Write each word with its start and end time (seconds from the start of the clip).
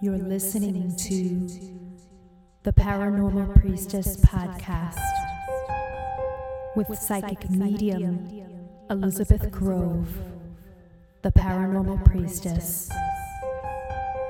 You're 0.00 0.16
listening 0.16 0.94
to 0.96 1.48
the 2.62 2.72
Paranormal 2.72 3.60
Priestess 3.60 4.16
Podcast 4.18 4.96
with 6.76 6.96
psychic 6.96 7.50
medium 7.50 8.28
Elizabeth 8.90 9.50
Grove, 9.50 10.08
the 11.22 11.32
Paranormal 11.32 12.04
Priestess, 12.04 12.88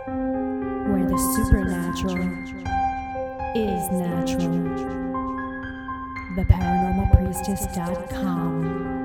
where 0.07 1.05
the 1.07 1.19
supernatural 1.37 2.17
is 3.55 3.91
natural. 3.91 4.65
TheParanormalPriestess.com. 6.35 8.98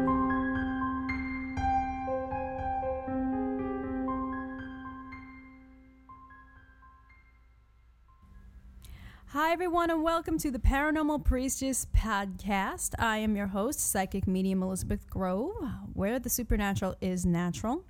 everyone, 9.53 9.91
and 9.91 10.01
welcome 10.01 10.39
to 10.39 10.49
the 10.49 10.57
Paranormal 10.57 11.23
Priestess 11.23 11.85
podcast. 11.95 12.95
I 12.97 13.19
am 13.19 13.35
your 13.35 13.45
host, 13.45 13.79
psychic 13.79 14.25
medium 14.25 14.63
Elizabeth 14.63 15.07
Grove, 15.07 15.53
where 15.93 16.17
the 16.17 16.27
supernatural 16.27 16.95
is 17.01 17.23
natural. 17.23 17.83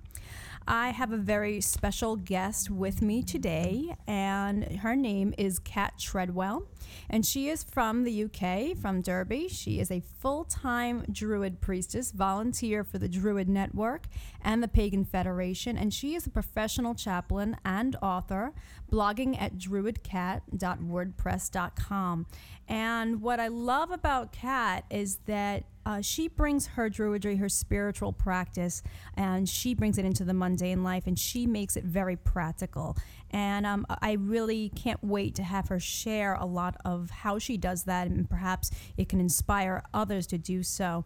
I 0.66 0.88
have 0.90 1.12
a 1.12 1.18
very 1.18 1.60
special 1.60 2.16
guest 2.16 2.70
with 2.70 3.02
me 3.02 3.22
today, 3.22 3.94
and 4.06 4.78
her 4.78 4.96
name 4.96 5.34
is 5.36 5.58
Kat 5.58 5.98
Treadwell, 5.98 6.66
and 7.10 7.26
she 7.26 7.50
is 7.50 7.62
from 7.62 8.04
the 8.04 8.24
UK, 8.24 8.74
from 8.74 9.02
Derby. 9.02 9.48
She 9.48 9.78
is 9.78 9.90
a 9.90 10.00
full 10.00 10.44
time 10.44 11.04
Druid 11.12 11.60
priestess, 11.60 12.12
volunteer 12.12 12.82
for 12.82 12.96
the 12.96 13.08
Druid 13.08 13.46
Network 13.46 14.06
and 14.40 14.62
the 14.62 14.68
Pagan 14.68 15.04
Federation, 15.04 15.76
and 15.76 15.92
she 15.92 16.14
is 16.14 16.26
a 16.26 16.30
professional 16.30 16.94
chaplain 16.94 17.58
and 17.62 17.94
author, 18.00 18.54
blogging 18.90 19.38
at 19.38 19.58
druidcat.wordpress.com. 19.58 22.26
And 22.66 23.20
what 23.20 23.38
I 23.38 23.48
love 23.48 23.90
about 23.90 24.32
Kat 24.32 24.86
is 24.90 25.16
that 25.26 25.64
uh, 25.86 26.00
she 26.00 26.28
brings 26.28 26.66
her 26.68 26.88
druidry, 26.88 27.38
her 27.38 27.48
spiritual 27.48 28.12
practice, 28.12 28.82
and 29.14 29.48
she 29.48 29.74
brings 29.74 29.98
it 29.98 30.04
into 30.04 30.24
the 30.24 30.34
mundane 30.34 30.82
life 30.82 31.06
and 31.06 31.18
she 31.18 31.46
makes 31.46 31.76
it 31.76 31.84
very 31.84 32.16
practical. 32.16 32.96
And 33.30 33.66
um, 33.66 33.86
I 33.88 34.12
really 34.12 34.70
can't 34.70 35.02
wait 35.02 35.34
to 35.36 35.42
have 35.42 35.68
her 35.68 35.80
share 35.80 36.34
a 36.34 36.46
lot 36.46 36.76
of 36.84 37.10
how 37.10 37.38
she 37.38 37.56
does 37.56 37.84
that, 37.84 38.06
and 38.06 38.28
perhaps 38.28 38.70
it 38.96 39.08
can 39.08 39.20
inspire 39.20 39.82
others 39.92 40.26
to 40.28 40.38
do 40.38 40.62
so. 40.62 41.04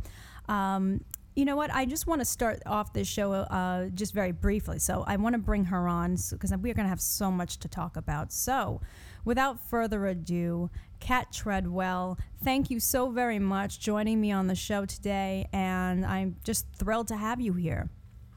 Um, 0.49 1.01
you 1.39 1.45
know 1.45 1.55
what? 1.55 1.73
I 1.73 1.85
just 1.85 2.09
want 2.09 2.21
to 2.21 2.25
start 2.25 2.61
off 2.67 2.93
this 2.93 3.07
show 3.07 3.33
uh, 3.33 3.87
just 3.95 4.13
very 4.13 4.33
briefly. 4.33 4.81
So 4.81 5.05
I 5.07 5.17
want 5.17 5.35
to 5.35 5.39
bring 5.39 5.67
her 5.67 5.87
on 5.87 6.17
because 6.31 6.51
we're 6.51 6.75
going 6.75 6.85
to 6.85 6.91
have 6.91 7.01
so 7.01 7.31
much 7.31 7.59
to 7.61 7.69
talk 7.69 7.97
about. 7.97 8.33
So, 8.33 8.81
without 9.25 9.61
further 9.69 10.07
ado, 10.07 10.71
Kat 11.01 11.33
Treadwell, 11.33 12.19
thank 12.43 12.71
you 12.71 12.81
so 12.81 13.11
very 13.11 13.39
much 13.39 13.81
joining 13.81 14.21
me 14.21 14.33
on 14.33 14.47
the 14.47 14.55
show 14.55 14.85
today, 14.85 15.49
and 15.53 16.05
I'm 16.05 16.37
just 16.45 16.67
thrilled 16.75 17.09
to 17.09 17.17
have 17.17 17.41
you 17.41 17.53
here. 17.55 17.91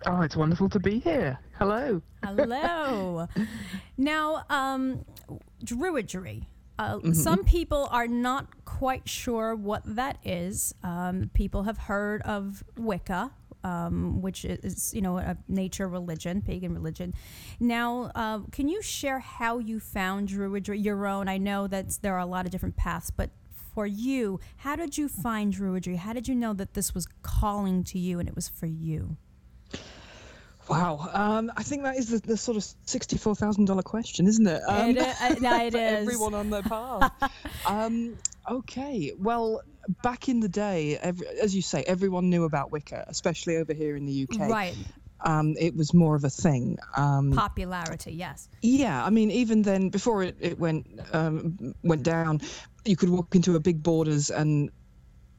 Oh, 0.06 0.22
it's 0.22 0.36
wonderful 0.36 0.70
to 0.70 0.80
be 0.80 1.00
here. 1.00 1.38
Hello. 1.58 2.02
Hello. 2.24 3.28
now, 3.98 4.44
um, 4.50 5.06
druidry. 5.64 6.46
Uh, 6.80 6.96
mm-hmm. 6.96 7.14
Some 7.14 7.44
people 7.44 7.88
are 7.92 8.08
not 8.08 8.66
quite 8.66 9.08
sure 9.08 9.54
what 9.54 9.84
that 9.86 10.18
is. 10.24 10.74
Um, 10.82 11.30
people 11.34 11.64
have 11.64 11.78
heard 11.78 12.24
of 12.24 12.64
Wicca, 12.76 13.32
um, 13.64 14.22
which 14.22 14.46
is 14.46 14.94
you 14.94 15.02
know 15.02 15.18
a 15.18 15.38
nature 15.48 15.88
religion, 15.88 16.42
pagan 16.42 16.74
religion. 16.74 17.14
Now, 17.60 18.12
uh, 18.16 18.40
can 18.52 18.68
you 18.68 18.82
share 18.82 19.20
how 19.20 19.60
you 19.60 19.80
found 19.80 20.30
Druidry, 20.30 20.84
your 20.84 21.06
own? 21.06 21.28
I 21.28 21.38
know 21.38 21.68
that 21.68 21.98
there 22.02 22.14
are 22.16 22.20
a 22.20 22.26
lot 22.26 22.46
of 22.46 22.52
different 22.52 22.76
paths, 22.76 23.12
but 23.12 23.30
for 23.74 23.86
you, 23.86 24.40
how 24.58 24.76
did 24.76 24.98
you 24.98 25.08
find 25.08 25.54
Druidry? 25.54 25.98
How 25.98 26.14
did 26.14 26.28
you 26.28 26.36
know 26.36 26.54
that 26.54 26.74
this 26.74 26.94
was 26.94 27.08
calling 27.22 27.84
to 27.86 28.00
you 28.00 28.20
and 28.20 28.28
it 28.28 28.36
was 28.36 28.50
for 28.50 28.66
you? 28.66 29.18
Wow, 30.70 31.10
um, 31.12 31.52
I 31.58 31.64
think 31.64 31.84
that 31.84 31.98
is 31.98 32.10
the, 32.10 32.20
the 32.20 32.38
sort 32.38 32.56
of 32.56 32.64
sixty-four 32.86 33.36
thousand 33.36 33.66
dollar 33.66 33.82
question, 33.82 34.28
isn't 34.28 34.46
it? 34.48 34.62
Um, 34.68 34.92
it, 34.92 34.98
is, 34.98 35.42
no, 35.42 35.66
it 35.66 35.74
is. 35.76 36.08
everyone 36.08 36.34
on 36.34 36.50
their 36.50 36.62
path. 36.64 37.12
um, 37.66 38.16
okay, 38.52 39.14
well, 39.18 39.62
back 40.04 40.30
in 40.30 40.40
the 40.40 40.50
day, 40.50 40.98
every, 40.98 41.28
as 41.42 41.56
you 41.56 41.62
say, 41.62 41.84
everyone 41.88 42.30
knew 42.30 42.44
about 42.44 42.72
Wicca, 42.72 43.06
especially 43.08 43.58
over 43.58 43.74
here 43.74 43.96
in 43.96 44.06
the 44.06 44.28
UK. 44.30 44.50
Right. 44.50 44.76
Um, 45.24 45.56
it 45.60 45.76
was 45.76 45.94
more 45.94 46.16
of 46.16 46.24
a 46.24 46.30
thing. 46.30 46.78
Um, 46.98 47.32
Popularity, 47.32 48.12
yes. 48.12 48.50
Yeah, 48.62 49.06
I 49.06 49.10
mean, 49.10 49.32
even 49.32 49.62
then, 49.62 49.90
before 49.90 50.24
it, 50.24 50.36
it 50.40 50.60
went 50.60 50.88
um, 51.14 51.76
went 51.84 52.04
down, 52.04 52.42
you 52.86 52.96
could 52.96 53.10
walk 53.10 53.36
into 53.36 53.56
a 53.56 53.60
big 53.60 53.84
Borders 53.84 54.32
and 54.32 54.72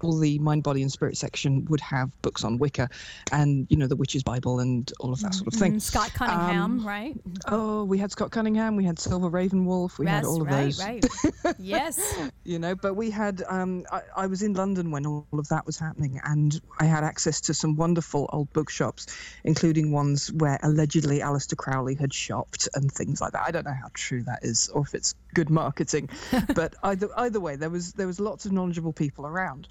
all 0.03 0.19
the 0.19 0.39
mind, 0.39 0.63
body, 0.63 0.83
and 0.83 0.91
spirit 0.91 1.17
section 1.17 1.65
would 1.67 1.81
have 1.81 2.11
books 2.23 2.45
on 2.45 2.59
Wicca, 2.59 2.89
and 3.31 3.67
you 3.71 3.77
know 3.77 3.87
the 3.87 3.97
Witch's 3.97 4.23
Bible 4.23 4.61
and 4.61 4.93
all 5.01 5.13
of 5.13 5.21
that 5.21 5.35
sort 5.35 5.53
of 5.53 5.55
thing. 5.55 5.75
Mm, 5.75 5.83
Scott 5.83 6.13
Cunningham, 6.15 6.81
um, 6.81 6.87
right? 6.87 7.15
Oh, 7.47 7.85
we 7.85 7.99
had 7.99 8.11
Scott 8.13 8.31
Cunningham, 8.31 8.77
we 8.77 8.85
had 8.85 8.99
Silver 8.99 9.31
Ravenwolf, 9.31 9.99
we 9.99 10.07
yes, 10.07 10.15
had 10.15 10.25
all 10.25 10.43
of 10.43 10.49
right, 10.49 10.65
those. 10.65 10.85
Right, 10.85 11.05
yes. 11.59 12.19
you 12.45 12.59
know, 12.59 12.75
but 12.75 12.95
we 12.95 13.11
had. 13.11 13.43
Um, 13.49 13.85
I, 13.91 14.03
I, 14.17 14.27
was 14.27 14.43
in 14.43 14.55
London 14.55 14.91
when 14.91 15.07
all 15.07 15.27
of 15.33 15.49
that 15.49 15.67
was 15.67 15.79
happening, 15.79 16.21
and 16.25 16.61
I 16.79 16.85
had 16.85 17.05
access 17.05 17.41
to 17.43 17.55
some 17.55 17.77
wonderful 17.77 18.29
old 18.33 18.53
bookshops, 18.53 19.07
including 19.45 19.93
ones 19.93 20.33
where 20.33 20.59
allegedly 20.63 21.21
Aleister 21.21 21.57
Crowley 21.57 21.95
had 21.95 22.13
shopped 22.13 22.69
and 22.75 22.91
things 22.91 23.21
like 23.21 23.33
that. 23.33 23.43
I 23.47 23.51
don't 23.51 23.65
know 23.65 23.73
how 23.73 23.89
true 23.95 24.23
that 24.25 24.41
is, 24.43 24.69
or 24.69 24.83
if 24.83 24.95
it's 24.95 25.15
good 25.35 25.51
marketing, 25.51 26.09
but 26.55 26.75
either 26.83 27.09
either 27.17 27.41
way, 27.41 27.57
there 27.57 27.71
was 27.71 27.93
there 27.93 28.07
was 28.07 28.21
lots 28.21 28.47
of 28.47 28.53
knowledgeable 28.53 28.93
people 28.93 29.27
around 29.27 29.69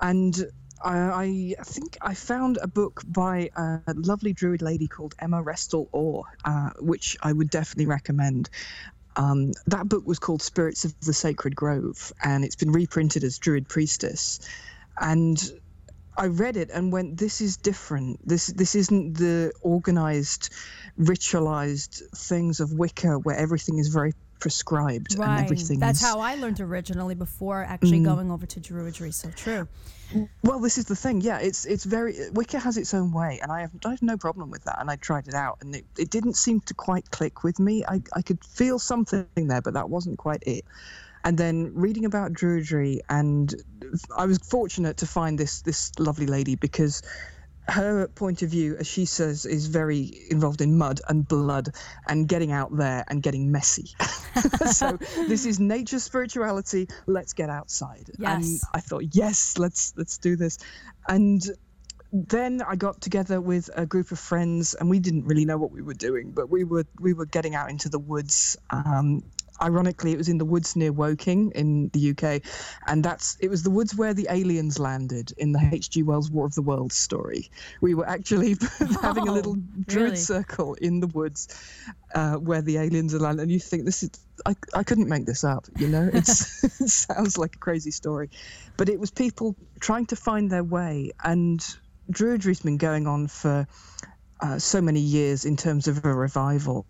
and 0.00 0.50
I, 0.82 1.54
I, 1.58 1.62
think 1.62 1.98
I 2.00 2.14
found 2.14 2.58
a 2.62 2.66
book 2.66 3.02
by 3.06 3.50
a 3.56 3.80
lovely 3.94 4.32
druid 4.32 4.62
lady 4.62 4.88
called 4.88 5.14
Emma 5.18 5.42
Restall 5.42 5.88
Orr, 5.92 6.24
uh, 6.44 6.70
which 6.78 7.18
I 7.22 7.32
would 7.32 7.50
definitely 7.50 7.86
recommend. 7.86 8.48
Um, 9.16 9.52
that 9.66 9.88
book 9.88 10.06
was 10.06 10.18
called 10.18 10.40
Spirits 10.40 10.84
of 10.84 10.98
the 11.00 11.12
Sacred 11.12 11.54
Grove, 11.54 12.12
and 12.24 12.44
it's 12.44 12.56
been 12.56 12.72
reprinted 12.72 13.24
as 13.24 13.38
Druid 13.38 13.68
Priestess. 13.68 14.40
And 14.98 15.52
I 16.16 16.26
read 16.26 16.56
it 16.56 16.70
and 16.70 16.92
went, 16.92 17.18
"This 17.18 17.40
is 17.40 17.56
different. 17.56 18.26
This 18.26 18.46
this 18.46 18.74
isn't 18.74 19.18
the 19.18 19.52
organized, 19.60 20.50
ritualized 20.98 22.02
things 22.16 22.60
of 22.60 22.72
Wicca 22.72 23.18
where 23.18 23.36
everything 23.36 23.78
is 23.78 23.88
very 23.88 24.14
prescribed 24.40 25.16
right. 25.18 25.28
and 25.28 25.44
everything. 25.44 25.78
That's 25.78 26.02
how 26.02 26.18
I 26.20 26.34
learned 26.34 26.60
originally 26.60 27.14
before 27.14 27.62
actually 27.62 28.00
mm. 28.00 28.04
going 28.04 28.30
over 28.30 28.46
to 28.46 28.60
Druidry. 28.60 29.12
So 29.12 29.30
true. 29.30 29.68
Well, 30.42 30.58
this 30.58 30.78
is 30.78 30.86
the 30.86 30.96
thing. 30.96 31.20
Yeah, 31.20 31.38
it's 31.38 31.64
it's 31.66 31.84
very 31.84 32.16
Wicca 32.32 32.58
has 32.58 32.76
its 32.76 32.94
own 32.94 33.12
way, 33.12 33.38
and 33.42 33.52
I 33.52 33.60
have 33.60 33.70
I 33.84 33.90
have 33.90 34.02
no 34.02 34.16
problem 34.16 34.50
with 34.50 34.64
that. 34.64 34.80
And 34.80 34.90
I 34.90 34.96
tried 34.96 35.28
it 35.28 35.34
out, 35.34 35.58
and 35.60 35.76
it, 35.76 35.84
it 35.98 36.10
didn't 36.10 36.34
seem 36.34 36.60
to 36.62 36.74
quite 36.74 37.10
click 37.10 37.44
with 37.44 37.60
me. 37.60 37.84
I 37.86 38.02
I 38.14 38.22
could 38.22 38.44
feel 38.44 38.78
something 38.78 39.26
there, 39.36 39.62
but 39.62 39.74
that 39.74 39.88
wasn't 39.88 40.18
quite 40.18 40.42
it. 40.46 40.64
And 41.22 41.36
then 41.36 41.72
reading 41.74 42.06
about 42.06 42.32
Druidry, 42.32 43.00
and 43.08 43.54
I 44.16 44.26
was 44.26 44.38
fortunate 44.38 44.96
to 44.98 45.06
find 45.06 45.38
this 45.38 45.62
this 45.62 45.92
lovely 45.98 46.26
lady 46.26 46.56
because 46.56 47.02
her 47.70 48.08
point 48.08 48.42
of 48.42 48.50
view, 48.50 48.76
as 48.78 48.86
she 48.86 49.04
says, 49.04 49.46
is 49.46 49.66
very 49.66 50.26
involved 50.30 50.60
in 50.60 50.76
mud 50.76 51.00
and 51.08 51.26
blood 51.26 51.70
and 52.08 52.28
getting 52.28 52.52
out 52.52 52.76
there 52.76 53.04
and 53.08 53.22
getting 53.22 53.50
messy. 53.50 53.90
so 54.72 54.98
this 55.28 55.46
is 55.46 55.60
nature 55.60 55.98
spirituality. 55.98 56.88
Let's 57.06 57.32
get 57.32 57.50
outside. 57.50 58.10
Yes. 58.18 58.44
And 58.44 58.60
I 58.74 58.80
thought, 58.80 59.04
yes, 59.14 59.58
let's 59.58 59.92
let's 59.96 60.18
do 60.18 60.36
this. 60.36 60.58
And 61.08 61.42
then 62.12 62.60
I 62.62 62.74
got 62.74 63.00
together 63.00 63.40
with 63.40 63.70
a 63.76 63.86
group 63.86 64.10
of 64.10 64.18
friends, 64.18 64.74
and 64.74 64.90
we 64.90 64.98
didn't 64.98 65.26
really 65.26 65.44
know 65.44 65.58
what 65.58 65.70
we 65.70 65.82
were 65.82 65.94
doing, 65.94 66.32
but 66.32 66.50
we 66.50 66.64
were 66.64 66.84
we 66.98 67.12
were 67.12 67.26
getting 67.26 67.54
out 67.54 67.70
into 67.70 67.88
the 67.88 67.98
woods 67.98 68.56
um, 68.70 69.22
ironically, 69.62 70.12
it 70.12 70.18
was 70.18 70.28
in 70.28 70.38
the 70.38 70.44
woods 70.44 70.76
near 70.76 70.92
Woking 70.92 71.52
in 71.54 71.90
the 71.92 72.10
UK, 72.10 72.42
and 72.86 73.04
that's 73.04 73.36
it 73.40 73.48
was 73.48 73.62
the 73.62 73.70
woods 73.70 73.94
where 73.94 74.14
the 74.14 74.26
aliens 74.30 74.78
landed 74.78 75.32
in 75.38 75.52
the 75.52 75.60
H.G. 75.72 76.02
Wells 76.02 76.30
War 76.30 76.46
of 76.46 76.54
the 76.54 76.62
Worlds 76.62 76.96
story. 76.96 77.50
We 77.80 77.94
were 77.94 78.08
actually 78.08 78.56
having 79.02 79.28
a 79.28 79.32
little 79.32 79.56
oh, 79.58 79.82
druid 79.86 80.04
really? 80.04 80.16
circle 80.16 80.74
in 80.74 81.00
the 81.00 81.06
woods 81.08 81.48
uh, 82.14 82.36
where 82.36 82.62
the 82.62 82.78
aliens 82.78 83.14
are 83.14 83.20
landed, 83.20 83.42
and 83.42 83.50
you 83.50 83.60
think 83.60 83.84
this 83.84 84.02
is. 84.02 84.10
I, 84.46 84.54
I 84.74 84.82
couldn't 84.82 85.08
make 85.08 85.26
this 85.26 85.44
up, 85.44 85.66
you 85.78 85.88
know. 85.88 86.08
It's, 86.14 86.64
it 86.80 86.88
sounds 86.88 87.36
like 87.36 87.56
a 87.56 87.58
crazy 87.58 87.90
story, 87.90 88.30
but 88.76 88.88
it 88.88 88.98
was 88.98 89.10
people 89.10 89.54
trying 89.80 90.06
to 90.06 90.16
find 90.16 90.50
their 90.50 90.64
way, 90.64 91.12
and 91.22 91.60
Druidry's 92.10 92.60
been 92.60 92.78
going 92.78 93.06
on 93.06 93.28
for 93.28 93.66
uh, 94.40 94.58
so 94.58 94.80
many 94.80 95.00
years 95.00 95.44
in 95.44 95.56
terms 95.56 95.88
of 95.88 96.04
a 96.04 96.14
revival, 96.14 96.86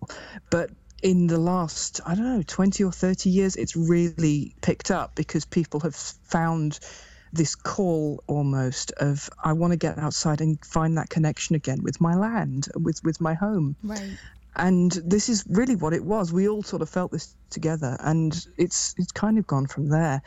but 0.51 0.71
in 1.03 1.27
the 1.27 1.39
last, 1.39 2.01
I 2.07 2.15
don't 2.15 2.25
know, 2.25 2.43
20 2.47 2.85
or 2.85 2.93
30 2.93 3.31
years, 3.31 3.57
it's 3.57 3.77
really 3.77 4.55
picked 4.61 4.91
up 4.91 5.15
because 5.15 5.45
people 5.45 5.81
have 5.81 5.95
found 5.95 6.79
this 7.33 7.55
call 7.55 8.23
almost 8.27 8.93
of 8.93 9.31
I 9.45 9.53
want 9.53 9.73
to 9.73 9.77
get 9.77 9.99
outside 9.99 10.41
and 10.41 10.63
find 10.65 10.97
that 10.99 11.11
connection 11.11 11.55
again 11.55 11.83
with 11.83 12.01
my 12.01 12.15
land, 12.15 12.69
with 12.75 13.03
with 13.05 13.21
my 13.21 13.35
home. 13.35 13.77
Right. 13.83 14.19
and 14.57 14.93
this 15.05 15.29
is 15.29 15.45
really 15.49 15.77
what 15.77 15.93
it 15.93 16.05
was. 16.05 16.33
We 16.33 16.49
all 16.49 16.63
sort 16.63 16.83
of 16.83 16.91
felt 16.91 17.13
this 17.13 17.37
together, 17.51 17.97
and 18.01 18.47
it's 18.59 18.95
it's 18.99 19.13
kind 19.13 19.39
of 19.39 19.47
gone 19.47 19.67
from 19.67 19.89
there. 19.89 20.23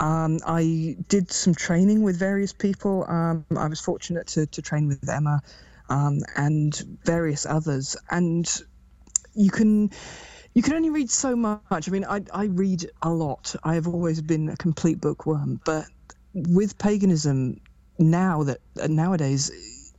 Um, 0.00 0.38
I 0.46 0.96
did 1.08 1.30
some 1.30 1.54
training 1.54 2.02
with 2.02 2.18
various 2.18 2.52
people. 2.52 3.04
Um, 3.06 3.44
I 3.56 3.68
was 3.68 3.80
fortunate 3.80 4.26
to, 4.28 4.46
to 4.46 4.62
train 4.62 4.88
with 4.88 5.06
Emma 5.08 5.42
um, 5.90 6.20
and 6.36 6.74
various 7.04 7.44
others, 7.44 7.96
and 8.10 8.50
you 9.34 9.50
can 9.50 9.90
you 10.54 10.62
can 10.62 10.74
only 10.74 10.90
read 10.90 11.10
so 11.10 11.36
much. 11.36 11.60
I 11.70 11.90
mean, 11.90 12.04
I, 12.04 12.22
I 12.32 12.44
read 12.46 12.90
a 13.02 13.10
lot. 13.10 13.54
I 13.62 13.74
have 13.74 13.86
always 13.86 14.20
been 14.20 14.48
a 14.48 14.56
complete 14.56 15.00
bookworm, 15.00 15.60
but 15.64 15.86
with 16.34 16.76
paganism 16.78 17.60
now 17.98 18.42
that 18.44 18.58
nowadays 18.88 19.50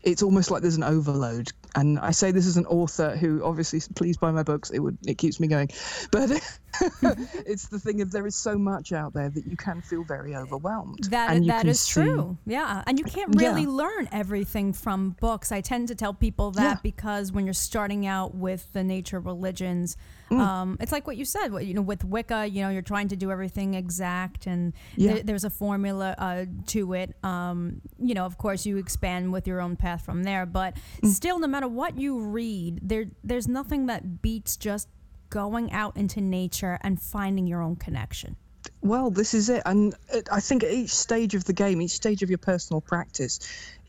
it's 0.02 0.24
almost 0.24 0.50
like 0.50 0.62
there's 0.62 0.78
an 0.78 0.84
overload 0.84 1.52
and 1.76 2.00
I 2.00 2.12
say 2.12 2.32
this 2.32 2.48
as 2.48 2.58
an 2.58 2.66
author 2.66 3.16
who 3.16 3.44
obviously 3.44 3.82
please 3.96 4.18
buy 4.18 4.32
my 4.32 4.44
books. 4.44 4.70
It 4.72 4.80
would 4.80 4.98
it 5.06 5.18
keeps 5.18 5.40
me 5.40 5.48
going, 5.48 5.70
but 6.12 6.42
it's 7.46 7.68
the 7.68 7.80
thing 7.80 8.02
of 8.02 8.12
there 8.12 8.26
is 8.26 8.36
so 8.36 8.58
much 8.58 8.92
out 8.92 9.14
there 9.14 9.30
that 9.30 9.46
you 9.46 9.58
can 9.58 9.82
feel 9.82 10.04
very 10.04 10.36
overwhelmed. 10.36 11.06
That 11.06 11.46
that 11.46 11.66
is 11.66 11.82
see, 11.82 12.02
true. 12.02 12.38
Yeah, 12.46 12.84
and 12.88 12.98
you 12.98 13.06
can't 13.06 13.36
really 13.40 13.64
yeah. 13.64 13.70
learn 13.70 14.10
everything 14.12 14.74
from 14.74 15.16
books. 15.20 15.52
I 15.52 15.62
tend 15.62 15.88
to 15.90 15.96
tell 15.96 16.14
people 16.14 16.52
that 16.52 16.62
yeah. 16.62 16.80
because 16.82 17.32
when 17.32 17.46
you're 17.46 17.54
starting 17.54 18.06
out 18.06 18.36
with 18.36 18.72
the 18.74 18.84
nature 18.84 19.18
of 19.18 19.26
religions, 19.26 19.98
mm. 20.30 20.40
um, 20.40 20.78
it's 20.80 20.92
like 20.92 21.08
what 21.08 21.18
you 21.18 21.26
said. 21.26 21.50
You 21.62 21.74
know, 21.74 21.82
with 21.82 22.04
Wicca, 22.04 22.48
you 22.48 22.62
know, 22.62 22.70
you're 22.70 22.82
trying 22.82 23.10
to 23.10 23.16
do 23.16 23.32
everything 23.32 23.74
exact, 23.74 24.48
and 24.48 24.74
yeah. 24.96 25.14
th- 25.14 25.26
there's 25.26 25.44
a 25.44 25.50
formula 25.50 26.16
uh, 26.18 26.46
to 26.68 26.94
it. 26.94 27.16
Um, 27.24 27.82
you 28.00 28.14
know, 28.14 28.26
of 28.26 28.38
course, 28.38 28.66
you 28.66 28.78
expand 28.78 29.32
with 29.32 29.48
your 29.48 29.62
own 29.62 29.76
path 29.76 30.06
from 30.06 30.24
there, 30.24 30.46
but 30.46 30.76
mm. 31.02 31.10
still, 31.10 31.40
no 31.40 31.48
matter 31.48 31.68
what 31.68 31.98
you 31.98 32.20
read, 32.20 32.80
there 32.82 33.06
there's 33.24 33.48
nothing 33.48 33.88
that 33.88 34.22
beats 34.22 34.56
just 34.58 34.88
going 35.32 35.72
out 35.72 35.98
into 35.98 36.22
nature 36.22 36.78
and 36.82 37.02
finding 37.02 37.48
your 37.48 37.64
own 37.64 37.76
connection. 37.76 38.36
Well, 38.82 39.10
this 39.10 39.34
is 39.34 39.50
it. 39.50 39.64
And 39.66 39.96
I 40.32 40.40
think 40.40 40.64
at 40.64 40.72
each 40.72 40.94
stage 40.94 41.34
of 41.34 41.46
the 41.46 41.54
game, 41.54 41.82
each 41.82 41.92
stage 41.92 42.22
of 42.22 42.30
your 42.30 42.38
personal 42.38 42.82
practice 42.82 43.40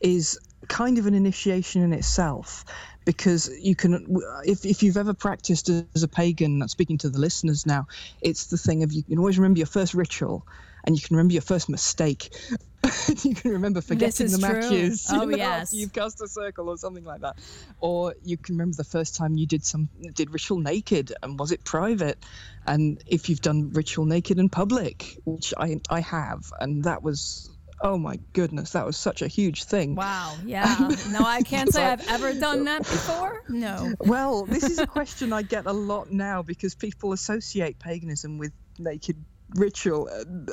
is 0.01 0.39
kind 0.67 0.97
of 0.97 1.05
an 1.05 1.13
initiation 1.13 1.83
in 1.83 1.93
itself 1.93 2.65
because 3.05 3.51
you 3.59 3.75
can 3.75 4.21
if, 4.45 4.65
if 4.65 4.81
you've 4.81 4.95
ever 4.95 5.13
practiced 5.13 5.69
as 5.69 6.03
a 6.03 6.07
pagan 6.07 6.65
speaking 6.69 6.97
to 6.97 7.09
the 7.09 7.19
listeners 7.19 7.65
now 7.65 7.85
it's 8.21 8.45
the 8.45 8.55
thing 8.55 8.81
of 8.81 8.93
you 8.93 9.03
can 9.03 9.17
always 9.17 9.37
remember 9.37 9.57
your 9.57 9.67
first 9.67 9.93
ritual 9.93 10.47
and 10.83 10.95
you 10.95 11.01
can 11.01 11.15
remember 11.15 11.33
your 11.33 11.41
first 11.41 11.69
mistake. 11.69 12.35
you 13.23 13.35
can 13.35 13.51
remember 13.51 13.81
forgetting 13.81 14.27
the 14.27 14.37
matches. 14.37 15.07
Oh 15.09 15.21
you 15.21 15.31
know, 15.31 15.37
yes, 15.37 15.73
you've 15.73 15.93
cast 15.93 16.21
a 16.21 16.27
circle 16.27 16.69
or 16.69 16.77
something 16.77 17.03
like 17.03 17.21
that, 17.21 17.37
or 17.79 18.15
you 18.23 18.37
can 18.37 18.55
remember 18.55 18.75
the 18.75 18.83
first 18.83 19.15
time 19.15 19.37
you 19.37 19.47
did 19.47 19.65
some 19.65 19.89
did 20.13 20.33
ritual 20.33 20.59
naked 20.59 21.13
and 21.21 21.39
was 21.39 21.51
it 21.51 21.63
private, 21.63 22.23
and 22.65 23.01
if 23.07 23.29
you've 23.29 23.41
done 23.41 23.71
ritual 23.71 24.05
naked 24.05 24.39
in 24.39 24.49
public, 24.49 25.17
which 25.23 25.53
I 25.57 25.79
I 25.89 26.01
have, 26.01 26.51
and 26.59 26.83
that 26.83 27.03
was 27.03 27.49
oh 27.83 27.97
my 27.97 28.17
goodness, 28.31 28.71
that 28.71 28.85
was 28.85 28.97
such 28.97 29.21
a 29.21 29.27
huge 29.27 29.65
thing. 29.65 29.95
Wow. 29.95 30.35
Yeah. 30.45 30.89
No, 31.09 31.19
I 31.19 31.41
can't 31.41 31.71
say 31.71 31.83
I've 31.83 32.07
ever 32.09 32.33
done 32.33 32.65
that 32.65 32.79
before. 32.83 33.43
No. 33.49 33.93
Well, 33.99 34.45
this 34.45 34.63
is 34.63 34.79
a 34.79 34.87
question 34.87 35.33
I 35.33 35.41
get 35.41 35.65
a 35.65 35.71
lot 35.71 36.11
now 36.11 36.43
because 36.43 36.75
people 36.75 37.13
associate 37.13 37.79
paganism 37.79 38.37
with 38.37 38.51
naked 38.77 39.23
ritual. 39.55 40.09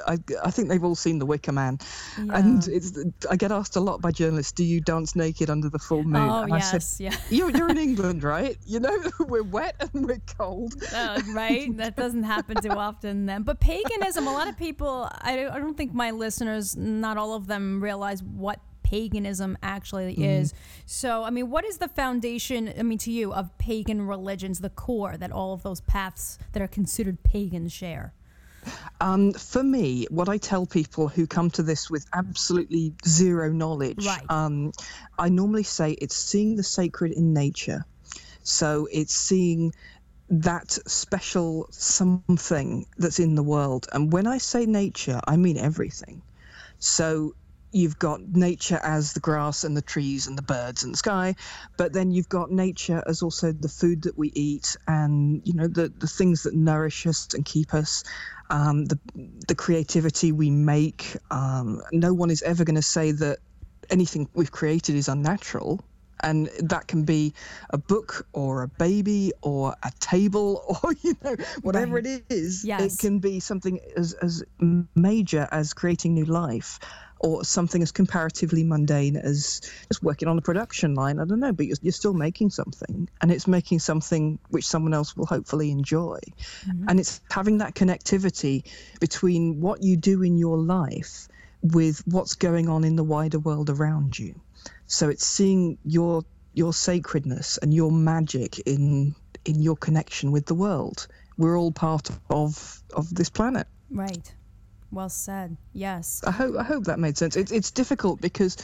I, 0.07 0.19
I 0.45 0.51
think 0.51 0.69
they've 0.69 0.83
all 0.83 0.95
seen 0.95 1.19
The 1.19 1.27
Wicker 1.27 1.53
Man, 1.53 1.79
yeah. 2.19 2.39
and 2.39 2.67
it's. 2.69 2.93
I 3.31 3.37
get 3.37 3.53
asked 3.53 3.77
a 3.77 3.81
lot 3.81 4.01
by 4.01 4.11
journalists, 4.11 4.53
"Do 4.53 4.65
you 4.65 4.81
dance 4.81 5.17
naked 5.17 5.51
under 5.51 5.69
the 5.69 5.79
full 5.79 6.05
moon?" 6.05 6.29
Oh 6.29 6.43
and 6.43 6.51
yes, 6.51 6.75
I 6.75 6.79
said, 6.79 7.05
yeah. 7.05 7.17
You're, 7.31 7.51
you're 7.51 7.71
in 7.71 7.79
England, 7.89 8.23
right? 8.25 8.57
You 8.67 8.81
know, 8.81 8.97
we're 9.21 9.43
wet 9.43 9.91
and 9.95 10.07
we're 10.07 10.23
cold. 10.39 10.75
Uh, 10.95 11.21
right, 11.33 11.77
that 11.77 11.97
doesn't 11.97 12.25
happen 12.25 12.61
too 12.63 12.71
often. 12.71 13.27
Then, 13.27 13.43
but 13.43 13.61
paganism. 13.61 14.27
A 14.27 14.33
lot 14.33 14.49
of 14.49 14.57
people. 14.57 15.09
I, 15.13 15.47
I 15.47 15.59
don't 15.59 15.77
think 15.77 15.95
my 15.95 16.11
listeners, 16.11 16.77
not 16.77 17.17
all 17.17 17.35
of 17.35 17.47
them, 17.47 17.83
realize 17.83 18.23
what 18.23 18.61
paganism 18.91 19.57
actually 19.63 20.17
mm. 20.17 20.41
is. 20.41 20.53
So, 20.85 21.23
I 21.23 21.31
mean, 21.31 21.49
what 21.49 21.65
is 21.65 21.79
the 21.79 21.89
foundation, 21.89 22.73
I 22.77 22.83
mean, 22.83 22.99
to 22.99 23.13
you, 23.13 23.33
of 23.33 23.57
pagan 23.57 24.07
religions, 24.07 24.59
the 24.59 24.71
core 24.71 25.17
that 25.17 25.31
all 25.31 25.53
of 25.53 25.63
those 25.63 25.81
paths 25.83 26.39
that 26.53 26.63
are 26.63 26.69
considered 26.69 27.23
pagan 27.23 27.69
share? 27.69 28.13
Um, 29.01 29.33
for 29.33 29.63
me, 29.63 30.07
what 30.11 30.29
I 30.29 30.37
tell 30.39 30.67
people 30.67 31.09
who 31.09 31.27
come 31.27 31.51
to 31.53 31.63
this 31.63 31.89
with 31.91 32.05
absolutely 32.13 32.93
zero 33.07 33.51
knowledge, 33.51 34.07
right. 34.07 34.25
um, 34.29 34.73
I 35.19 35.29
normally 35.29 35.63
say 35.63 35.93
it's 35.93 36.17
seeing 36.17 36.57
the 36.57 36.63
sacred 36.63 37.13
in 37.13 37.33
nature. 37.33 37.85
So 38.43 38.89
it's 38.93 39.15
seeing 39.15 39.73
that 40.29 40.71
special 40.87 41.67
something 41.71 42.87
that's 42.99 43.19
in 43.19 43.35
the 43.35 43.43
world. 43.43 43.87
And 43.93 44.13
when 44.13 44.27
I 44.27 44.39
say 44.39 44.67
nature, 44.67 45.21
I 45.27 45.37
mean 45.37 45.57
everything. 45.57 46.23
So 46.79 47.35
you've 47.73 47.99
got 47.99 48.21
nature 48.21 48.81
as 48.83 49.13
the 49.13 49.21
grass 49.21 49.65
and 49.65 49.77
the 49.77 49.83
trees 49.83 50.27
and 50.27 50.37
the 50.37 50.43
birds 50.43 50.83
and 50.83 50.93
the 50.93 50.99
sky, 50.99 51.35
but 51.77 51.93
then 51.93 52.11
you've 52.11 52.29
got 52.29 52.51
nature 52.51 53.03
as 53.07 53.23
also 53.23 53.53
the 53.53 53.69
food 53.69 54.03
that 54.03 54.19
we 54.19 54.33
eat 54.35 54.77
and 54.89 55.41
you 55.45 55.55
know 55.55 55.69
the 55.69 55.93
the 55.99 56.07
things 56.07 56.43
that 56.43 56.55
nourish 56.55 57.07
us 57.07 57.29
and 57.35 57.45
keep 57.45 57.75
us 57.75 58.03
um, 58.51 58.85
the 58.85 58.99
the 59.49 59.55
creativity 59.55 60.33
we 60.33 60.51
make. 60.51 61.17
Um, 61.31 61.81
no 61.93 62.13
one 62.13 62.31
is 62.31 62.43
ever 62.43 62.65
going 62.65 62.77
to 62.77 62.83
say 62.83 63.13
that 63.13 63.39
anything 63.91 64.29
we've 64.35 64.53
created 64.53 64.97
is 64.97 65.09
unnatural. 65.09 65.81
And 66.23 66.51
that 66.59 66.87
can 66.87 67.05
be 67.05 67.33
a 67.71 67.79
book 67.79 68.27
or 68.35 68.63
a 68.63 68.69
baby 68.69 69.33
or 69.41 69.75
a 69.83 69.91
table 70.01 70.79
or 70.83 70.93
you 71.03 71.15
know 71.25 71.35
whatever 71.63 71.95
right. 71.95 72.07
it 72.07 72.25
is. 72.29 72.63
Yes. 72.63 72.95
It 72.95 72.99
can 72.99 73.21
be 73.21 73.41
something 73.41 73.81
as 73.97 74.13
as 74.15 74.45
major 74.95 75.49
as 75.51 75.73
creating 75.73 76.13
new 76.13 76.27
life 76.27 76.79
or 77.21 77.45
something 77.45 77.83
as 77.83 77.93
comparatively 77.93 78.65
mundane 78.65 79.17
as 79.17 79.61
just 79.89 80.03
working 80.03 80.27
on 80.27 80.39
a 80.39 80.41
production 80.41 80.95
line. 80.95 81.19
I 81.19 81.27
don't 81.27 81.39
know, 81.39 81.53
but 81.53 81.67
you're, 81.67 81.77
you're 81.83 81.93
still 81.93 82.15
making 82.15 82.51
something, 82.51 83.09
and 83.21 83.31
it's 83.31 83.47
making 83.47 83.81
something 83.81 84.39
which 84.49 84.67
someone 84.67 84.95
else 84.95 85.17
will 85.17 85.27
hopefully 85.27 85.71
enjoy. 85.71 86.19
Mm-hmm. 86.67 86.89
And 86.89 86.99
it's 86.99 87.21
having 87.31 87.59
that 87.59 87.75
connectivity 87.75 88.65
between 89.01 89.61
what 89.61 89.83
you 89.83 89.97
do 89.97 90.23
in 90.23 90.39
your 90.39 90.57
life 90.57 91.29
with 91.63 92.03
what's 92.07 92.35
going 92.35 92.69
on 92.69 92.85
in 92.85 92.97
the 92.97 93.05
wider 93.05 93.39
world 93.39 93.69
around 93.69 94.19
you. 94.19 94.41
So 94.87 95.09
it's 95.09 95.27
seeing 95.27 95.79
your 95.85 96.25
your 96.53 96.73
sacredness 96.73 97.59
and 97.59 97.73
your 97.73 97.93
magic 97.93 98.59
in 98.61 99.15
in 99.45 99.63
your 99.63 99.77
connection 99.77 100.33
with 100.33 100.47
the 100.47 100.55
world. 100.55 101.07
We're 101.37 101.59
all 101.59 101.73
part 101.73 102.11
of 102.31 102.83
of 102.95 103.15
this 103.15 103.29
planet. 103.29 103.67
Right. 103.91 104.33
Well 104.91 105.09
said. 105.09 105.57
Yes. 105.73 106.23
I 106.27 106.31
hope 106.31 106.57
I 106.57 106.63
hope 106.63 106.85
that 106.85 106.99
made 106.99 107.17
sense. 107.17 107.37
It's 107.37 107.53
it's 107.53 107.71
difficult 107.71 108.21
because 108.21 108.57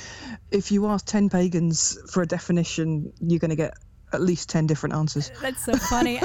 if 0.50 0.72
you 0.72 0.86
ask 0.86 1.06
ten 1.06 1.28
pagans 1.28 1.98
for 2.10 2.22
a 2.22 2.26
definition, 2.26 3.12
you're 3.20 3.38
going 3.38 3.50
to 3.50 3.56
get 3.56 3.74
at 4.12 4.20
least 4.20 4.48
10 4.48 4.66
different 4.66 4.94
answers. 4.94 5.30
That's 5.42 5.64
so 5.64 5.74
funny. 5.76 6.20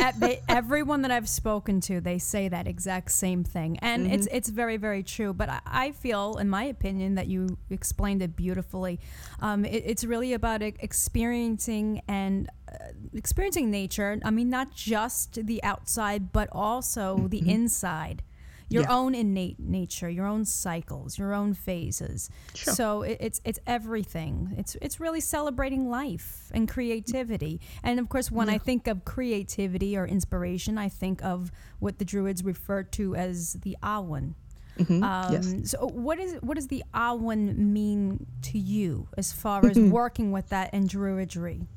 Everyone 0.47 1.01
that 1.01 1.11
I've 1.11 1.27
spoken 1.29 1.81
to, 1.81 1.99
they 1.99 2.19
say 2.19 2.47
that 2.47 2.67
exact 2.67 3.11
same 3.11 3.43
thing. 3.43 3.77
And 3.79 4.05
mm-hmm. 4.05 4.13
it's 4.13 4.27
it's 4.31 4.49
very, 4.49 4.77
very 4.77 5.03
true. 5.03 5.33
But 5.33 5.49
I, 5.49 5.59
I, 5.65 5.91
feel, 5.91 6.37
in 6.37 6.49
my 6.49 6.63
opinion, 6.63 7.15
that 7.15 7.27
you 7.27 7.57
explained 7.69 8.21
it 8.21 8.35
beautifully. 8.35 8.99
Um, 9.39 9.65
it, 9.65 9.83
it's 9.85 10.03
really 10.03 10.33
about 10.33 10.61
experiencing 10.61 12.01
and 12.07 12.49
uh, 12.71 12.77
experiencing 13.13 13.71
nature. 13.71 14.19
I 14.23 14.31
mean, 14.31 14.49
not 14.49 14.73
just 14.73 15.45
the 15.45 15.63
outside, 15.63 16.31
but 16.31 16.49
also 16.51 17.27
the 17.29 17.41
mm-hmm. 17.41 17.49
inside 17.49 18.23
your 18.71 18.83
yeah. 18.83 18.95
own 18.95 19.13
innate 19.13 19.59
nature, 19.59 20.09
your 20.09 20.25
own 20.25 20.45
cycles, 20.45 21.17
your 21.17 21.33
own 21.33 21.53
phases. 21.53 22.29
Sure. 22.55 22.73
So 22.73 23.01
it, 23.01 23.17
it's 23.19 23.41
it's 23.43 23.59
everything. 23.67 24.53
It's 24.57 24.75
it's 24.81 24.99
really 24.99 25.19
celebrating 25.19 25.89
life 25.89 26.51
and 26.53 26.69
creativity. 26.69 27.59
And 27.83 27.99
of 27.99 28.07
course, 28.07 28.31
when 28.31 28.47
yeah. 28.47 28.55
I 28.55 28.57
think 28.57 28.87
of 28.87 29.03
creativity 29.03 29.97
or 29.97 30.07
inspiration, 30.07 30.77
I 30.77 30.89
think 30.89 31.23
of 31.23 31.51
what 31.79 31.99
the 31.99 32.05
Druids 32.05 32.43
refer 32.43 32.83
to 32.83 33.15
as 33.15 33.53
the 33.53 33.77
Awen. 33.83 34.35
Mm-hmm. 34.79 35.03
Um, 35.03 35.33
yes. 35.33 35.71
So 35.71 35.87
what 35.87 36.19
is 36.19 36.37
what 36.41 36.55
does 36.55 36.67
the 36.67 36.83
Awen 36.93 37.57
mean 37.57 38.25
to 38.43 38.57
you 38.57 39.07
as 39.17 39.33
far 39.33 39.65
as 39.65 39.77
working 39.77 40.31
with 40.31 40.49
that 40.49 40.73
in 40.73 40.87
Druidry? 40.87 41.67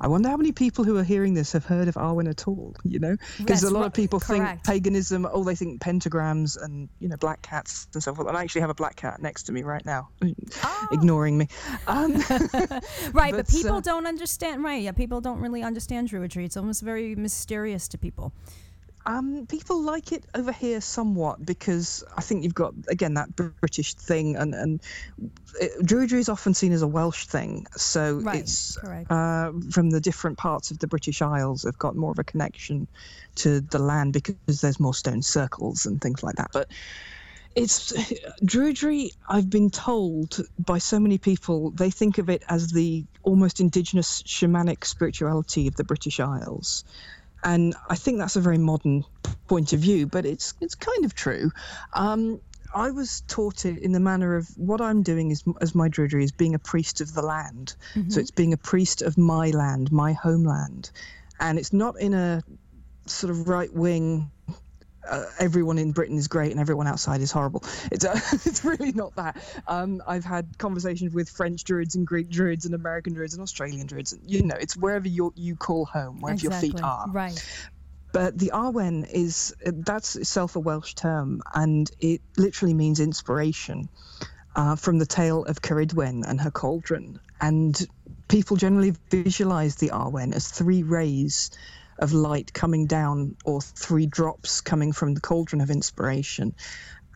I 0.00 0.08
wonder 0.08 0.28
how 0.28 0.36
many 0.36 0.52
people 0.52 0.84
who 0.84 0.96
are 0.96 1.04
hearing 1.04 1.34
this 1.34 1.52
have 1.52 1.64
heard 1.64 1.88
of 1.88 1.96
Awen 1.96 2.28
at 2.28 2.46
all, 2.46 2.74
you 2.84 2.98
know? 2.98 3.16
Because 3.38 3.62
a 3.62 3.70
lot 3.70 3.86
of 3.86 3.92
people 3.92 4.20
correct. 4.20 4.66
think 4.66 4.84
paganism, 4.84 5.26
oh, 5.30 5.44
they 5.44 5.54
think 5.54 5.80
pentagrams 5.80 6.60
and, 6.62 6.88
you 7.00 7.08
know, 7.08 7.16
black 7.16 7.42
cats 7.42 7.88
and 7.94 8.02
so 8.02 8.14
forth. 8.14 8.28
And 8.28 8.36
I 8.36 8.42
actually 8.42 8.62
have 8.62 8.70
a 8.70 8.74
black 8.74 8.96
cat 8.96 9.20
next 9.20 9.44
to 9.44 9.52
me 9.52 9.62
right 9.62 9.84
now, 9.84 10.08
oh. 10.22 10.88
ignoring 10.92 11.38
me. 11.38 11.48
Um, 11.86 12.12
right, 13.12 13.32
but, 13.32 13.32
but 13.32 13.48
people 13.48 13.76
uh, 13.76 13.80
don't 13.80 14.06
understand, 14.06 14.62
right? 14.62 14.82
Yeah, 14.82 14.92
people 14.92 15.20
don't 15.20 15.40
really 15.40 15.62
understand 15.62 16.08
Druidry. 16.08 16.44
It's 16.44 16.56
almost 16.56 16.82
very 16.82 17.14
mysterious 17.14 17.88
to 17.88 17.98
people. 17.98 18.32
Um, 19.08 19.46
people 19.46 19.82
like 19.82 20.12
it 20.12 20.26
over 20.34 20.52
here 20.52 20.82
somewhat 20.82 21.44
because 21.46 22.04
I 22.18 22.20
think 22.20 22.44
you've 22.44 22.54
got 22.54 22.74
again 22.88 23.14
that 23.14 23.34
British 23.34 23.94
thing, 23.94 24.36
and 24.36 24.54
and 24.54 24.82
it, 25.60 25.72
Druidry 25.82 26.18
is 26.18 26.28
often 26.28 26.52
seen 26.52 26.72
as 26.72 26.82
a 26.82 26.86
Welsh 26.86 27.24
thing. 27.24 27.66
So 27.74 28.16
Right, 28.16 28.40
it's 28.40 28.76
uh, 29.08 29.52
from 29.70 29.90
the 29.90 30.00
different 30.00 30.36
parts 30.36 30.70
of 30.70 30.78
the 30.80 30.86
British 30.86 31.22
Isles 31.22 31.62
have 31.62 31.78
got 31.78 31.96
more 31.96 32.10
of 32.10 32.18
a 32.18 32.24
connection 32.24 32.86
to 33.36 33.62
the 33.62 33.78
land 33.78 34.12
because 34.12 34.60
there's 34.60 34.78
more 34.78 34.94
stone 34.94 35.22
circles 35.22 35.86
and 35.86 36.02
things 36.02 36.22
like 36.22 36.36
that. 36.36 36.50
But 36.52 36.70
it's 37.56 37.92
Druidry. 38.44 39.08
I've 39.26 39.48
been 39.48 39.70
told 39.70 40.38
by 40.58 40.78
so 40.78 41.00
many 41.00 41.16
people 41.16 41.70
they 41.70 41.90
think 41.90 42.18
of 42.18 42.28
it 42.28 42.42
as 42.50 42.72
the 42.72 43.06
almost 43.22 43.58
indigenous 43.58 44.22
shamanic 44.22 44.84
spirituality 44.84 45.66
of 45.66 45.76
the 45.76 45.84
British 45.84 46.20
Isles, 46.20 46.84
and 47.44 47.74
I 47.88 47.94
think 47.94 48.18
that's 48.18 48.36
a 48.36 48.40
very 48.40 48.58
modern 48.58 49.04
point 49.46 49.72
of 49.72 49.80
view, 49.80 50.06
but 50.06 50.24
it's 50.26 50.54
it's 50.60 50.74
kind 50.74 51.04
of 51.04 51.14
true. 51.14 51.50
Um, 51.94 52.40
I 52.74 52.90
was 52.90 53.22
taught 53.28 53.64
it 53.64 53.78
in 53.78 53.92
the 53.92 54.00
manner 54.00 54.36
of 54.36 54.48
what 54.56 54.80
I'm 54.80 55.02
doing 55.02 55.30
is 55.30 55.42
as 55.60 55.74
my 55.74 55.88
Druidry 55.88 56.22
is 56.22 56.32
being 56.32 56.54
a 56.54 56.58
priest 56.58 57.00
of 57.00 57.14
the 57.14 57.22
land. 57.22 57.74
So 58.10 58.20
it's 58.20 58.30
being 58.30 58.52
a 58.52 58.58
priest 58.58 59.02
of 59.02 59.16
my 59.16 59.50
land, 59.50 59.90
my 59.90 60.12
homeland, 60.12 60.90
and 61.40 61.58
it's 61.58 61.72
not 61.72 61.98
in 61.98 62.12
a 62.14 62.42
sort 63.06 63.30
of 63.30 63.48
right 63.48 63.72
wing. 63.72 64.30
Uh, 65.08 65.24
everyone 65.38 65.78
in 65.78 65.92
Britain 65.92 66.16
is 66.16 66.28
great 66.28 66.50
and 66.50 66.60
everyone 66.60 66.86
outside 66.86 67.20
is 67.20 67.32
horrible. 67.32 67.64
It's 67.90 68.04
uh, 68.04 68.18
it's 68.44 68.64
really 68.64 68.92
not 68.92 69.14
that. 69.16 69.36
Um, 69.66 70.02
I've 70.06 70.24
had 70.24 70.58
conversations 70.58 71.14
with 71.14 71.28
French 71.28 71.64
druids 71.64 71.94
and 71.94 72.06
Greek 72.06 72.30
druids 72.30 72.66
and 72.66 72.74
American 72.74 73.14
druids 73.14 73.34
and 73.34 73.42
Australian 73.42 73.86
druids. 73.86 74.12
And, 74.12 74.22
you 74.28 74.42
know, 74.42 74.56
it's 74.58 74.76
wherever 74.76 75.08
you 75.08 75.32
you 75.36 75.56
call 75.56 75.86
home, 75.86 76.20
wherever 76.20 76.40
your 76.40 76.52
feet 76.52 76.82
are. 76.82 77.06
Right. 77.08 77.42
But 78.12 78.38
the 78.38 78.52
Awen 78.54 79.06
is 79.10 79.54
that's 79.64 80.16
itself 80.16 80.56
a 80.56 80.60
Welsh 80.60 80.94
term, 80.94 81.42
and 81.54 81.90
it 82.00 82.22
literally 82.36 82.74
means 82.74 83.00
inspiration 83.00 83.88
uh, 84.56 84.76
from 84.76 84.98
the 84.98 85.06
tale 85.06 85.44
of 85.44 85.60
Ceridwen 85.60 86.24
and 86.26 86.40
her 86.40 86.50
cauldron. 86.50 87.20
And 87.40 87.86
people 88.28 88.56
generally 88.56 88.94
visualize 89.10 89.76
the 89.76 89.90
Awen 89.90 90.34
as 90.34 90.48
three 90.48 90.82
rays 90.82 91.50
of 91.98 92.12
light 92.12 92.52
coming 92.52 92.86
down, 92.86 93.36
or 93.44 93.60
three 93.60 94.06
drops 94.06 94.60
coming 94.60 94.92
from 94.92 95.14
the 95.14 95.20
cauldron 95.20 95.60
of 95.60 95.70
inspiration. 95.70 96.54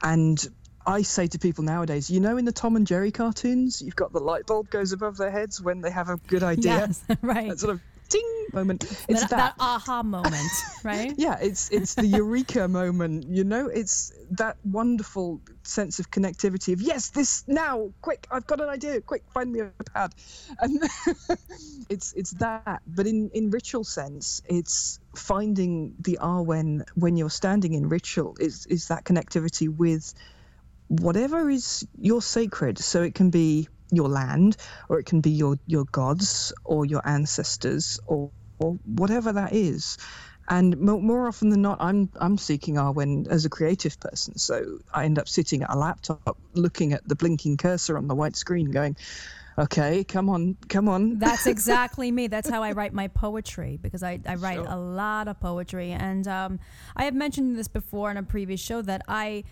And 0.03 0.45
I 0.85 1.03
say 1.03 1.29
to 1.29 1.39
people 1.39 1.65
nowadays, 1.65 2.11
you 2.11 2.21
know, 2.21 2.37
in 2.37 2.45
the 2.45 2.53
Tom 2.53 2.77
and 2.77 2.87
Jerry 2.87 3.13
cartoons, 3.13 3.81
you've 3.81 3.97
got 3.97 4.13
the 4.13 4.21
light 4.21 4.47
bulb 4.47 4.71
goes 4.71 4.93
above 4.93 5.17
their 5.17 5.31
heads 5.31 5.61
when 5.61 5.81
they 5.81 5.91
have 5.91 6.09
a 6.09 6.17
good 6.27 6.43
idea. 6.43 6.73
Yes. 6.73 7.05
Right. 7.23 7.51
That 7.51 7.61
sort 7.61 7.75
of 7.75 7.81
ding 8.13 8.47
moment. 8.53 8.85
It's 9.09 9.21
that, 9.23 9.31
that. 9.31 9.55
aha 9.59 10.03
moment, 10.03 10.53
right? 10.85 11.13
yeah 11.17 11.39
it's 11.41 11.71
it's 11.71 11.95
the 11.95 12.07
eureka 12.07 12.69
moment 12.81 13.27
you 13.29 13.45
know? 13.45 13.69
It's 13.69 14.13
that 14.33 14.57
wonderful 14.65 15.41
sense 15.63 15.99
of 15.99 16.11
connectivity 16.11 16.73
of 16.73 16.81
yes 16.81 17.11
this 17.11 17.45
now 17.47 17.93
quick 18.01 18.27
i've 18.31 18.47
got 18.47 18.61
an 18.61 18.69
idea 18.69 19.01
quick 19.01 19.23
find 19.33 19.53
me 19.53 19.61
a 19.61 19.71
pad. 19.95 20.15
And 20.61 20.83
it's 21.89 22.13
it's 22.15 22.33
that. 22.33 22.83
But 22.87 23.07
in 23.07 23.31
in 23.33 23.51
ritual 23.51 23.85
sense 23.85 24.43
it's 24.47 25.01
finding 25.17 25.95
the 26.01 26.19
ah 26.19 26.41
Awen 26.43 26.83
when 26.95 27.17
you're 27.17 27.37
standing 27.43 27.75
in 27.75 27.89
ritual 27.89 28.37
is 28.41 28.67
is 28.67 28.89
that 28.89 29.05
connectivity 29.05 29.69
with 29.69 30.15
whatever 30.89 31.49
is 31.49 31.87
your 31.99 32.23
sacred. 32.23 32.79
So 32.79 33.03
it 33.03 33.15
can 33.15 33.31
be 33.31 33.69
your 33.93 34.09
land 34.09 34.57
or 34.89 34.99
it 34.99 35.07
can 35.07 35.21
be 35.21 35.31
your 35.31 35.57
your 35.67 35.85
gods 35.93 36.53
or 36.65 36.85
your 36.87 37.07
ancestors 37.07 38.01
or 38.07 38.31
or 38.59 38.73
whatever 38.85 39.33
that 39.33 39.53
is 39.53 39.99
and 40.49 40.77
more 40.79 41.29
often 41.29 41.51
than 41.51 41.63
not 41.63 41.77
i'm 41.81 42.09
i'm 42.17 42.37
seeking 42.39 42.77
Awen 42.77 43.29
as 43.29 43.45
a 43.45 43.51
creative 43.51 43.99
person 44.01 44.37
so 44.39 44.79
i 44.93 45.05
end 45.05 45.19
up 45.19 45.29
sitting 45.29 45.63
at 45.63 45.71
a 45.71 45.79
laptop 45.79 46.37
looking 46.55 46.93
at 46.93 47.07
the 47.07 47.15
blinking 47.15 47.57
cursor 47.57 47.97
on 47.97 48.09
the 48.09 48.15
white 48.15 48.35
screen 48.37 48.71
going 48.71 48.97
okay 49.59 50.03
come 50.03 50.29
on 50.29 50.57
come 50.69 50.89
on 50.89 51.19
That's 51.23 51.47
exactly 51.47 52.11
me. 52.11 52.27
That's 52.27 52.49
how 52.49 52.63
I 52.63 52.73
write 52.73 52.95
my 52.95 53.09
poetry 53.09 53.79
because 53.81 54.03
I, 54.03 54.19
I 54.27 54.37
write 54.37 54.57
Sure. 54.57 54.67
a 54.67 54.77
lot 54.77 55.29
of 55.29 55.39
poetry. 55.41 55.91
And 55.93 56.27
um, 56.27 56.59
I 56.97 57.05
have 57.05 57.15
mentioned 57.15 57.59
this 57.59 57.69
before 57.69 58.11
in 58.11 58.17
a 58.17 58.23
previous 58.23 58.61
show 58.61 58.81
that 58.83 59.03
I, 59.09 59.45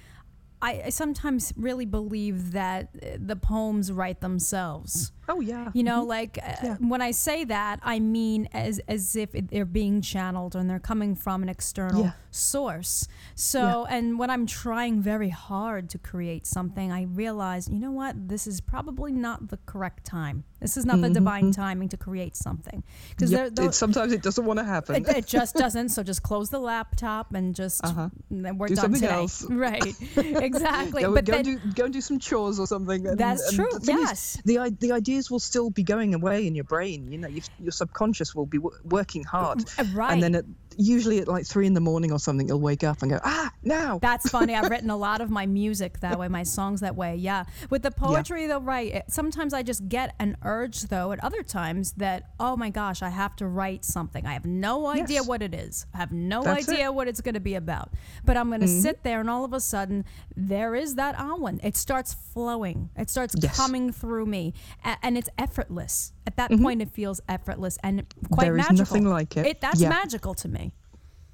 I, 0.62 0.82
I 0.86 0.88
sometimes 0.90 1.52
really 1.56 1.86
believe 1.86 2.52
that 2.52 2.88
the 3.18 3.36
poems 3.36 3.90
write 3.90 4.20
themselves. 4.20 5.12
Oh 5.32 5.40
yeah 5.40 5.70
You 5.76 5.84
know, 5.90 6.00
like 6.16 6.38
uh, 6.42 6.54
Yeah. 6.66 6.76
when 6.92 7.02
I 7.08 7.12
say 7.12 7.38
that, 7.56 7.76
I 7.94 7.96
mean 8.16 8.48
as 8.52 8.74
as 8.88 9.16
if 9.16 9.34
it, 9.38 9.44
they're 9.50 9.72
being 9.82 10.02
channeled 10.12 10.52
and 10.56 10.68
they're 10.68 10.86
coming 10.92 11.12
from 11.24 11.42
an 11.44 11.48
external 11.48 12.02
Yeah. 12.04 12.12
source. 12.30 13.08
So, 13.34 13.86
and 13.96 14.18
when 14.20 14.30
I'm 14.34 14.46
trying 14.46 14.94
very 15.12 15.30
hard 15.48 15.88
to 15.94 15.98
create 15.98 16.44
something, 16.46 16.88
I 16.92 17.02
realize, 17.22 17.68
you 17.68 17.78
know 17.84 17.90
what, 18.02 18.14
this 18.32 18.46
is 18.46 18.60
probably 18.60 19.12
not 19.12 19.48
the 19.52 19.58
correct 19.72 20.04
time. 20.04 20.44
This 20.60 20.76
is 20.76 20.84
not 20.84 21.00
the 21.00 21.08
divine 21.20 21.52
timing 21.52 21.88
to 21.94 21.96
create 21.96 22.36
something 22.36 22.82
because 23.10 23.30
Mm-hmm, 23.32 23.62
Yep, 23.64 23.74
sometimes 23.74 24.12
it 24.12 24.22
doesn't 24.22 24.44
want 24.50 24.58
to 24.62 24.64
happen 24.74 24.92
it, 24.96 25.08
it 25.20 25.26
just 25.26 25.52
doesn't. 25.64 25.88
So 25.94 26.02
just 26.02 26.22
close 26.22 26.48
the 26.50 26.60
laptop 26.72 27.26
and 27.38 27.54
just 27.62 27.80
Uh-huh. 27.84 28.08
then 28.30 28.58
we're 28.58 28.68
Do 28.68 28.74
done 28.74 28.82
something 28.84 29.00
today. 29.00 29.20
else. 29.24 29.36
Right? 29.70 29.94
Exactly. 30.48 31.02
go, 31.02 31.14
but 31.14 31.24
go, 31.24 31.32
then, 31.32 31.46
and 31.48 31.62
do, 31.62 31.70
go 31.78 31.84
and 31.84 31.92
do 31.92 32.00
some 32.00 32.18
chores 32.18 32.58
or 32.62 32.66
something. 32.66 33.06
And, 33.06 33.16
That's 33.18 33.46
and 33.48 33.56
true, 33.56 33.72
thing 33.80 33.96
is, 34.04 34.08
yes. 34.10 34.42
the 34.44 34.54
the 34.80 34.92
ideas 35.20 35.30
will 35.30 35.40
still 35.40 35.70
be 35.70 35.82
going 35.82 36.14
away 36.14 36.46
in 36.46 36.54
your 36.54 36.64
brain. 36.64 37.10
You 37.10 37.18
know, 37.18 37.28
your, 37.28 37.42
your 37.58 37.72
subconscious 37.72 38.34
will 38.34 38.46
be 38.46 38.58
w- 38.58 38.76
working 38.84 39.24
hard, 39.24 39.64
Uh, 39.78 39.84
right. 39.94 40.12
and 40.12 40.22
then 40.22 40.34
at, 40.34 40.44
usually 40.80 41.18
at 41.18 41.28
like 41.28 41.46
three 41.46 41.66
in 41.66 41.74
the 41.74 41.80
morning 41.80 42.10
or 42.12 42.18
something, 42.18 42.48
you'll 42.48 42.60
wake 42.60 42.82
up 42.84 43.02
and 43.02 43.10
go, 43.10 43.20
ah, 43.24 43.52
now. 43.62 43.98
That's 44.00 44.28
funny. 44.30 44.54
I've 44.54 44.70
written 44.74 44.90
a 44.90 44.96
lot 44.96 45.20
of 45.20 45.30
my 45.30 45.46
music 45.46 46.00
that 46.00 46.18
way, 46.18 46.28
my 46.28 46.42
songs 46.42 46.80
that 46.80 46.96
way. 46.96 47.16
Yeah. 47.16 47.44
With 47.68 47.82
the 47.82 47.90
poetry, 47.90 48.46
though, 48.46 48.60
right. 48.60 48.92
it- 48.94 49.04
Sometimes 49.08 49.52
I 49.54 49.62
just 49.62 49.88
get 49.88 50.14
an 50.18 50.36
urge, 50.42 50.82
though, 50.82 51.12
at 51.12 51.22
other 51.22 51.42
times 51.42 51.92
that, 51.98 52.30
oh 52.40 52.56
my 52.56 52.70
gosh, 52.70 53.02
I 53.02 53.10
have 53.10 53.36
to 53.36 53.46
write 53.46 53.84
something. 53.84 54.26
I 54.26 54.32
have 54.32 54.44
no 54.46 54.86
idea 54.86 55.20
Yes. 55.20 55.26
what 55.28 55.42
it 55.42 55.54
is. 55.54 55.86
I 55.94 55.98
have 55.98 56.12
no 56.12 56.42
That's 56.42 56.68
it. 56.68 56.72
idea 56.72 56.92
what 56.92 57.08
it's 57.08 57.20
going 57.20 57.34
to 57.34 57.40
be 57.40 57.54
about. 57.54 57.90
But 58.24 58.36
I'm 58.36 58.48
going 58.48 58.60
to 58.60 58.66
Mm-hmm. 58.66 58.80
sit 58.80 59.02
there, 59.02 59.20
and 59.20 59.28
all 59.28 59.44
of 59.44 59.52
a 59.52 59.60
sudden, 59.60 60.04
there 60.36 60.74
is 60.74 60.94
that 60.94 61.16
Awen. 61.16 61.60
It 61.62 61.76
starts 61.76 62.14
flowing, 62.14 62.90
it 62.96 63.10
starts 63.10 63.34
Yes. 63.38 63.56
coming 63.56 63.92
through 63.92 64.26
me, 64.26 64.54
a- 64.84 64.96
and 65.02 65.18
it's 65.18 65.28
effortless. 65.38 66.12
At 66.26 66.36
that 66.36 66.50
point, 66.60 66.80
it 66.80 66.90
feels 66.90 67.20
effortless 67.28 67.76
and 67.82 68.04
quite 68.30 68.46
Mm-hmm. 68.46 68.56
There 68.56 68.72
is 68.72 68.78
nothing 68.78 69.04
like 69.08 69.36
it. 69.36 69.60
That's 69.60 69.80
Yeah. 69.80 69.88
magical 69.88 70.34
to 70.34 70.48
me. 70.48 70.69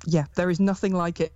Yeah, 0.07 0.25
there 0.37 0.51
is 0.51 0.61
nothing 0.61 0.95
like 0.95 1.21
it. 1.21 1.33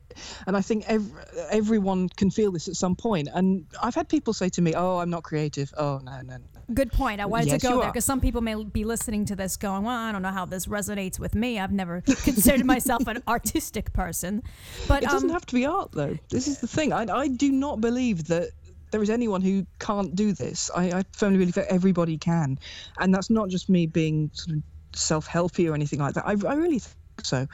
And 0.47 0.57
I 0.57 0.61
think 0.61 0.85
ev- 0.89 1.13
everyone 1.51 2.09
can 2.09 2.31
feel 2.31 2.53
this 2.53 2.69
at 2.69 2.77
some 2.77 2.95
point. 2.95 3.29
And 3.35 3.67
I've 3.83 3.95
had 3.95 4.09
people 4.09 4.33
say 4.33 4.49
to 4.51 4.63
me, 4.63 4.75
oh, 4.75 4.99
I'm 4.99 5.11
not 5.11 5.25
creative. 5.25 5.73
Oh, 5.77 6.01
no, 6.03 6.21
no, 6.23 6.37
no. 6.37 6.45
Good 6.73 6.93
point. 6.93 7.21
I 7.21 7.27
wanted 7.27 7.49
Yes, 7.49 7.63
to 7.63 7.69
go 7.69 7.81
there 7.81 7.91
because 7.91 8.05
some 8.05 8.21
people 8.21 8.41
may 8.43 8.63
be 8.63 8.85
listening 8.85 9.25
to 9.27 9.37
this 9.37 9.57
going, 9.57 9.83
well, 9.83 9.97
I 9.97 10.13
don't 10.13 10.23
know 10.23 10.31
how 10.31 10.47
this 10.47 10.67
resonates 10.67 11.19
with 11.19 11.35
me. 11.35 11.59
I've 11.59 11.73
never 11.73 12.01
considered 12.23 12.65
myself 12.65 13.09
an 13.09 13.23
artistic 13.27 13.93
person. 13.93 14.43
But 14.87 15.03
It 15.03 15.11
doesn't 15.11 15.31
um, 15.31 15.35
have 15.35 15.47
to 15.47 15.55
be 15.55 15.67
art, 15.67 15.91
though. 15.93 16.17
This 16.31 16.47
is 16.47 16.61
the 16.61 16.69
thing. 16.69 16.93
I, 16.93 17.07
I 17.13 17.27
do 17.29 17.51
not 17.51 17.81
believe 17.81 18.29
that 18.29 18.51
there 18.93 19.03
is 19.03 19.11
anyone 19.11 19.41
who 19.41 19.67
can't 19.81 20.15
do 20.15 20.33
this. 20.33 20.71
I, 20.75 20.93
I 20.93 21.05
firmly 21.13 21.39
believe 21.39 21.55
that 21.55 21.67
everybody 21.73 22.19
can. 22.19 22.59
And 23.01 23.13
that's 23.13 23.31
not 23.31 23.49
just 23.49 23.69
me 23.69 23.87
being 23.87 24.31
sort 24.33 24.59
of 24.59 24.63
self 24.95 25.29
helpy 25.29 25.69
or 25.69 25.75
anything 25.75 25.99
like 25.99 26.15
that. 26.15 26.27
I, 26.27 26.37
I 26.47 26.55
really 26.55 26.79
think 26.79 26.97
so. 27.25 27.47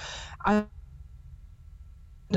I, 0.44 0.64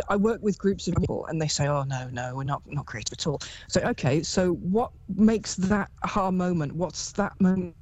I 0.07 0.15
work 0.15 0.41
with 0.41 0.57
groups 0.57 0.87
of 0.87 0.95
people 0.95 1.25
and 1.27 1.41
they 1.41 1.47
say, 1.47 1.67
oh, 1.67 1.83
no, 1.83 2.09
no, 2.11 2.35
we're 2.35 2.43
not, 2.43 2.61
not 2.67 2.85
creative 2.85 3.13
at 3.13 3.27
all. 3.27 3.41
So, 3.67 3.81
okay, 3.81 4.21
so 4.23 4.53
what 4.53 4.91
makes 5.15 5.55
that 5.55 5.89
aha 6.03 6.31
moment? 6.31 6.73
What's 6.75 7.11
that 7.13 7.39
moment? 7.41 7.75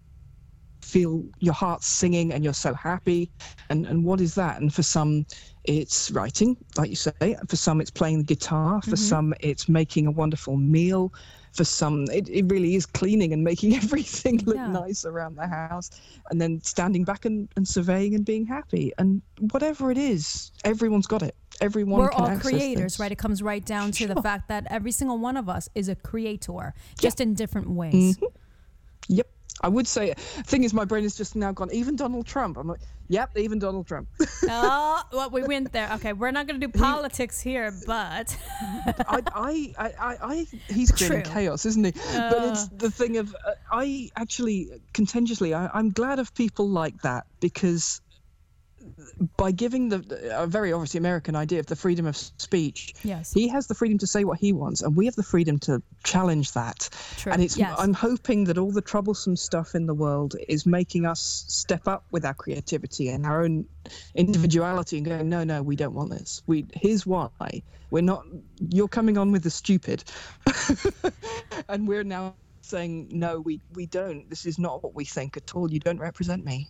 feel 0.88 1.24
your 1.40 1.54
heart 1.54 1.84
singing 1.84 2.32
and 2.32 2.44
you're 2.44 2.54
so 2.54 2.74
happy 2.74 3.30
and 3.70 3.86
and 3.86 4.06
what 4.06 4.22
is 4.22 4.34
that 4.36 4.62
and 4.62 4.74
for 4.74 4.84
some 4.84 5.26
it's 5.66 6.10
writing 6.12 6.56
like 6.78 6.90
you 6.90 6.96
say 6.96 7.36
for 7.48 7.58
some 7.58 7.82
it's 7.82 7.92
playing 7.92 8.20
the 8.20 8.24
guitar 8.24 8.82
for 8.82 8.92
mm-hmm. 8.92 8.96
some 8.96 9.34
it's 9.42 9.68
making 9.68 10.08
a 10.08 10.12
wonderful 10.12 10.56
meal 10.56 11.14
for 11.52 11.66
some 11.66 12.06
it, 12.14 12.30
it 12.30 12.46
really 12.50 12.76
is 12.76 12.86
cleaning 12.86 13.34
and 13.34 13.44
making 13.44 13.76
everything 13.84 14.38
look 14.46 14.56
Yeah. 14.56 14.68
nice 14.68 15.04
around 15.04 15.36
the 15.36 15.48
house 15.48 15.90
and 16.30 16.40
then 16.40 16.62
standing 16.62 17.04
back 17.04 17.26
and, 17.26 17.50
and 17.58 17.68
surveying 17.68 18.16
and 18.16 18.24
being 18.24 18.46
happy 18.46 18.94
and 18.98 19.22
whatever 19.52 19.92
it 19.92 19.98
is 19.98 20.52
everyone's 20.64 21.08
got 21.08 21.22
it 21.22 21.36
everyone 21.62 22.00
we're 22.00 22.12
all 22.12 22.38
creators, 22.40 22.94
this. 22.94 23.00
right? 23.00 23.12
It 23.12 23.18
comes 23.18 23.42
right 23.42 23.66
down 23.66 23.92
to 23.94 24.08
the 24.08 24.22
fact 24.22 24.50
that 24.50 24.68
every 24.70 24.92
single 24.92 25.18
one 25.18 25.38
of 25.38 25.50
us 25.50 25.70
is 25.76 25.90
a 25.90 25.96
creator, 25.96 26.74
just 27.00 27.22
in 27.22 27.34
different 27.34 27.70
ways. 27.70 28.18
Mm-hmm. 28.18 28.26
yep 29.10 29.28
I 29.62 29.70
would 29.70 29.88
say, 29.88 30.14
thing 30.14 30.64
is, 30.64 30.74
my 30.74 30.86
brain 30.86 31.04
has 31.04 31.18
just 31.18 31.36
now 31.36 31.52
gone. 31.52 31.70
Even 31.72 31.96
Donald 31.96 32.28
Trump. 32.28 32.58
I'm 32.58 32.68
like, 32.68 32.80
yep, 33.08 33.36
even 33.36 33.58
Donald 33.58 33.88
Trump. 33.88 34.08
oh, 34.50 35.02
well, 35.12 35.30
we 35.32 35.44
went 35.44 35.72
there. 35.72 35.90
Okay, 35.94 36.14
we're 36.14 36.32
not 36.32 36.46
going 36.46 36.62
to 36.62 36.68
do 36.68 36.72
politics 36.72 37.42
here, 37.42 37.74
but 37.88 38.38
I, 38.52 39.22
I, 39.34 39.74
I, 39.78 40.18
I, 40.22 40.48
he's 40.70 40.92
creating 40.92 41.24
chaos, 41.24 41.66
isn't 41.66 41.86
he? 41.86 41.92
but 41.92 42.44
it's 42.44 42.68
the 42.68 42.92
thing 42.92 43.18
of, 43.18 43.36
uh, 43.46 43.54
I 43.72 44.10
actually, 44.16 44.70
contentiously, 44.94 45.54
I, 45.54 45.70
I'm 45.74 45.90
glad 45.90 46.20
of 46.20 46.34
people 46.36 46.70
like 46.70 47.02
that 47.02 47.26
because 47.40 48.02
by 49.38 49.51
giving 49.51 49.89
the 49.89 50.32
a 50.36 50.48
very 50.48 50.74
obviously 50.74 50.98
American 50.98 51.36
idea 51.36 51.60
of 51.60 51.65
the 51.65 51.75
freedom 51.75 52.06
of 52.06 52.15
speech, 52.17 52.94
Yes. 53.03 53.32
he 53.34 53.48
has 53.50 53.67
the 53.67 53.75
freedom 53.75 53.98
to 54.00 54.08
say 54.08 54.24
what 54.24 54.39
he 54.39 54.53
wants, 54.53 54.82
and 54.82 54.96
we 54.96 55.06
have 55.06 55.15
the 55.15 55.24
freedom 55.24 55.60
to 55.60 55.82
challenge 56.03 56.51
that. 56.53 56.89
True. 57.17 57.32
And 57.32 57.41
it's 57.41 57.58
Yes. 57.58 57.75
I'm 57.77 57.94
hoping 57.94 58.46
that 58.46 58.58
all 58.58 58.72
the 58.72 58.82
troublesome 58.82 59.36
stuff 59.36 59.75
in 59.75 59.86
the 59.86 59.94
world 59.94 60.36
is 60.48 60.65
making 60.65 61.06
us 61.06 61.46
step 61.48 61.88
up 61.88 62.06
with 62.12 62.25
our 62.25 62.34
creativity 62.34 63.10
and 63.10 63.25
our 63.25 63.44
own 63.44 63.65
individuality 64.15 64.98
and 64.98 65.06
going, 65.06 65.29
no, 65.29 65.44
no, 65.44 65.62
we 65.62 65.75
don't 65.75 65.94
want 65.94 66.10
this. 66.12 66.44
We 66.48 66.65
here's 66.74 67.06
why. 67.06 67.29
We're 67.89 68.01
not. 68.01 68.25
You're 68.70 68.89
coming 68.89 69.17
on 69.17 69.32
with 69.32 69.44
the 69.44 69.50
stupid, 69.50 70.03
and 71.70 71.88
we're 71.88 72.03
now 72.03 72.36
saying 72.62 73.08
no, 73.12 73.39
we 73.39 73.62
we 73.74 73.86
don't. 73.86 74.29
This 74.29 74.46
is 74.46 74.60
not 74.60 74.84
what 74.84 74.94
we 74.94 75.06
think 75.06 75.38
at 75.38 75.56
all. 75.56 75.72
You 75.72 75.79
don't 75.79 76.00
represent 76.00 76.44
me. 76.44 76.70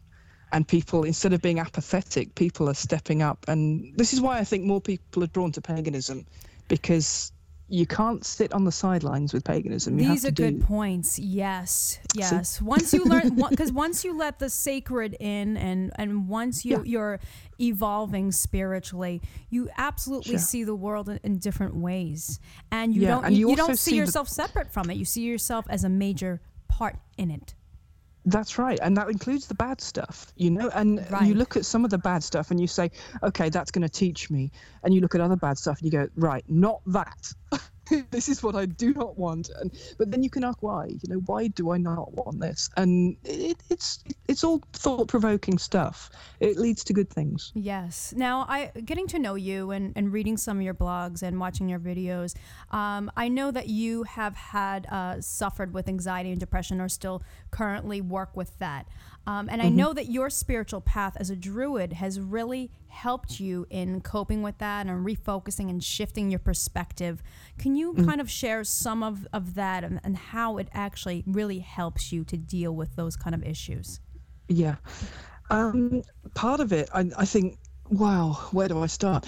And 0.51 0.67
people, 0.67 1.03
instead 1.03 1.33
of 1.33 1.41
being 1.41 1.59
apathetic, 1.59 2.33
people 2.35 2.69
are 2.69 2.73
stepping 2.73 3.21
up. 3.21 3.43
And 3.47 3.93
this 3.97 4.13
is 4.13 4.21
why 4.21 4.37
I 4.39 4.43
think 4.43 4.63
more 4.63 4.79
people 4.81 5.23
are 5.23 5.27
drawn 5.27 5.51
to 5.53 5.61
paganism, 5.61 6.25
because 6.69 7.31
you 7.69 7.85
can't 7.85 8.25
sit 8.25 8.53
on 8.53 8.63
the 8.63 8.71
sidelines 8.71 9.33
with 9.33 9.43
paganism. 9.43 9.99
You 9.99 10.07
These 10.07 10.23
are 10.23 10.27
have 10.29 10.35
to 10.35 10.41
good 10.51 10.61
points. 10.61 11.19
Yes, 11.19 11.99
yes. 12.15 12.61
Once 12.61 12.93
you 12.93 13.03
learn, 13.03 13.35
because 13.49 13.73
once 13.73 14.05
you 14.05 14.17
let 14.17 14.39
the 14.39 14.49
sacred 14.49 15.17
in, 15.19 15.57
and 15.57 15.91
and 15.97 16.29
once 16.29 16.63
you 16.63 16.77
Yeah. 16.77 16.83
you're 16.85 17.19
evolving 17.59 18.31
spiritually, 18.31 19.21
you 19.49 19.69
absolutely 19.77 20.33
Sure. 20.35 20.39
see 20.39 20.63
the 20.63 20.75
world 20.75 21.09
in, 21.09 21.19
in 21.23 21.39
different 21.39 21.75
ways, 21.75 22.39
and 22.71 22.95
you 22.95 23.01
Yeah, 23.01 23.09
don't 23.09 23.25
and 23.25 23.35
you, 23.37 23.49
you 23.49 23.55
don't 23.57 23.71
also 23.71 23.75
see, 23.75 23.91
see 23.91 23.99
the- 23.99 24.05
yourself 24.05 24.29
separate 24.29 24.71
from 24.71 24.89
it. 24.89 24.95
You 24.95 25.03
see 25.05 25.23
yourself 25.23 25.65
as 25.69 25.83
a 25.83 25.89
major 25.89 26.39
part 26.69 26.95
in 27.17 27.31
it. 27.31 27.53
That's 28.27 28.57
right, 28.59 28.77
and 28.81 28.97
that 28.97 29.09
includes 29.09 29.47
the 29.47 29.55
bad 29.55 29.79
stuff, 29.79 30.33
you 30.35 30.51
know. 30.51 30.69
And 30.73 31.01
Right. 31.09 31.27
you 31.27 31.33
look 31.33 31.55
at 31.55 31.65
some 31.65 31.85
of 31.85 31.91
the 31.91 31.97
bad 31.97 32.23
stuff, 32.23 32.51
and 32.51 32.59
you 32.59 32.67
say, 32.67 32.91
"Okay, 33.23 33.49
that's 33.49 33.71
going 33.71 33.83
to 33.83 33.89
teach 33.89 34.29
me." 34.29 34.51
And 34.83 34.93
you 34.93 34.99
look 34.99 35.15
at 35.15 35.21
other 35.21 35.37
bad 35.37 35.57
stuff, 35.57 35.79
and 35.79 35.85
you 35.85 35.91
go, 35.91 36.09
"Right, 36.15 36.43
not 36.49 36.81
that." 36.87 37.33
this 38.11 38.29
is 38.29 38.43
what 38.43 38.55
I 38.55 38.65
do 38.65 38.93
not 38.93 39.17
want. 39.17 39.49
And 39.59 39.71
but 39.97 40.11
then 40.11 40.23
you 40.23 40.29
can 40.29 40.43
ask 40.43 40.61
why. 40.61 40.87
You 40.87 41.09
know, 41.09 41.19
why 41.25 41.47
do 41.47 41.71
I 41.71 41.77
not 41.77 42.13
want 42.13 42.39
this? 42.39 42.69
And 42.77 43.17
it, 43.23 43.57
it's 43.69 44.03
it's 44.27 44.43
all 44.43 44.61
thought 44.73 45.07
provoking 45.07 45.57
stuff. 45.57 46.09
It 46.39 46.57
leads 46.57 46.83
to 46.85 46.93
good 46.93 47.09
things. 47.09 47.51
Yes. 47.55 48.13
Now, 48.15 48.45
I 48.47 48.71
getting 48.85 49.07
to 49.07 49.19
know 49.19 49.35
you 49.35 49.71
and, 49.71 49.93
and 49.95 50.11
reading 50.11 50.37
some 50.37 50.57
of 50.57 50.63
your 50.63 50.73
blogs 50.73 51.21
and 51.21 51.39
watching 51.39 51.69
your 51.69 51.79
videos, 51.79 52.35
um, 52.71 53.11
I 53.15 53.27
know 53.27 53.51
that 53.51 53.67
you 53.67 54.03
have 54.03 54.35
had 54.35 54.85
uh, 54.87 55.21
suffered 55.21 55.73
with 55.73 55.87
anxiety 55.87 56.31
and 56.31 56.39
depression, 56.39 56.81
or 56.81 56.89
still 56.89 57.23
currently 57.51 58.01
work 58.01 58.35
with 58.35 58.57
that. 58.59 58.87
Um, 59.27 59.49
and 59.51 59.61
I 59.61 59.67
know 59.67 59.91
that 59.91 60.05
your 60.09 60.29
spiritual 60.29 60.79
path 60.79 61.17
as 61.17 61.29
a 61.29 61.35
druid 61.35 61.91
has 61.91 62.17
really 62.17 62.71
helped 62.87 63.41
you 63.41 63.67
in 63.69 63.99
coping 63.99 64.41
with 64.41 64.57
that 64.59 64.87
and 64.87 65.05
refocusing 65.05 65.69
and 65.69 65.83
shifting 65.83 66.29
your 66.31 66.39
perspective. 66.39 67.21
Can 67.59 67.75
you 67.75 67.93
kind 67.93 68.21
of 68.21 68.31
share 68.31 68.63
some 68.63 69.03
of, 69.03 69.27
of 69.33 69.55
that 69.55 69.83
and, 69.83 69.99
and 70.05 70.15
how 70.15 70.57
it 70.57 70.69
actually 70.73 71.25
really 71.27 71.59
helps 71.59 72.13
you 72.13 72.23
to 72.23 72.37
deal 72.37 72.73
with 72.73 72.95
those 72.95 73.17
kind 73.17 73.35
of 73.35 73.43
issues? 73.43 73.99
Yeah. 74.47 74.77
Um, 75.49 76.03
part 76.33 76.61
of 76.61 76.71
it, 76.71 76.89
I, 76.93 77.11
I 77.17 77.25
think. 77.25 77.57
Wow, 77.89 78.33
where 78.51 78.67
do 78.67 78.81
I 78.83 78.87
start? 78.87 79.25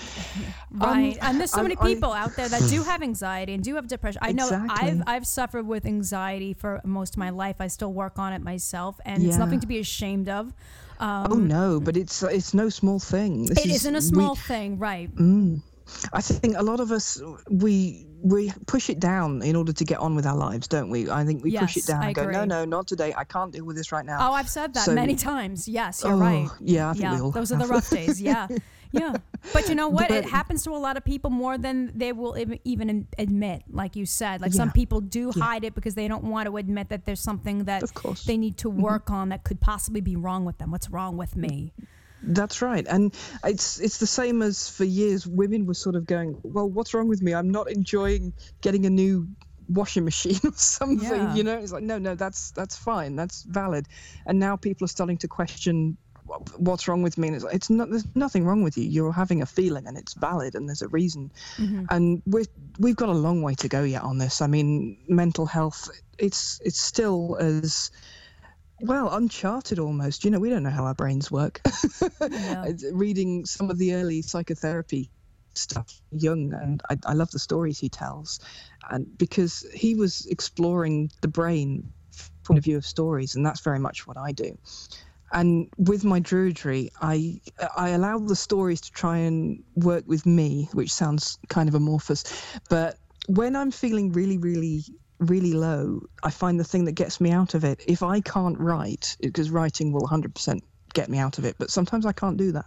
Um, 0.73 0.79
Right. 0.81 1.17
and 1.21 1.39
there's 1.39 1.51
so 1.51 1.57
I'm- 1.57 1.65
many 1.65 1.77
I- 1.79 1.85
people 1.87 2.11
out 2.13 2.35
there 2.35 2.49
that 2.49 2.69
do 2.69 2.83
have 2.83 3.01
anxiety 3.01 3.53
and 3.53 3.63
do 3.63 3.75
have 3.75 3.87
depression. 3.87 4.19
I 4.21 4.31
know 4.33 4.45
Exactly. 4.47 4.89
I've 4.89 5.03
I've 5.07 5.27
suffered 5.27 5.65
with 5.65 5.85
anxiety 5.85 6.53
for 6.53 6.81
most 6.83 7.13
of 7.13 7.17
my 7.19 7.29
life. 7.29 7.57
I 7.59 7.67
still 7.67 7.93
work 7.93 8.19
on 8.19 8.33
it 8.33 8.41
myself 8.41 8.99
and 9.05 9.23
it's 9.23 9.37
nothing 9.37 9.59
to 9.61 9.67
be 9.67 9.79
ashamed 9.79 10.29
of. 10.29 10.53
Um, 10.99 11.27
oh 11.31 11.35
no, 11.35 11.79
but 11.79 11.95
it's 11.95 12.21
it's 12.23 12.53
no 12.53 12.67
small 12.69 12.99
thing. 12.99 13.45
This 13.45 13.59
it 13.59 13.65
is- 13.69 13.75
isn't 13.77 13.95
a 13.95 13.99
we- 13.99 14.01
small 14.01 14.35
thing, 14.35 14.77
right? 14.77 15.13
Mm. 15.15 15.61
I 16.13 16.21
think 16.21 16.57
a 16.57 16.63
lot 16.63 16.79
of 16.79 16.91
us 16.91 17.21
we 17.49 18.05
we 18.21 18.51
push 18.67 18.89
it 18.89 18.99
down 18.99 19.41
in 19.41 19.55
order 19.55 19.71
to 19.71 19.83
get 19.85 19.99
on 19.99 20.15
with 20.15 20.25
our 20.25 20.35
lives, 20.35 20.67
don't 20.67 20.89
we? 20.89 21.09
I 21.09 21.23
think 21.23 21.43
we 21.43 21.57
push 21.57 21.77
it 21.77 21.85
down 21.85 22.03
I 22.03 22.07
and 22.07 22.15
go, 22.15 22.29
no, 22.29 22.43
no, 22.45 22.65
not 22.65 22.87
today. 22.87 23.13
I 23.15 23.23
can't 23.23 23.51
deal 23.51 23.65
with 23.65 23.77
this 23.77 23.91
right 23.91 24.05
now. 24.05 24.17
Oh, 24.29 24.33
I've 24.33 24.49
said 24.49 24.73
that 24.73 24.83
So- 24.85 24.93
many 24.93 25.15
times. 25.15 25.67
Yes, 25.67 26.01
you're 26.03 26.13
Oh, 26.13 26.17
right. 26.17 26.49
Yeah, 26.59 26.89
I 26.89 26.93
think 26.93 27.03
Yeah, 27.03 27.31
those 27.33 27.51
are 27.51 27.57
the 27.57 27.67
rough 27.67 27.89
days. 27.89 28.21
Yeah, 28.29 28.47
yeah. 28.91 29.15
But 29.53 29.69
you 29.69 29.75
know 29.75 29.87
what? 29.87 30.11
it 30.11 30.25
happens 30.25 30.63
to 30.63 30.71
a 30.71 30.77
lot 30.77 30.97
of 30.97 31.05
people 31.05 31.29
more 31.29 31.57
than 31.57 31.91
they 31.95 32.11
will 32.11 32.35
even 32.65 33.07
admit. 33.17 33.63
Like 33.71 33.95
you 33.95 34.05
said, 34.05 34.41
like 34.41 34.53
some 34.53 34.71
people 34.71 34.99
do 34.99 35.31
Yeah. 35.33 35.43
hide 35.43 35.63
it 35.63 35.73
because 35.75 35.95
they 35.95 36.07
don't 36.07 36.25
want 36.25 36.47
to 36.47 36.57
admit 36.57 36.89
that 36.89 37.05
there's 37.05 37.21
something 37.21 37.63
that 37.65 37.83
Of 37.83 37.93
course. 37.93 38.25
they 38.25 38.35
need 38.35 38.57
to 38.57 38.69
mm-hmm. 38.69 38.81
work 38.81 39.09
on 39.09 39.29
that 39.29 39.43
could 39.43 39.61
possibly 39.61 40.01
be 40.01 40.15
wrong 40.15 40.43
with 40.43 40.57
them. 40.57 40.71
What's 40.71 40.89
wrong 40.89 41.15
with 41.15 41.35
me? 41.35 41.71
That's 42.21 42.61
right, 42.61 42.85
and 42.87 43.13
it's 43.43 43.79
it's 43.79 43.97
the 43.97 44.07
same 44.07 44.41
as 44.41 44.69
for 44.69 44.83
years. 44.83 45.25
Women 45.25 45.65
were 45.65 45.73
sort 45.73 45.95
of 45.95 46.05
going, 46.05 46.37
well, 46.43 46.69
what's 46.69 46.93
wrong 46.93 47.07
with 47.07 47.21
me? 47.21 47.33
I'm 47.33 47.49
not 47.49 47.71
enjoying 47.71 48.33
getting 48.61 48.85
a 48.85 48.89
new 48.89 49.27
washing 49.69 50.03
machine 50.03 50.39
or 50.43 50.51
something. 50.53 51.09
Yeah. 51.09 51.35
You 51.35 51.43
know, 51.43 51.57
it's 51.57 51.71
like 51.71 51.83
no, 51.83 51.97
no, 51.97 52.15
that's 52.15 52.51
that's 52.51 52.75
fine, 52.75 53.15
that's 53.15 53.43
valid. 53.43 53.87
And 54.25 54.39
now 54.39 54.55
people 54.55 54.85
are 54.85 54.89
starting 54.89 55.17
to 55.19 55.27
question 55.27 55.97
what's 56.57 56.87
wrong 56.87 57.01
with 57.01 57.17
me. 57.17 57.27
And 57.27 57.35
it's 57.35 57.45
like, 57.45 57.55
it's 57.55 57.69
not 57.69 57.89
there's 57.89 58.05
nothing 58.15 58.45
wrong 58.45 58.63
with 58.63 58.77
you. 58.77 58.83
You're 58.83 59.11
having 59.11 59.41
a 59.41 59.45
feeling, 59.45 59.87
and 59.87 59.97
it's 59.97 60.13
valid, 60.13 60.55
and 60.55 60.67
there's 60.67 60.81
a 60.81 60.87
reason. 60.89 61.31
Mm-hmm. 61.57 61.85
And 61.89 62.21
we 62.25 62.45
we've 62.79 62.95
got 62.95 63.09
a 63.09 63.13
long 63.13 63.41
way 63.41 63.55
to 63.55 63.67
go 63.67 63.83
yet 63.83 64.03
on 64.03 64.17
this. 64.17 64.41
I 64.41 64.47
mean, 64.47 64.97
mental 65.07 65.45
health. 65.45 65.89
It's 66.17 66.59
it's 66.63 66.79
still 66.79 67.37
as 67.39 67.91
well 68.81 69.13
uncharted 69.13 69.79
almost. 69.79 70.23
You 70.23 70.31
know 70.31 70.39
we 70.39 70.49
don't 70.49 70.63
know 70.63 70.69
how 70.69 70.85
our 70.85 70.95
brains 70.95 71.31
work. 71.31 71.61
Yeah. 72.29 72.71
Reading 72.91 73.45
some 73.45 73.69
of 73.69 73.77
the 73.77 73.95
early 73.95 74.21
psychotherapy 74.21 75.09
stuff 75.55 76.01
Jung 76.11 76.53
and 76.53 76.81
I, 76.89 76.97
I 77.05 77.13
love 77.13 77.31
the 77.31 77.39
stories 77.39 77.79
he 77.79 77.89
tells. 77.89 78.39
And 78.89 79.17
because 79.17 79.65
he 79.73 79.95
was 79.95 80.25
exploring 80.29 81.11
the 81.21 81.27
brain 81.27 81.91
point 82.43 82.57
of 82.57 82.63
view 82.63 82.77
of 82.77 82.85
stories 82.85 83.35
and 83.35 83.45
that's 83.45 83.61
very 83.61 83.79
much 83.79 84.07
what 84.07 84.17
i 84.17 84.31
do. 84.31 84.57
And 85.31 85.69
with 85.77 86.03
my 86.03 86.19
druidry 86.19 86.89
i 87.01 87.39
i 87.77 87.89
allow 87.89 88.19
the 88.19 88.35
stories 88.35 88.81
to 88.81 88.91
try 88.91 89.17
and 89.17 89.63
work 89.75 90.03
with 90.07 90.25
me 90.25 90.69
which 90.73 90.91
sounds 90.91 91.37
kind 91.49 91.69
of 91.69 91.75
amorphous. 91.75 92.23
But 92.69 92.97
when 93.27 93.55
i'm 93.55 93.71
feeling 93.71 94.11
really 94.11 94.37
really 94.37 94.83
really 95.19 95.53
low 95.53 96.01
i 96.23 96.29
find 96.29 96.59
the 96.59 96.63
thing 96.63 96.85
that 96.85 96.93
gets 96.93 97.19
me 97.19 97.31
out 97.31 97.53
of 97.53 97.63
it. 97.63 97.83
If 97.87 98.03
i 98.03 98.21
can't 98.21 98.57
write 98.59 99.17
because 99.19 99.51
writing 99.51 99.91
will 99.91 100.01
100% 100.01 100.59
get 100.93 101.09
me 101.09 101.17
out 101.19 101.37
of 101.37 101.45
it 101.45 101.55
but 101.59 101.69
sometimes 101.69 102.05
i 102.05 102.11
can't 102.11 102.37
do 102.37 102.51
that. 102.53 102.65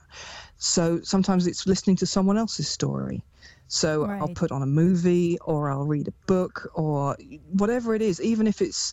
So 0.59 1.01
sometimes 1.03 1.47
it's 1.47 1.67
listening 1.67 1.97
to 1.97 2.07
someone 2.07 2.39
else's 2.39 2.69
story. 2.69 3.25
So 3.69 4.05
i'll 4.05 4.35
put 4.35 4.53
on 4.53 4.63
a 4.63 4.67
movie 4.67 5.39
or 5.45 5.71
i'll 5.71 5.87
read 5.87 6.09
a 6.09 6.13
book 6.27 6.71
or 6.75 7.17
whatever 7.53 7.95
it 7.95 8.03
is 8.03 8.21
even 8.21 8.47
if 8.47 8.61
it's 8.61 8.93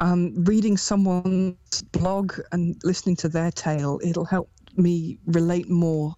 um, 0.00 0.44
reading 0.44 0.76
someone's 0.76 1.82
blog 1.92 2.34
and 2.52 2.76
listening 2.84 3.16
to 3.16 3.28
their 3.28 3.50
tale 3.50 4.00
it'll 4.02 4.24
help 4.24 4.50
me 4.76 5.18
relate 5.26 5.68
more 5.68 6.14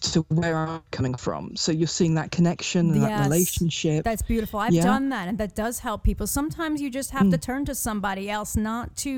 to 0.00 0.22
where 0.28 0.56
i'm 0.56 0.82
coming 0.90 1.14
from 1.14 1.54
so 1.56 1.70
you're 1.72 1.86
seeing 1.86 2.14
that 2.14 2.30
connection 2.30 2.90
and 2.92 3.00
Yes. 3.02 3.08
that 3.10 3.24
relationship 3.24 4.04
That's 4.04 4.22
beautiful. 4.22 4.58
I've 4.60 4.72
Yeah. 4.72 4.82
Mm. 4.82 4.84
done 4.84 5.08
that, 5.10 5.28
and 5.28 5.38
that 5.38 5.54
does 5.54 5.78
help 5.80 6.02
people. 6.02 6.26
Sometimes 6.26 6.80
you 6.80 6.90
just 6.90 7.10
have 7.10 7.30
to 7.30 7.38
turn 7.38 7.64
to 7.66 7.74
somebody 7.74 8.30
else, 8.30 8.56
not 8.56 8.96
to 8.98 9.10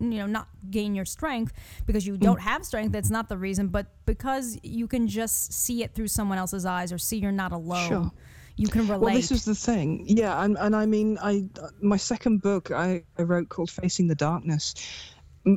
you 0.00 0.18
know 0.20 0.26
not 0.26 0.48
gain 0.70 0.94
your 0.94 1.04
strength 1.04 1.52
because 1.86 2.04
Mm. 2.04 2.08
you 2.08 2.16
don't 2.16 2.40
have 2.40 2.64
strength. 2.64 2.92
That's 2.92 3.10
not 3.10 3.28
the 3.28 3.38
reason, 3.38 3.68
but 3.68 3.86
because 4.06 4.58
you 4.62 4.86
can 4.88 5.06
just 5.08 5.52
see 5.52 5.82
it 5.84 5.94
through 5.94 6.08
someone 6.08 6.38
else's 6.38 6.64
eyes 6.66 6.92
or 6.92 6.98
see 6.98 7.18
you're 7.18 7.32
not 7.32 7.52
alone. 7.52 7.88
Sure. 7.88 8.12
You 8.56 8.66
can 8.68 8.82
relate. 8.88 9.00
Well, 9.00 9.14
this 9.14 9.30
is 9.30 9.44
the 9.44 9.54
thing. 9.54 10.04
Yeah, 10.08 10.42
and, 10.42 10.56
and 10.58 10.74
I 10.74 10.84
mean, 10.86 11.16
I 11.22 11.44
my 11.80 11.96
second 11.96 12.42
book 12.42 12.70
I, 12.72 13.04
I 13.18 13.22
wrote 13.22 13.48
called 13.50 13.70
Facing 13.70 14.08
the 14.08 14.16
Darkness. 14.16 14.74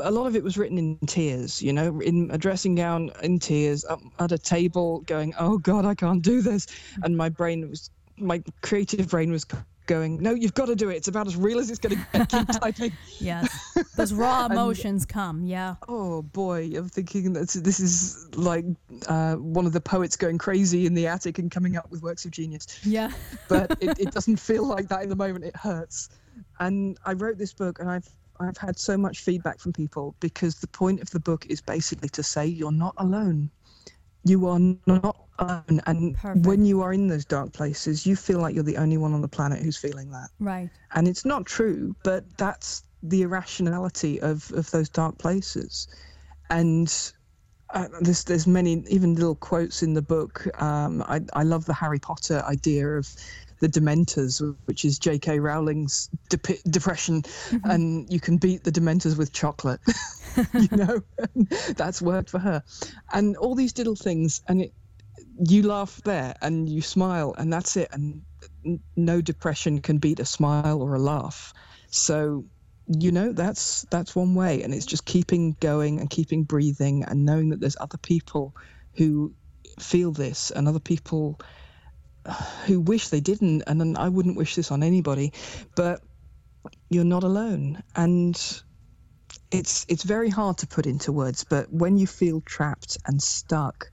A 0.04 0.12
lot 0.12 0.27
of 0.27 0.36
it 0.36 0.43
was 0.43 0.58
written 0.58 0.77
in 0.77 0.97
tears, 1.08 1.62
you 1.62 1.73
know, 1.73 1.99
in 1.99 2.30
a 2.32 2.38
dressing 2.38 2.75
gown, 2.75 3.12
in 3.23 3.39
tears, 3.39 3.84
at 4.19 4.32
a 4.32 4.38
table, 4.38 5.01
going, 5.01 5.34
"Oh 5.39 5.58
God, 5.58 5.86
I 5.86 5.95
can't 5.95 6.21
do 6.21 6.41
this," 6.41 6.67
and 7.04 7.17
my 7.17 7.30
brain 7.30 7.67
was, 7.69 7.89
my 8.17 8.43
creative 8.62 9.10
brain 9.10 9.32
was 9.32 9.45
going, 9.88 10.21
"No, 10.21 10.34
you've 10.34 10.54
got 10.54 10.67
to 10.67 10.75
do 10.75 10.89
it. 10.89 10.95
It's 10.95 11.08
about 11.08 11.27
as 11.27 11.36
real 11.36 11.60
as 11.60 11.69
it's 11.69 11.80
going 11.80 11.97
to 11.97 12.06
get." 12.13 12.30
Keep 12.30 12.47
typing. 12.62 12.91
yes, 13.19 13.49
those 13.97 14.13
raw 14.13 14.45
emotions 14.51 15.06
come. 15.06 15.43
Yeah, 15.43 15.75
Oh 15.88 16.21
boy, 16.21 16.71
I'm 16.75 16.88
thinking 16.88 17.34
that 17.34 17.49
this 17.49 17.80
is 17.80 18.27
like 18.36 18.65
uh, 19.08 19.36
one 19.36 19.65
of 19.65 19.73
the 19.73 19.82
poets 19.82 20.15
going 20.15 20.38
crazy 20.38 20.86
in 20.86 20.93
the 20.93 21.08
attic 21.08 21.39
and 21.39 21.49
coming 21.49 21.75
up 21.75 21.89
with 21.91 22.01
works 22.04 22.23
of 22.25 22.32
genius. 22.32 22.67
yeah. 22.86 23.12
but 23.49 23.71
it, 23.82 23.99
it 23.99 24.12
doesn't 24.17 24.38
feel 24.38 24.65
like 24.65 24.88
that 24.89 25.01
in 25.04 25.10
the 25.10 25.15
moment. 25.15 25.43
It 25.43 25.56
hurts. 25.56 26.10
And 26.60 26.97
I 27.06 27.13
wrote 27.13 27.38
this 27.38 27.54
book, 27.54 27.80
and 27.80 27.89
I've 27.89 28.08
I've 28.41 28.58
had 28.58 28.80
so 28.80 28.97
much 28.97 29.19
feedback 29.19 29.60
from 29.60 29.73
people 29.73 30.15
because 30.19 30.56
the 30.56 30.67
point 30.67 31.01
of 31.01 31.10
the 31.12 31.19
book 31.19 31.45
is 31.47 31.62
basically 31.62 32.10
to 32.10 32.23
say 32.23 32.45
you're 32.45 32.71
not 32.71 32.95
alone. 32.97 33.49
You 34.23 34.47
are 34.47 34.60
not 34.86 35.15
alone, 35.39 35.82
and 35.88 36.15
Perfect. 36.15 36.45
when 36.45 36.65
you 36.65 36.82
are 36.82 36.93
in 36.93 37.08
those 37.08 37.25
dark 37.25 37.54
places, 37.54 38.06
you 38.06 38.15
feel 38.15 38.39
like 38.39 38.54
you're 38.54 38.63
the 38.63 38.77
only 38.77 38.97
one 38.97 39.13
on 39.13 39.21
the 39.21 39.27
planet 39.27 39.62
who's 39.62 39.77
feeling 39.77 40.12
that. 40.12 40.30
Right. 40.39 40.69
And 40.93 41.08
it's 41.08 41.25
not 41.25 41.45
true, 41.45 41.95
but 42.04 42.25
that's 42.38 42.84
the 43.04 43.23
irrationality 43.23 44.21
of 44.21 44.51
of 44.51 44.69
those 44.71 44.89
dark 44.89 45.17
places. 45.17 45.88
And 46.49 46.93
uh, 47.73 47.88
there's 48.01 48.23
there's 48.25 48.45
many 48.45 48.84
even 48.89 49.15
little 49.15 49.36
quotes 49.36 49.82
in 49.82 49.93
the 49.93 50.01
book. 50.01 50.47
Um, 50.62 51.01
I 51.04 51.21
I 51.34 51.43
love 51.43 51.65
the 51.65 51.73
Harry 51.73 51.99
Potter 51.99 52.43
idea 52.45 52.88
of 52.88 53.08
the 53.62 53.69
Dementors, 53.69 54.43
which 54.65 54.84
is 54.84 55.00
J.K. 55.00 55.39
Rowling's 55.39 56.10
de- 56.30 56.58
depression, 56.69 57.21
mm-hmm. 57.21 57.69
and 57.69 58.12
you 58.12 58.19
can 58.19 58.38
beat 58.38 58.63
the 58.63 58.71
Dementors 58.71 59.17
with 59.17 59.32
chocolate. 59.32 59.80
you 60.54 60.67
know, 60.71 61.02
that's 61.76 62.02
worked 62.02 62.30
for 62.30 62.39
her, 62.39 62.62
and 63.13 63.38
all 63.38 63.56
these 63.56 63.78
little 63.78 63.95
things, 63.95 64.41
and 64.47 64.63
it, 64.63 64.74
you 65.47 65.63
laugh 65.63 66.02
there 66.04 66.36
and 66.41 66.67
you 66.67 66.82
smile, 66.82 67.34
and 67.38 67.54
that's 67.54 67.78
it, 67.78 67.88
and 67.91 68.21
no 68.95 69.21
depression 69.21 69.80
can 69.80 70.00
beat 70.00 70.19
a 70.19 70.26
smile 70.26 70.82
or 70.82 70.95
a 70.95 71.00
laugh. 71.00 71.54
So 71.91 72.43
you 72.88 73.12
know 73.12 73.32
that's 73.32 73.84
that's 73.91 74.15
one 74.15 74.36
way 74.36 74.63
and 74.63 74.74
it's 74.74 74.88
just 74.88 75.06
keeping 75.06 75.56
going 75.62 76.00
and 76.00 76.10
keeping 76.10 76.43
breathing 76.43 77.06
and 77.06 77.24
knowing 77.24 77.47
that 77.50 77.62
there's 77.62 77.78
other 77.80 77.97
people 78.00 78.54
who 78.95 79.34
feel 79.80 80.12
this 80.12 80.52
and 80.52 80.67
other 80.67 80.80
people 80.80 81.39
who 82.65 82.79
wish 82.79 83.07
they 83.10 83.19
didn't 83.21 83.63
and 83.67 83.97
I 83.97 84.10
wouldn't 84.10 84.38
wish 84.38 84.55
this 84.55 84.71
on 84.71 84.84
anybody 84.84 85.34
but 85.75 86.01
you're 86.89 87.03
not 87.03 87.23
alone. 87.23 87.81
And 87.95 88.36
it's 89.51 89.86
it's 89.89 90.03
very 90.03 90.29
hard 90.29 90.57
to 90.60 90.67
put 90.67 90.86
into 90.86 91.12
words 91.12 91.43
but 91.43 91.71
when 91.71 91.97
you 91.97 92.07
feel 92.07 92.41
trapped 92.41 92.97
and 93.07 93.21
stuck 93.21 93.91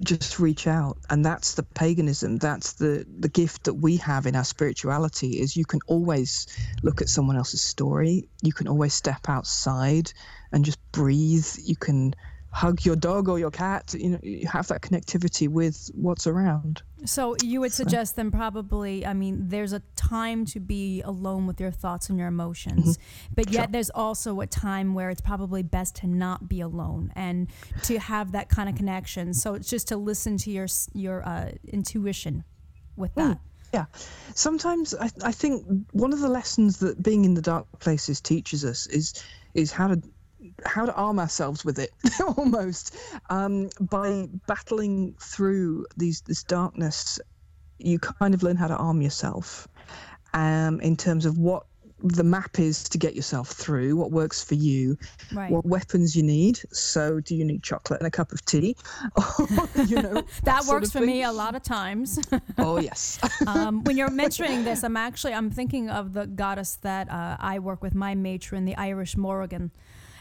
just 0.00 0.38
reach 0.38 0.66
out. 0.66 0.98
And 1.10 1.24
that's 1.24 1.54
the 1.54 1.62
paganism. 1.62 2.36
That's 2.36 2.74
the 2.74 3.06
the 3.18 3.28
gift 3.28 3.64
that 3.64 3.74
we 3.74 3.96
have 3.98 4.26
in 4.26 4.36
our 4.36 4.44
spirituality 4.44 5.40
is 5.40 5.56
you 5.56 5.64
can 5.64 5.80
always 5.86 6.46
look 6.82 7.00
at 7.00 7.08
someone 7.08 7.36
else's 7.36 7.62
story. 7.62 8.28
You 8.42 8.52
can 8.52 8.68
always 8.68 8.94
step 8.94 9.28
outside 9.28 10.12
and 10.52 10.64
just 10.64 10.78
breathe. 10.92 11.46
You 11.56 11.76
can 11.76 12.14
hug 12.50 12.84
your 12.84 12.96
dog 12.96 13.28
or 13.28 13.38
your 13.38 13.50
cat 13.50 13.94
you 13.98 14.08
know 14.08 14.18
you 14.22 14.46
have 14.46 14.66
that 14.68 14.80
connectivity 14.80 15.48
with 15.48 15.90
what's 15.94 16.26
around 16.26 16.82
so 17.04 17.36
you 17.42 17.60
would 17.60 17.72
suggest 17.72 18.16
then 18.16 18.30
probably 18.30 19.04
i 19.04 19.12
mean 19.12 19.48
there's 19.48 19.72
a 19.72 19.82
time 19.94 20.44
to 20.44 20.58
be 20.58 21.02
alone 21.02 21.46
with 21.46 21.60
your 21.60 21.70
thoughts 21.70 22.08
and 22.08 22.18
your 22.18 22.28
emotions 22.28 22.96
mm-hmm. 22.96 23.34
but 23.34 23.50
yet 23.50 23.64
sure. 23.64 23.72
there's 23.72 23.90
also 23.90 24.40
a 24.40 24.46
time 24.46 24.94
where 24.94 25.10
it's 25.10 25.20
probably 25.20 25.62
best 25.62 25.96
to 25.96 26.06
not 26.06 26.48
be 26.48 26.60
alone 26.60 27.12
and 27.14 27.48
to 27.82 27.98
have 27.98 28.32
that 28.32 28.48
kind 28.48 28.68
of 28.68 28.74
connection 28.74 29.34
so 29.34 29.54
it's 29.54 29.68
just 29.68 29.88
to 29.88 29.96
listen 29.96 30.38
to 30.38 30.50
your 30.50 30.66
your 30.94 31.26
uh, 31.28 31.50
intuition 31.68 32.42
with 32.96 33.12
hmm. 33.12 33.20
that 33.20 33.36
mm. 33.36 33.40
Yeah. 33.72 33.86
Sometimes 34.34 34.94
I, 34.94 35.10
I 35.22 35.32
think 35.32 35.66
one 35.92 36.12
of 36.12 36.20
the 36.20 36.28
lessons 36.28 36.78
that 36.78 37.02
being 37.02 37.24
in 37.24 37.34
the 37.34 37.42
dark 37.42 37.66
places 37.78 38.20
teaches 38.20 38.64
us 38.64 38.86
is 38.86 39.22
is 39.54 39.72
how 39.72 39.88
to 39.88 40.00
how 40.64 40.86
to 40.86 40.94
arm 40.94 41.18
ourselves 41.18 41.64
with 41.64 41.78
it 41.78 41.90
almost 42.36 42.96
um, 43.30 43.68
by 43.80 44.28
battling 44.46 45.14
through 45.20 45.86
these 45.96 46.20
this 46.22 46.42
darkness. 46.42 47.18
You 47.78 47.98
kind 47.98 48.32
of 48.32 48.42
learn 48.42 48.56
how 48.56 48.68
to 48.68 48.76
arm 48.76 49.02
yourself 49.02 49.68
um, 50.32 50.80
in 50.80 50.96
terms 50.96 51.26
of 51.26 51.38
what 51.38 51.66
the 52.02 52.22
map 52.22 52.58
is 52.58 52.84
to 52.84 52.98
get 52.98 53.16
yourself 53.16 53.48
through 53.48 53.96
what 53.96 54.10
works 54.10 54.44
for 54.44 54.54
you 54.54 54.98
right. 55.32 55.50
what 55.50 55.64
weapons 55.64 56.14
you 56.14 56.22
need. 56.22 56.60
So 56.70 57.20
do 57.20 57.34
you 57.34 57.44
need 57.44 57.62
chocolate 57.62 58.00
and 58.00 58.06
a 58.06 58.10
cup 58.10 58.32
of 58.32 58.44
tea? 58.44 58.76
You 59.86 60.02
know 60.02 60.14
that, 60.14 60.26
that 60.44 60.64
works 60.66 60.90
for 60.90 61.00
me 61.00 61.22
a 61.22 61.32
lot 61.32 61.54
of 61.54 61.62
times. 61.62 62.18
Oh 62.58 62.78
yes. 62.78 63.18
Um, 63.46 63.82
when 63.84 63.96
you're 63.96 64.10
mentioning 64.10 64.64
this 64.64 64.82
i'm 64.82 64.96
actually 64.96 65.32
i'm 65.32 65.50
thinking 65.50 65.88
of 65.88 66.12
the 66.12 66.26
goddess 66.26 66.76
that 66.82 67.10
uh, 67.10 67.36
i 67.38 67.58
work 67.58 67.82
with 67.82 67.94
my 67.94 68.14
matron 68.14 68.64
the 68.64 68.76
irish 68.76 69.16
morrigan 69.16 69.70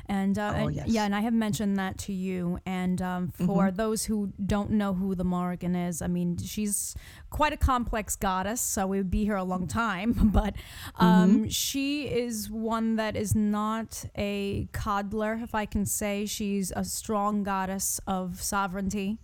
and, 0.08 0.38
uh, 0.38 0.54
oh, 0.58 0.68
yes. 0.68 0.88
yeah, 0.88 1.06
and 1.06 1.16
I 1.16 1.22
have 1.22 1.34
mentioned 1.34 1.78
that 1.78 1.98
to 2.00 2.14
you. 2.14 2.60
And 2.66 3.02
um, 3.02 3.30
for 3.30 3.68
mm-hmm. 3.68 3.76
those 3.76 4.06
who 4.06 4.34
don't 4.46 4.72
know 4.72 4.94
who 4.94 5.16
the 5.16 5.24
Morrigan 5.24 5.76
is, 5.76 6.02
I 6.02 6.08
mean, 6.08 6.38
she's 6.38 6.96
quite 7.30 7.54
a 7.54 7.58
complex 7.58 8.16
goddess, 8.16 8.62
so 8.62 8.88
we 8.88 8.98
would 8.98 9.12
be 9.12 9.24
here 9.24 9.36
a 9.36 9.44
long 9.44 9.68
time. 9.68 10.14
But 10.36 10.56
um, 10.98 11.30
mm-hmm. 11.30 11.48
she 11.48 12.08
is 12.08 12.50
one 12.50 12.98
that 12.98 13.16
is 13.16 13.34
not 13.34 14.06
a 14.18 14.68
coddler, 14.74 15.40
if 15.42 15.56
I 15.56 15.66
can 15.66 15.86
say. 15.86 16.26
She's 16.26 16.74
a 16.76 16.84
strong 16.84 17.44
goddess 17.44 18.02
of 18.06 18.42
sovereignty 18.42 19.20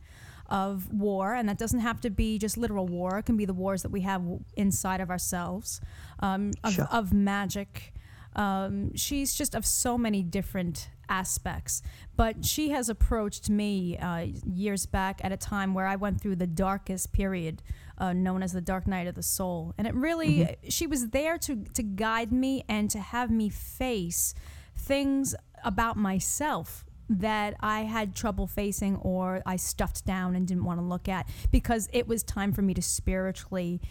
of 0.51 0.93
war, 0.93 1.33
and 1.33 1.47
that 1.49 1.57
doesn't 1.57 1.79
have 1.79 2.01
to 2.01 2.09
be 2.09 2.37
just 2.37 2.57
literal 2.57 2.87
war. 2.87 3.17
It 3.17 3.23
can 3.23 3.37
be 3.37 3.45
the 3.45 3.53
wars 3.53 3.81
that 3.83 3.91
we 3.91 4.01
have 4.01 4.23
inside 4.55 5.01
of 5.01 5.09
ourselves, 5.09 5.81
um, 6.19 6.51
of, 6.63 6.73
sure. 6.73 6.85
of 6.91 7.13
magic, 7.13 7.93
um, 8.35 8.95
she's 8.95 9.33
just 9.33 9.55
of 9.55 9.65
so 9.65 9.97
many 9.97 10.23
different 10.23 10.89
aspects. 11.09 11.81
But 12.15 12.45
she 12.45 12.69
has 12.69 12.89
approached 12.89 13.49
me 13.49 13.97
uh, 13.97 14.27
years 14.45 14.85
back 14.85 15.21
at 15.23 15.31
a 15.31 15.37
time 15.37 15.73
where 15.73 15.87
I 15.87 15.95
went 15.95 16.21
through 16.21 16.37
the 16.37 16.47
darkest 16.47 17.11
period, 17.11 17.61
uh, 17.97 18.13
known 18.13 18.41
as 18.41 18.53
the 18.53 18.61
Dark 18.61 18.87
Night 18.87 19.07
of 19.07 19.15
the 19.15 19.23
Soul. 19.23 19.73
And 19.77 19.85
it 19.85 19.93
really, 19.93 20.37
mm-hmm. 20.37 20.69
she 20.69 20.87
was 20.87 21.09
there 21.09 21.37
to, 21.39 21.63
to 21.73 21.83
guide 21.83 22.31
me 22.31 22.63
and 22.67 22.89
to 22.91 22.99
have 22.99 23.29
me 23.29 23.49
face 23.49 24.33
things 24.75 25.35
about 25.63 25.97
myself 25.97 26.85
that 27.09 27.55
I 27.59 27.81
had 27.81 28.15
trouble 28.15 28.47
facing 28.47 28.95
or 28.97 29.41
I 29.45 29.57
stuffed 29.57 30.05
down 30.05 30.33
and 30.33 30.47
didn't 30.47 30.63
want 30.63 30.79
to 30.79 30.85
look 30.85 31.09
at 31.09 31.27
because 31.51 31.89
it 31.91 32.07
was 32.07 32.23
time 32.23 32.53
for 32.53 32.61
me 32.61 32.73
to 32.73 32.81
spiritually 32.81 33.81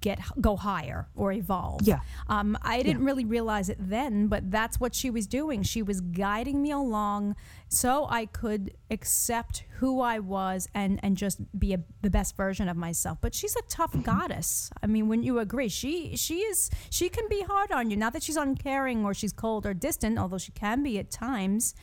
get 0.00 0.20
go 0.40 0.56
higher 0.56 1.08
or 1.14 1.32
evolve. 1.32 1.82
Yeah. 1.82 2.00
Um, 2.28 2.56
I 2.62 2.82
didn't 2.82 3.02
yeah. 3.02 3.06
really 3.06 3.24
realize 3.24 3.68
it 3.68 3.78
then, 3.78 4.28
but 4.28 4.50
that's 4.50 4.80
what 4.80 4.94
she 4.94 5.10
was 5.10 5.26
doing. 5.26 5.62
She 5.62 5.82
was 5.82 6.00
guiding 6.00 6.62
me 6.62 6.70
along 6.70 7.36
so 7.68 8.06
I 8.08 8.26
could 8.26 8.72
accept 8.90 9.64
who 9.78 10.00
I 10.00 10.18
was 10.18 10.68
and 10.74 11.00
and 11.02 11.16
just 11.16 11.40
be 11.58 11.74
a, 11.74 11.80
the 12.02 12.10
best 12.10 12.36
version 12.36 12.68
of 12.68 12.76
myself. 12.76 13.18
But 13.20 13.34
she's 13.34 13.56
a 13.56 13.62
tough 13.68 13.92
mm-hmm. 13.92 14.02
goddess. 14.02 14.70
I 14.82 14.86
mean, 14.86 15.08
wouldn't 15.08 15.26
you 15.26 15.38
agree, 15.38 15.68
she 15.68 16.16
she 16.16 16.40
is 16.40 16.70
she 16.90 17.08
can 17.08 17.28
be 17.28 17.42
hard 17.42 17.72
on 17.72 17.90
you. 17.90 17.96
Not 17.96 18.12
that 18.12 18.22
she's 18.22 18.36
uncaring 18.36 19.04
or 19.04 19.14
she's 19.14 19.32
cold 19.32 19.66
or 19.66 19.74
distant, 19.74 20.18
although 20.18 20.38
she 20.38 20.52
can 20.52 20.82
be 20.82 20.98
at 20.98 21.10
times 21.10 21.74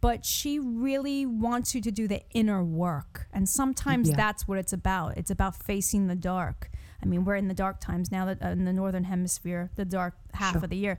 but 0.00 0.24
she 0.24 0.58
really 0.58 1.26
wants 1.26 1.74
you 1.74 1.80
to 1.80 1.90
do 1.90 2.06
the 2.06 2.22
inner 2.32 2.62
work. 2.62 3.26
And 3.32 3.48
sometimes 3.48 4.10
yeah. 4.10 4.16
that's 4.16 4.46
what 4.46 4.58
it's 4.58 4.72
about. 4.72 5.16
It's 5.16 5.30
about 5.30 5.56
facing 5.56 6.06
the 6.06 6.14
dark. 6.14 6.70
I 7.02 7.06
mean, 7.06 7.24
we're 7.24 7.36
in 7.36 7.48
the 7.48 7.54
dark 7.54 7.80
times 7.80 8.10
now 8.10 8.24
that 8.26 8.42
uh, 8.42 8.48
in 8.48 8.64
the 8.64 8.72
northern 8.72 9.04
hemisphere, 9.04 9.70
the 9.76 9.84
dark 9.84 10.14
half 10.32 10.54
sure. 10.54 10.64
of 10.64 10.70
the 10.70 10.76
year. 10.76 10.98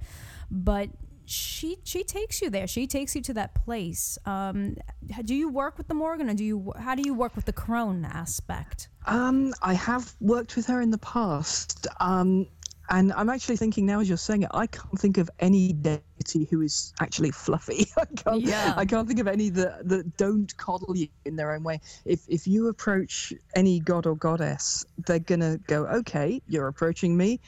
But 0.50 0.90
she 1.26 1.78
she 1.84 2.04
takes 2.04 2.42
you 2.42 2.50
there. 2.50 2.68
She 2.68 2.88
takes 2.88 3.16
you 3.16 3.22
to 3.24 3.34
that 3.34 3.54
place. 3.54 4.18
Um, 4.26 4.78
do 5.26 5.36
you 5.36 5.50
work 5.50 5.78
with 5.78 5.90
the 5.90 5.94
Morrigan, 5.94 6.30
or 6.30 6.34
do 6.34 6.44
you 6.44 6.74
how 6.80 6.96
do 6.96 7.02
you 7.04 7.14
work 7.14 7.36
with 7.36 7.46
the 7.46 7.54
crone 7.54 8.06
aspect? 8.06 8.88
Um, 9.06 9.54
I 9.62 9.74
have 9.74 10.14
worked 10.20 10.56
with 10.56 10.68
her 10.68 10.82
in 10.82 10.90
the 10.90 10.98
past. 10.98 11.88
Um, 12.00 12.48
and 12.90 13.12
I'm 13.14 13.30
actually 13.30 13.58
thinking 13.58 13.86
now, 13.86 14.00
as 14.00 14.08
you're 14.08 14.18
saying 14.18 14.44
it, 14.44 14.50
I 14.54 14.68
can't 14.68 14.98
think 14.98 15.18
of 15.18 15.30
any 15.40 15.74
deity 15.74 16.48
who 16.50 16.62
is 16.62 16.94
actually 17.02 17.32
fluffy. 17.32 17.88
I 17.98 18.06
can't. 18.06 18.42
Yeah. 18.42 18.74
I 18.78 18.86
can't 18.86 19.08
think 19.08 19.20
of 19.20 19.28
any 19.28 19.50
that 19.50 19.88
that 19.90 20.18
don't 20.18 20.56
coddle 20.58 20.96
you 20.96 21.08
in 21.26 21.36
their 21.36 21.54
own 21.54 21.64
way. 21.64 21.82
If 22.06 22.22
if 22.28 22.48
you 22.48 22.68
approach 22.70 23.34
any 23.56 23.80
god 23.80 24.06
or 24.06 24.16
goddess, 24.16 24.86
they're 25.06 25.20
gonna 25.20 25.58
go, 25.68 25.86
okay, 25.88 26.42
you're 26.48 26.68
approaching 26.68 27.18
me. 27.18 27.40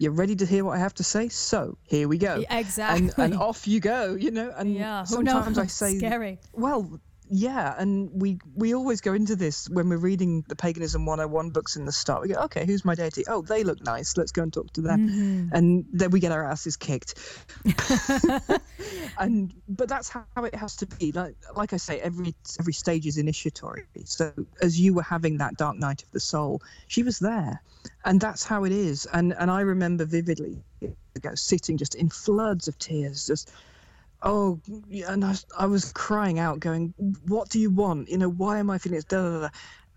You're 0.00 0.12
ready 0.12 0.36
to 0.36 0.46
hear 0.46 0.64
what 0.64 0.76
I 0.76 0.78
have 0.78 0.94
to 0.94 1.04
say, 1.04 1.28
so 1.28 1.76
here 1.82 2.06
we 2.06 2.18
go. 2.18 2.44
Exactly. 2.50 3.10
And, 3.16 3.32
and 3.32 3.34
off 3.40 3.66
you 3.66 3.80
go, 3.80 4.14
you 4.14 4.30
know. 4.30 4.52
And 4.56 4.72
yeah. 4.72 5.02
sometimes 5.02 5.58
I 5.58 5.66
say, 5.66 5.98
scary. 5.98 6.38
Well, 6.52 7.00
yeah, 7.30 7.74
and 7.78 8.10
we 8.12 8.38
we 8.54 8.74
always 8.74 9.00
go 9.00 9.12
into 9.12 9.36
this 9.36 9.68
when 9.68 9.88
we're 9.88 9.98
reading 9.98 10.44
the 10.48 10.56
paganism 10.56 11.04
101 11.04 11.50
books 11.50 11.76
in 11.76 11.84
the 11.84 11.92
start. 11.92 12.22
We 12.22 12.28
go, 12.28 12.40
okay, 12.44 12.64
who's 12.64 12.84
my 12.84 12.94
deity? 12.94 13.24
Oh, 13.28 13.42
they 13.42 13.64
look 13.64 13.84
nice. 13.84 14.16
Let's 14.16 14.32
go 14.32 14.42
and 14.42 14.52
talk 14.52 14.72
to 14.74 14.80
them. 14.80 15.08
Mm-hmm. 15.08 15.56
And 15.56 15.84
then 15.92 16.10
we 16.10 16.20
get 16.20 16.32
our 16.32 16.44
asses 16.44 16.76
kicked. 16.76 17.14
and 19.18 19.52
but 19.68 19.88
that's 19.88 20.08
how 20.08 20.24
it 20.36 20.54
has 20.54 20.76
to 20.76 20.86
be. 20.86 21.12
Like 21.12 21.36
like 21.54 21.72
I 21.72 21.76
say, 21.76 22.00
every 22.00 22.34
every 22.58 22.72
stage 22.72 23.06
is 23.06 23.18
initiatory. 23.18 23.84
So 24.04 24.32
as 24.62 24.80
you 24.80 24.94
were 24.94 25.02
having 25.02 25.38
that 25.38 25.56
dark 25.56 25.76
night 25.76 26.02
of 26.02 26.10
the 26.12 26.20
soul, 26.20 26.62
she 26.86 27.02
was 27.02 27.18
there. 27.18 27.62
And 28.04 28.20
that's 28.20 28.44
how 28.44 28.64
it 28.64 28.72
is. 28.72 29.06
And 29.12 29.34
and 29.34 29.50
I 29.50 29.60
remember 29.60 30.04
vividly 30.04 30.62
ago 31.18 31.34
sitting 31.34 31.76
just 31.76 31.94
in 31.94 32.08
floods 32.08 32.68
of 32.68 32.78
tears, 32.78 33.26
just 33.26 33.52
oh 34.22 34.60
and 35.06 35.24
I, 35.24 35.34
I 35.56 35.66
was 35.66 35.92
crying 35.92 36.38
out 36.38 36.60
going 36.60 36.94
what 37.26 37.48
do 37.48 37.60
you 37.60 37.70
want 37.70 38.08
you 38.08 38.18
know 38.18 38.30
why 38.30 38.58
am 38.58 38.70
i 38.70 38.78
feeling 38.78 38.96
this 38.96 39.04
da, 39.04 39.22
da, 39.22 39.40
da. 39.40 39.48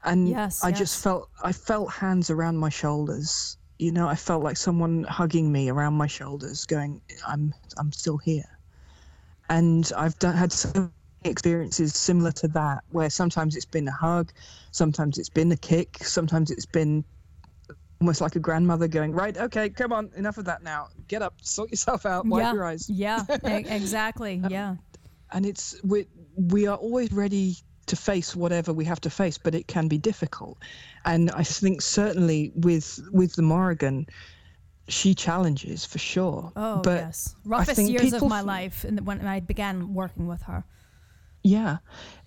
and 0.04 0.30
yes, 0.30 0.64
i 0.64 0.70
yes. 0.70 0.78
just 0.78 1.04
felt 1.04 1.30
i 1.44 1.52
felt 1.52 1.92
hands 1.92 2.30
around 2.30 2.58
my 2.58 2.70
shoulders 2.70 3.58
you 3.80 3.92
know 3.92 4.08
i 4.08 4.16
felt 4.16 4.44
like 4.44 4.58
someone 4.58 5.04
hugging 5.04 5.52
me 5.52 5.70
around 5.70 5.94
my 5.94 6.08
shoulders 6.08 6.66
going 6.66 7.02
i'm 7.28 7.54
i'm 7.78 7.92
still 7.92 8.18
here 8.18 8.58
and 9.50 9.92
i've 9.98 10.18
done, 10.20 10.36
had 10.36 10.52
some 10.52 10.94
experiences 11.24 11.96
similar 11.96 12.32
to 12.32 12.48
that 12.48 12.84
where 12.92 13.10
sometimes 13.10 13.56
it's 13.56 13.66
been 13.66 13.88
a 13.88 13.92
hug 13.92 14.32
sometimes 14.72 15.18
it's 15.18 15.30
been 15.30 15.52
a 15.52 15.58
kick 15.58 15.98
sometimes 16.02 16.52
it's 16.52 16.66
been 16.66 17.04
almost 18.02 18.20
like 18.20 18.36
a 18.36 18.40
grandmother 18.40 18.88
going, 18.88 19.14
right, 19.14 19.38
okay, 19.38 19.70
come 19.70 19.94
on, 19.94 20.10
enough 20.16 20.38
of 20.40 20.46
that 20.46 20.64
now. 20.64 20.88
Get 21.08 21.22
up, 21.22 21.36
sort 21.42 21.70
yourself 21.70 22.06
out, 22.06 22.26
wipe 22.26 22.42
yeah, 22.42 22.54
your 22.54 22.66
eyes. 22.66 22.90
Yeah, 22.90 23.24
exactly. 23.44 24.42
Um, 24.44 24.52
yeah. 24.52 24.76
And 25.32 25.46
it's 25.46 25.80
we 25.84 26.08
we 26.36 26.68
are 26.68 26.76
always 26.76 27.14
ready 27.14 27.56
to 27.86 27.96
face 27.96 28.36
whatever 28.36 28.74
we 28.74 28.86
have 28.86 29.00
to 29.02 29.10
face, 29.10 29.38
but 29.38 29.56
it 29.56 29.68
can 29.68 29.88
be 29.88 29.98
difficult. 29.98 30.58
And 31.06 31.32
I 31.32 31.44
think 31.44 31.82
certainly 31.82 32.52
with 32.56 33.00
with 33.14 33.34
the 33.34 33.44
Morrigan, 33.44 34.08
she 34.88 35.14
challenges 35.14 35.86
for 35.86 36.00
sure. 36.00 36.52
Oh 36.56 36.82
but 36.82 36.98
yes, 36.98 37.36
roughest 37.46 37.80
years 37.80 38.14
of 38.14 38.28
my 38.28 38.42
life, 38.42 38.84
and 38.84 39.06
when 39.06 39.26
I 39.26 39.40
began 39.40 39.94
working 39.94 40.28
with 40.28 40.42
her. 40.44 40.64
Yeah, 41.44 41.78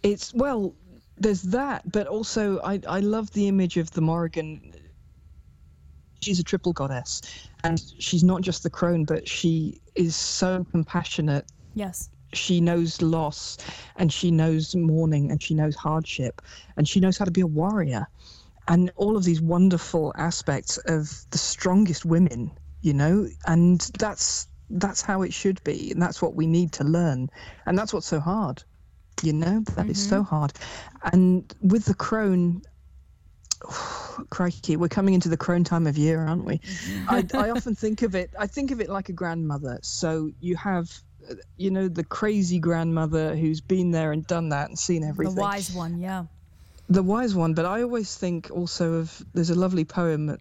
it's 0.02 0.32
well. 0.32 0.74
There's 1.16 1.42
that, 1.42 1.90
but 1.92 2.06
also 2.06 2.60
I 2.60 2.80
I 2.88 3.00
love 3.00 3.32
the 3.32 3.48
image 3.48 3.76
of 3.76 3.90
the 3.90 4.00
Morrigan. 4.00 4.72
She's 6.24 6.40
a 6.40 6.44
triple 6.44 6.72
goddess, 6.72 7.20
and 7.62 7.82
she's 7.98 8.24
not 8.24 8.40
just 8.40 8.62
the 8.62 8.70
crone, 8.70 9.04
but 9.04 9.28
she 9.28 9.80
is 9.94 10.16
so 10.16 10.66
compassionate. 10.70 11.44
Yes. 11.74 12.08
She 12.32 12.60
knows 12.60 13.02
loss, 13.02 13.58
and 13.96 14.12
she 14.12 14.30
knows 14.30 14.74
mourning, 14.74 15.30
and 15.30 15.42
she 15.42 15.54
knows 15.54 15.76
hardship, 15.76 16.40
and 16.76 16.88
she 16.88 16.98
knows 16.98 17.18
how 17.18 17.26
to 17.26 17.30
be 17.30 17.42
a 17.42 17.46
warrior, 17.46 18.06
and 18.68 18.90
all 18.96 19.16
of 19.16 19.24
these 19.24 19.40
wonderful 19.40 20.14
aspects 20.16 20.78
of 20.86 21.26
the 21.30 21.38
strongest 21.38 22.04
women. 22.04 22.50
You 22.80 22.94
know, 22.94 23.28
and 23.46 23.80
that's 23.98 24.48
that's 24.70 25.02
how 25.02 25.22
it 25.22 25.32
should 25.32 25.62
be, 25.62 25.92
and 25.92 26.00
that's 26.00 26.22
what 26.22 26.34
we 26.34 26.46
need 26.46 26.72
to 26.72 26.84
learn, 26.84 27.30
and 27.66 27.78
that's 27.78 27.92
what's 27.92 28.06
so 28.06 28.20
hard 28.20 28.64
you 29.22 29.32
know 29.32 29.60
that 29.76 29.88
is 29.88 30.08
so 30.08 30.20
mm-hmm. 30.22 30.34
hard 30.34 30.52
and 31.12 31.54
with 31.62 31.84
the 31.84 31.94
crone 31.94 32.60
crikey 34.30 34.76
we're 34.76 34.88
coming 34.88 35.14
into 35.14 35.28
the 35.28 35.36
crone 35.36 35.64
time 35.64 35.86
of 35.86 35.96
year 35.98 36.20
aren't 36.20 36.44
we? 36.44 36.58
Mm-hmm. 36.58 37.36
I, 37.36 37.46
I 37.46 37.50
often 37.56 37.74
think 37.74 38.02
of 38.02 38.14
it 38.14 38.30
i 38.38 38.46
think 38.46 38.70
of 38.70 38.80
it 38.80 38.88
like 38.88 39.08
a 39.08 39.12
grandmother. 39.12 39.78
So 39.82 40.30
you 40.40 40.56
have 40.56 40.90
you 41.56 41.70
know 41.70 41.88
the 41.88 42.04
crazy 42.04 42.58
grandmother 42.58 43.34
who's 43.36 43.60
been 43.60 43.90
there 43.90 44.12
and 44.12 44.26
done 44.26 44.50
that 44.50 44.68
and 44.68 44.78
seen 44.78 45.04
everything. 45.04 45.34
The 45.34 45.40
wise 45.40 45.72
one, 45.72 45.98
yeah. 45.98 46.24
the 46.88 47.02
wise 47.02 47.34
one 47.34 47.54
but 47.54 47.64
i 47.64 47.82
always 47.82 48.14
think 48.14 48.50
also 48.50 48.94
of 48.94 49.22
there's 49.32 49.48
a 49.48 49.54
lovely 49.54 49.86
poem 49.86 50.36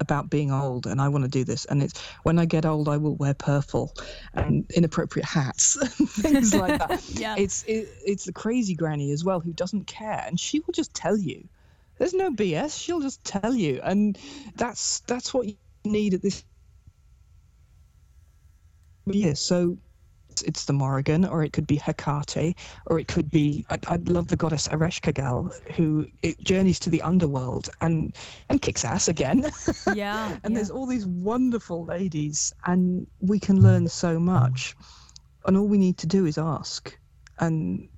about 0.00 0.30
being 0.30 0.52
old 0.52 0.86
and 0.86 1.00
i 1.00 1.08
want 1.08 1.24
to 1.24 1.30
do 1.30 1.42
this 1.42 1.64
and 1.64 1.82
it's 1.82 2.00
when 2.22 2.38
i 2.38 2.44
get 2.44 2.64
old 2.64 2.88
i 2.88 2.96
will 2.96 3.16
wear 3.16 3.34
purple 3.34 3.92
and 4.34 4.70
inappropriate 4.76 5.26
hats 5.26 5.74
and 5.98 6.08
things 6.08 6.54
like 6.54 6.78
that. 6.78 7.02
Yeah. 7.08 7.34
it's 7.36 7.64
it, 7.64 7.88
it's 8.06 8.24
the 8.26 8.32
crazy 8.32 8.76
granny 8.76 9.10
as 9.10 9.24
well 9.24 9.40
who 9.40 9.52
doesn't 9.52 9.88
care 9.88 10.22
and 10.24 10.38
she 10.38 10.60
will 10.60 10.72
just 10.72 10.94
tell 10.94 11.16
you 11.16 11.48
there's 11.98 12.14
no 12.14 12.30
bs 12.30 12.78
she'll 12.80 13.00
just 13.00 13.22
tell 13.24 13.54
you 13.54 13.80
and 13.82 14.18
that's 14.56 15.00
that's 15.00 15.34
what 15.34 15.46
you 15.46 15.54
need 15.84 16.14
at 16.14 16.22
this 16.22 16.44
yeah 19.06 19.34
so 19.34 19.76
it's- 20.42 20.64
the 20.66 20.72
Morrigan, 20.72 21.24
or 21.24 21.42
it 21.42 21.52
could 21.52 21.66
be 21.66 21.76
Hecate, 21.76 22.54
or 22.86 22.98
it 22.98 23.08
could 23.08 23.30
be 23.30 23.64
I, 23.70 23.78
I 23.88 23.96
love 23.96 24.28
the 24.28 24.36
goddess 24.36 24.68
Ereshkigal, 24.68 25.52
who 25.72 26.06
it 26.22 26.38
journeys 26.40 26.78
to 26.80 26.90
the 26.90 27.02
underworld 27.02 27.70
and 27.80 28.14
and 28.48 28.60
kicks 28.62 28.84
ass 28.84 29.08
again. 29.08 29.50
Yeah. 29.94 30.38
and 30.44 30.52
yeah. 30.52 30.58
there's 30.58 30.70
all 30.70 30.86
these 30.86 31.06
wonderful 31.06 31.84
ladies, 31.84 32.52
and 32.66 33.06
we 33.20 33.40
can 33.40 33.60
learn 33.62 33.88
so 33.88 34.18
much. 34.18 34.76
And 35.46 35.56
all 35.56 35.66
we 35.66 35.78
need 35.78 35.98
to 35.98 36.06
do 36.06 36.26
is 36.26 36.38
ask. 36.38 36.96
And 37.40 37.88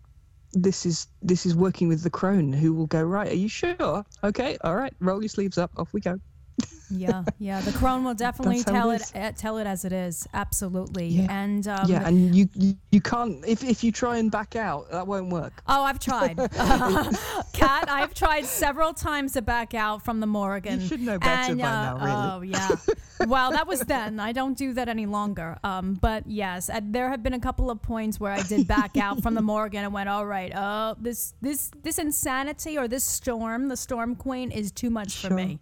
this 0.52 0.86
is 0.86 1.06
this 1.22 1.46
is 1.46 1.54
working 1.54 1.88
with 1.88 2.02
the 2.02 2.10
crone, 2.10 2.52
who 2.52 2.74
will 2.74 2.86
go 2.86 3.02
right. 3.02 3.30
Are 3.30 3.34
you 3.34 3.48
sure? 3.48 4.04
Okay, 4.24 4.58
all 4.62 4.76
right. 4.76 4.92
Roll 5.00 5.22
your 5.22 5.28
sleeves 5.28 5.58
up. 5.58 5.70
Off 5.76 5.92
we 5.92 6.00
go. 6.00 6.20
Yeah, 6.90 7.24
yeah. 7.38 7.60
The 7.60 7.72
crone 7.72 8.04
will 8.04 8.14
definitely 8.26 8.62
tell 8.62 8.90
it 8.90 9.02
it, 9.14 9.16
uh, 9.16 9.32
tell 9.36 9.58
it 9.58 9.66
as 9.66 9.84
it 9.84 9.92
is. 9.92 10.26
Absolutely. 10.34 11.06
Yeah. 11.06 11.26
And 11.30 11.66
um, 11.68 11.88
yeah, 11.88 12.06
and 12.06 12.34
you, 12.34 12.48
you 12.54 12.76
you 12.90 13.00
can't 13.00 13.44
if 13.46 13.62
if 13.62 13.84
you 13.84 13.92
try 13.92 14.18
and 14.18 14.30
back 14.30 14.56
out, 14.56 14.90
that 14.90 15.06
won't 15.06 15.30
work. 15.30 15.62
Oh, 15.66 15.82
I've 15.82 15.98
tried. 15.98 16.36
Kat, 17.52 17.88
I've 17.88 18.14
tried 18.14 18.46
several 18.46 18.92
times 18.92 19.32
to 19.32 19.42
back 19.42 19.74
out 19.74 20.04
from 20.04 20.20
the 20.20 20.26
Morrigan. 20.26 20.80
You 20.80 20.86
should 20.86 21.00
know 21.00 21.18
better 21.18 21.52
and, 21.52 21.60
by 21.60 21.66
uh, 21.66 21.98
now, 21.98 22.36
Oh, 22.36 22.40
yeah. 22.42 22.68
well, 23.26 23.50
that 23.50 23.66
was 23.66 23.80
then. 23.80 24.18
I 24.20 24.32
don't 24.32 24.56
do 24.56 24.72
that 24.74 24.88
any 24.88 25.06
longer. 25.06 25.58
Um, 25.62 25.94
but 25.94 26.26
yes, 26.26 26.70
uh, 26.70 26.80
there 26.82 27.10
have 27.10 27.22
been 27.22 27.34
a 27.34 27.40
couple 27.40 27.70
of 27.70 27.82
points 27.82 28.18
where 28.18 28.32
I 28.32 28.42
did 28.42 28.66
back 28.66 28.96
out 28.96 29.22
from 29.22 29.34
the 29.34 29.42
Morrigan 29.42 29.84
and 29.84 29.92
went, 29.92 30.08
all 30.08 30.26
right, 30.26 30.52
oh, 30.54 30.96
this 31.00 31.34
this 31.40 31.70
this 31.82 31.98
insanity 31.98 32.78
or 32.78 32.88
this 32.88 33.04
storm, 33.04 33.68
the 33.68 33.76
Storm 33.76 34.14
Queen, 34.14 34.50
is 34.50 34.72
too 34.72 34.90
much 34.90 35.18
for 35.18 35.30
me. 35.30 35.60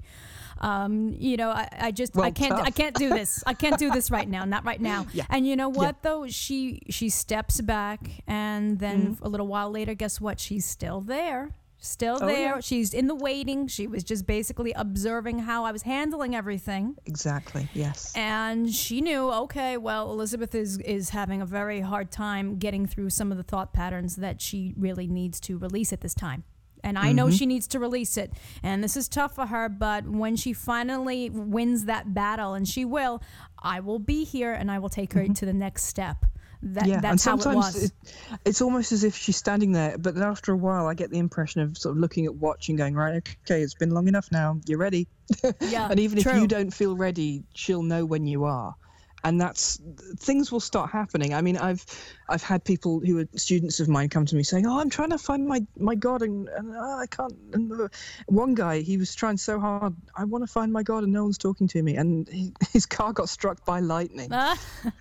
Um, 0.61 1.15
you 1.19 1.37
know, 1.37 1.51
I, 1.51 1.69
I 1.81 1.91
just 1.91 2.17
I 2.19 2.31
can't 2.31 2.55
I 2.55 2.71
can't 2.71 2.95
do 2.97 3.09
this. 3.11 3.43
I 3.47 3.55
can't 3.55 3.79
do 3.79 3.91
this 3.91 4.11
right 4.11 4.29
now. 4.29 4.45
Not 4.45 4.65
right 4.65 4.81
now. 4.81 5.07
Yeah. 5.13 5.25
And 5.31 5.47
you 5.47 5.57
know 5.57 5.69
what 5.69 6.03
though? 6.03 6.27
She 6.29 6.83
she 6.91 7.09
steps 7.09 7.61
back 7.61 8.01
and 8.27 8.79
then 8.79 8.99
Mm-hmm. 9.15 9.25
a 9.25 9.29
little 9.29 9.47
while 9.47 9.71
later, 9.71 9.95
guess 9.95 10.21
what? 10.21 10.41
She's 10.41 10.65
still 10.65 11.01
there. 11.01 11.51
Still 11.81 12.19
Oh, 12.21 12.27
there. 12.27 12.57
yeah. 12.57 12.61
She's 12.61 12.93
in 12.93 13.07
the 13.07 13.15
waiting. 13.15 13.69
She 13.69 13.87
was 13.87 14.03
just 14.03 14.27
basically 14.27 14.73
observing 14.73 15.39
how 15.41 15.65
I 15.65 15.71
was 15.71 15.83
handling 15.83 16.35
everything. 16.35 16.97
Exactly. 17.07 17.69
Yes. 17.73 18.13
And 18.17 18.69
she 18.75 19.01
knew, 19.01 19.31
okay, 19.31 19.77
well, 19.77 20.11
Elizabeth 20.11 20.55
is 20.57 20.79
is 20.79 21.11
having 21.11 21.41
a 21.41 21.47
very 21.47 21.81
hard 21.81 22.11
time 22.11 22.59
getting 22.59 22.85
through 22.87 23.11
some 23.11 23.31
of 23.31 23.37
the 23.39 23.45
thought 23.45 23.73
patterns 23.73 24.17
that 24.17 24.43
she 24.43 24.75
really 24.77 25.07
needs 25.07 25.39
to 25.41 25.57
release 25.57 25.93
at 25.93 26.01
this 26.01 26.15
time. 26.15 26.43
And 26.85 26.99
I 26.99 27.13
know 27.13 27.27
mm-hmm. 27.27 27.37
she 27.37 27.47
needs 27.47 27.67
to 27.69 27.79
release 27.79 28.17
it. 28.17 28.33
And 28.63 28.83
this 28.83 28.97
is 28.97 29.09
tough 29.09 29.35
for 29.35 29.47
her, 29.47 29.69
but 29.69 30.09
when 30.09 30.37
she 30.37 30.53
finally 30.53 31.31
wins 31.31 31.85
that 31.85 32.15
battle, 32.15 32.55
and 32.55 32.67
she 32.67 32.85
will, 32.85 33.23
I 33.63 33.81
will 33.81 33.99
be 33.99 34.25
here 34.25 34.53
and 34.53 34.71
I 34.71 34.79
will 34.79 34.89
take 34.89 35.13
her 35.13 35.23
mm-hmm. 35.23 35.33
to 35.35 35.47
the 35.47 35.53
next 35.53 35.85
step. 35.85 36.25
That, 36.61 36.87
yeah, 36.87 36.95
and 36.95 37.05
that's 37.05 37.25
how 37.25 37.37
it 37.37 37.43
sometimes 37.43 37.75
was. 37.75 37.85
it, 37.85 37.93
it's 38.45 38.61
almost 38.61 38.91
as 38.91 39.05
if 39.05 39.15
she's 39.17 39.37
standing 39.37 39.71
there, 39.73 39.97
but 39.97 40.15
then 40.17 40.25
after 40.25 40.53
a 40.53 40.57
while, 40.57 40.89
I 40.89 40.95
get 40.95 41.11
the 41.11 41.19
impression 41.19 41.61
of 41.61 41.79
sort 41.79 41.97
of 41.97 42.01
looking 42.01 42.27
at 42.27 42.35
watch 42.35 42.69
and 42.69 42.77
going, 42.77 42.95
right, 42.95 43.17
okay, 43.45 43.63
it's 43.63 43.75
been 43.75 43.91
long 43.91 44.09
enough 44.09 44.29
now. 44.33 44.61
You're 44.67 44.79
ready. 44.79 45.07
yeah, 45.61 45.89
and 45.89 46.01
even 46.01 46.19
if 46.19 46.27
you 46.27 46.49
don't 46.49 46.73
feel 46.73 46.97
ready, 46.97 47.45
she'll 47.55 47.85
know 47.85 48.05
when 48.05 48.27
you 48.27 48.45
are. 48.45 48.75
And 49.23 49.41
that's 49.41 49.81
things 50.17 50.51
will 50.51 50.61
start 50.61 50.91
happening. 50.91 51.33
I 51.33 51.43
mean, 51.43 51.59
I've 51.59 51.85
I've 52.29 52.43
had 52.43 52.65
people 52.65 53.01
who 53.01 53.19
are 53.21 53.27
students 53.37 53.81
of 53.81 53.89
mine 53.89 54.09
come 54.09 54.27
to 54.27 54.37
me 54.37 54.43
saying, 54.43 54.67
"Oh, 54.67 54.79
I'm 54.81 54.91
trying 54.91 55.11
to 55.11 55.19
find 55.19 55.47
my 55.47 55.65
my 55.79 55.95
God, 55.95 56.23
and, 56.23 56.49
and 56.49 56.75
oh, 56.77 56.99
I 57.01 57.07
can't." 57.07 57.33
And 57.53 57.73
uh, 57.73 57.89
one 58.27 58.55
guy, 58.55 58.81
he 58.81 58.97
was 58.97 59.15
trying 59.15 59.37
so 59.39 59.59
hard. 59.59 59.95
I 60.17 60.25
want 60.25 60.43
to 60.45 60.53
find 60.53 60.73
my 60.73 60.83
God, 60.83 61.05
and 61.05 61.13
no 61.13 61.23
one's 61.25 61.39
talking 61.39 61.69
to 61.69 61.83
me. 61.83 61.97
And 61.97 62.29
he, 62.29 62.53
his 62.73 62.87
car 62.87 63.13
got 63.13 63.29
struck 63.29 63.65
by 63.65 63.81
lightning. 63.81 64.29
Ah. 64.33 64.59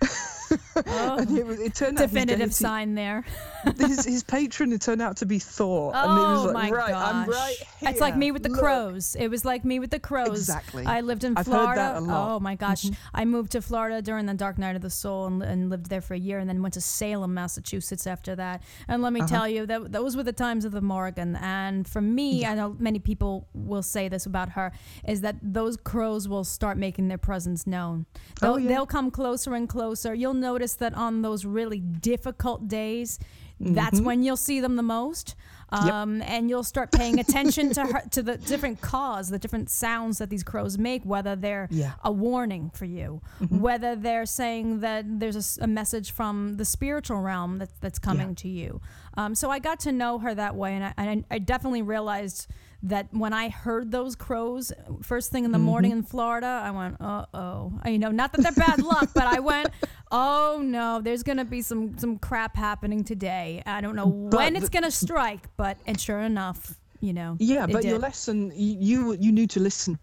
oh, 0.86 1.18
it, 1.36 1.46
was- 1.46 1.60
it 1.60 1.74
turned 1.74 1.98
out 1.98 2.02
definitive 2.08 2.38
deity- 2.38 2.52
sign 2.54 2.94
there. 2.94 3.24
his, 3.78 4.04
his 4.04 4.22
patron 4.22 4.70
had 4.70 4.80
turned 4.80 5.02
out 5.02 5.16
to 5.18 5.26
be 5.26 5.38
Thor. 5.38 5.92
and 5.94 6.10
it 6.10 6.22
was 6.22 6.44
Oh 6.46 6.52
like, 6.52 6.70
my 6.70 6.76
right, 6.76 6.90
gosh! 6.90 7.14
I'm 7.14 7.28
right 7.30 7.56
here. 7.80 7.90
It's 7.90 8.00
like 8.00 8.16
me 8.16 8.30
with 8.30 8.42
the 8.42 8.48
Look." 8.48 8.60
crows. 8.60 9.14
It 9.18 9.28
was 9.28 9.44
like 9.44 9.64
me 9.64 9.78
with 9.80 9.90
the 9.90 10.00
crows. 10.00 10.28
Exactly. 10.48 10.86
I 10.86 11.00
lived 11.00 11.24
in 11.24 11.36
I've 11.36 11.46
heard 11.46 11.52
Florida. 11.52 11.80
that 11.80 11.96
a 11.96 12.00
lot. 12.00 12.08
Mm-hmm. 12.28 12.32
Oh 12.32 12.40
my 12.40 12.54
gosh! 12.54 12.86
I 13.12 13.24
moved 13.24 13.52
to 13.52 13.60
Florida 13.62 14.00
during 14.00 14.26
the 14.26 14.34
Dark 14.34 14.58
Night 14.58 14.76
of 14.76 14.82
the 14.82 14.90
Soul 14.90 15.26
and, 15.26 15.42
and 15.42 15.70
lived 15.70 15.90
there 15.90 16.00
for 16.00 16.14
a 16.14 16.18
year, 16.18 16.38
and 16.38 16.48
then 16.48 16.62
went 16.62 16.74
to 16.74 16.80
Salem, 16.80 17.17
Massachusetts 17.26 18.06
after 18.06 18.36
that. 18.36 18.62
And 18.86 19.02
let 19.02 19.12
me 19.12 19.20
Uh-huh. 19.20 19.28
tell 19.28 19.48
you, 19.48 19.66
that 19.66 19.90
those 19.90 20.16
were 20.16 20.22
the 20.22 20.32
times 20.32 20.64
of 20.64 20.72
the 20.72 20.80
Morrigan. 20.80 21.34
And 21.36 21.88
for 21.88 22.00
me, 22.00 22.44
I 22.46 22.54
know 22.54 22.76
many 22.78 22.98
people 23.00 23.48
will 23.54 23.82
say 23.82 24.08
this 24.08 24.26
about 24.26 24.50
her, 24.50 24.70
is 25.06 25.22
that 25.22 25.36
those 25.42 25.76
crows 25.76 26.28
will 26.28 26.44
start 26.44 26.78
making 26.78 27.08
their 27.08 27.18
presence 27.18 27.66
known. 27.66 28.06
They'll, 28.40 28.52
Oh, 28.52 28.56
yeah. 28.58 28.68
they'll 28.68 28.86
come 28.86 29.10
closer 29.10 29.54
and 29.54 29.68
closer. 29.68 30.14
You'll 30.14 30.34
notice 30.34 30.74
that 30.74 30.94
on 30.94 31.22
those 31.22 31.44
really 31.44 31.80
difficult 31.80 32.68
days, 32.68 33.18
that's 33.60 34.00
when 34.00 34.22
you'll 34.22 34.36
see 34.36 34.60
them 34.60 34.76
the 34.76 34.84
most. 34.84 35.34
Mm-hmm. 35.72 35.86
Yep. 35.86 35.94
Um, 35.94 36.22
and 36.22 36.48
you'll 36.48 36.64
start 36.64 36.90
paying 36.92 37.18
attention 37.20 37.70
to 37.74 37.82
her, 37.84 38.02
to 38.12 38.22
the 38.22 38.38
different 38.38 38.80
caws, 38.80 39.28
the 39.28 39.38
different 39.38 39.68
sounds 39.70 40.18
that 40.18 40.30
these 40.30 40.42
crows 40.42 40.78
make, 40.78 41.02
whether 41.04 41.36
they're 41.36 41.68
Yeah. 41.70 41.92
a 42.02 42.10
warning 42.10 42.70
for 42.74 42.86
you, 42.86 43.20
Mm-hmm. 43.40 43.60
whether 43.60 43.94
they're 43.94 44.26
saying 44.26 44.80
that 44.80 45.04
there's 45.20 45.58
a 45.58 45.66
message 45.66 46.10
from 46.12 46.56
the 46.56 46.64
spiritual 46.64 47.20
realm 47.20 47.58
that, 47.58 47.68
that's 47.80 47.98
coming 47.98 48.34
to 48.36 48.48
you. 48.48 48.80
Um, 49.16 49.34
so 49.34 49.50
I 49.50 49.58
got 49.58 49.80
to 49.80 49.92
know 49.92 50.18
her 50.20 50.34
that 50.34 50.54
way, 50.54 50.74
and 50.74 50.84
I, 50.84 50.94
and 50.96 51.24
I 51.30 51.38
definitely 51.38 51.82
realized 51.82 52.46
that 52.84 53.08
when 53.12 53.32
I 53.32 53.48
heard 53.48 53.90
those 53.90 54.14
crows 54.14 54.72
first 55.02 55.32
thing 55.32 55.44
in 55.44 55.50
the 55.52 55.58
morning 55.58 55.90
Mm-hmm. 55.90 55.98
in 55.98 56.04
Florida, 56.04 56.62
I 56.64 56.70
went, 56.70 57.00
uh 57.00 57.26
oh. 57.34 57.72
You 57.86 57.98
know, 57.98 58.10
not 58.10 58.32
that 58.32 58.42
they're 58.42 58.52
bad 58.52 58.82
luck, 58.82 59.10
but 59.14 59.24
I 59.24 59.40
went, 59.40 59.68
oh 60.12 60.60
no, 60.62 61.00
there's 61.00 61.22
gonna 61.22 61.44
be 61.44 61.60
some 61.62 61.98
some 61.98 62.18
crap 62.18 62.56
happening 62.56 63.02
today. 63.04 63.62
I 63.66 63.80
don't 63.80 63.96
know 63.96 64.06
when 64.06 64.54
it's 64.56 64.68
gonna 64.68 64.90
strike, 64.90 65.48
but 65.56 65.76
and 65.86 66.00
sure 66.00 66.20
enough, 66.20 66.78
you 67.00 67.12
know. 67.12 67.36
Yeah, 67.40 67.66
but 67.66 67.84
your 67.84 67.98
lesson, 67.98 68.52
you, 68.54 68.76
you 68.80 69.16
you 69.20 69.32
knew 69.32 69.46
to 69.48 69.60
listen. 69.60 69.98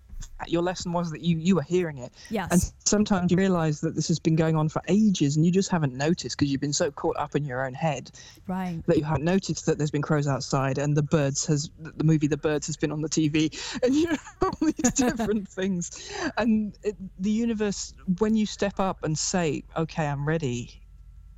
Your 0.47 0.61
lesson 0.61 0.91
was 0.93 1.11
that 1.11 1.21
you 1.21 1.37
you 1.37 1.55
were 1.55 1.63
hearing 1.63 1.97
it, 1.97 2.13
Yes. 2.29 2.51
and 2.51 2.73
sometimes 2.85 3.31
you 3.31 3.37
realise 3.37 3.79
that 3.81 3.95
this 3.95 4.07
has 4.09 4.19
been 4.19 4.35
going 4.35 4.55
on 4.55 4.69
for 4.69 4.81
ages, 4.87 5.35
and 5.35 5.45
you 5.45 5.51
just 5.51 5.69
haven't 5.69 5.93
noticed 5.93 6.37
because 6.37 6.51
you've 6.51 6.61
been 6.61 6.73
so 6.73 6.91
caught 6.91 7.17
up 7.17 7.35
in 7.35 7.45
your 7.45 7.65
own 7.65 7.73
head 7.73 8.11
right. 8.47 8.81
that 8.87 8.97
you 8.97 9.03
haven't 9.03 9.23
noticed 9.23 9.65
that 9.65 9.77
there's 9.77 9.91
been 9.91 10.01
crows 10.01 10.27
outside, 10.27 10.77
and 10.77 10.95
the 10.95 11.03
birds 11.03 11.45
has 11.45 11.69
the 11.79 12.03
movie 12.03 12.27
The 12.27 12.37
Birds 12.37 12.67
has 12.67 12.77
been 12.77 12.91
on 12.91 13.01
the 13.01 13.09
TV, 13.09 13.49
and 13.83 13.95
you 13.95 14.07
know 14.07 14.17
all 14.41 14.57
these 14.61 14.91
different 14.95 15.47
things, 15.47 15.91
and 16.37 16.77
it, 16.83 16.95
the 17.17 17.31
universe 17.31 17.93
when 18.19 18.35
you 18.35 18.45
step 18.45 18.79
up 18.79 19.03
and 19.03 19.17
say, 19.17 19.63
"Okay, 19.77 20.05
I'm 20.05 20.27
ready," 20.27 20.81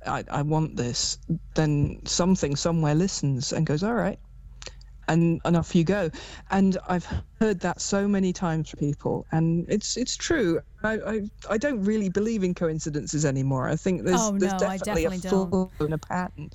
I, 0.06 0.24
I 0.30 0.42
want 0.42 0.76
this, 0.76 1.18
then 1.54 2.00
something 2.04 2.56
somewhere 2.56 2.94
listens 2.94 3.52
and 3.52 3.66
goes, 3.66 3.82
all 3.82 3.94
right, 3.94 4.18
and, 5.08 5.40
and 5.44 5.56
off 5.56 5.74
you 5.74 5.84
go. 5.84 6.10
And 6.50 6.78
I've 6.88 7.06
heard 7.40 7.60
that 7.60 7.80
so 7.80 8.06
many 8.08 8.32
times 8.32 8.70
from 8.70 8.78
people, 8.78 9.26
and 9.32 9.66
it's 9.68 9.96
it's 9.96 10.16
true. 10.16 10.60
I, 10.84 10.98
I, 10.98 11.22
I 11.50 11.58
don't 11.58 11.82
really 11.84 12.08
believe 12.08 12.44
in 12.44 12.54
coincidences 12.54 13.24
anymore. 13.24 13.68
I 13.68 13.76
think 13.76 14.04
there's 14.04 14.14
Oh, 14.20 14.32
there's 14.38 14.52
no, 14.52 14.58
definitely, 14.58 15.02
definitely 15.02 15.16
a 15.16 15.20
flaw 15.20 15.70
and 15.80 15.94
a 15.94 15.98
pattern, 15.98 16.50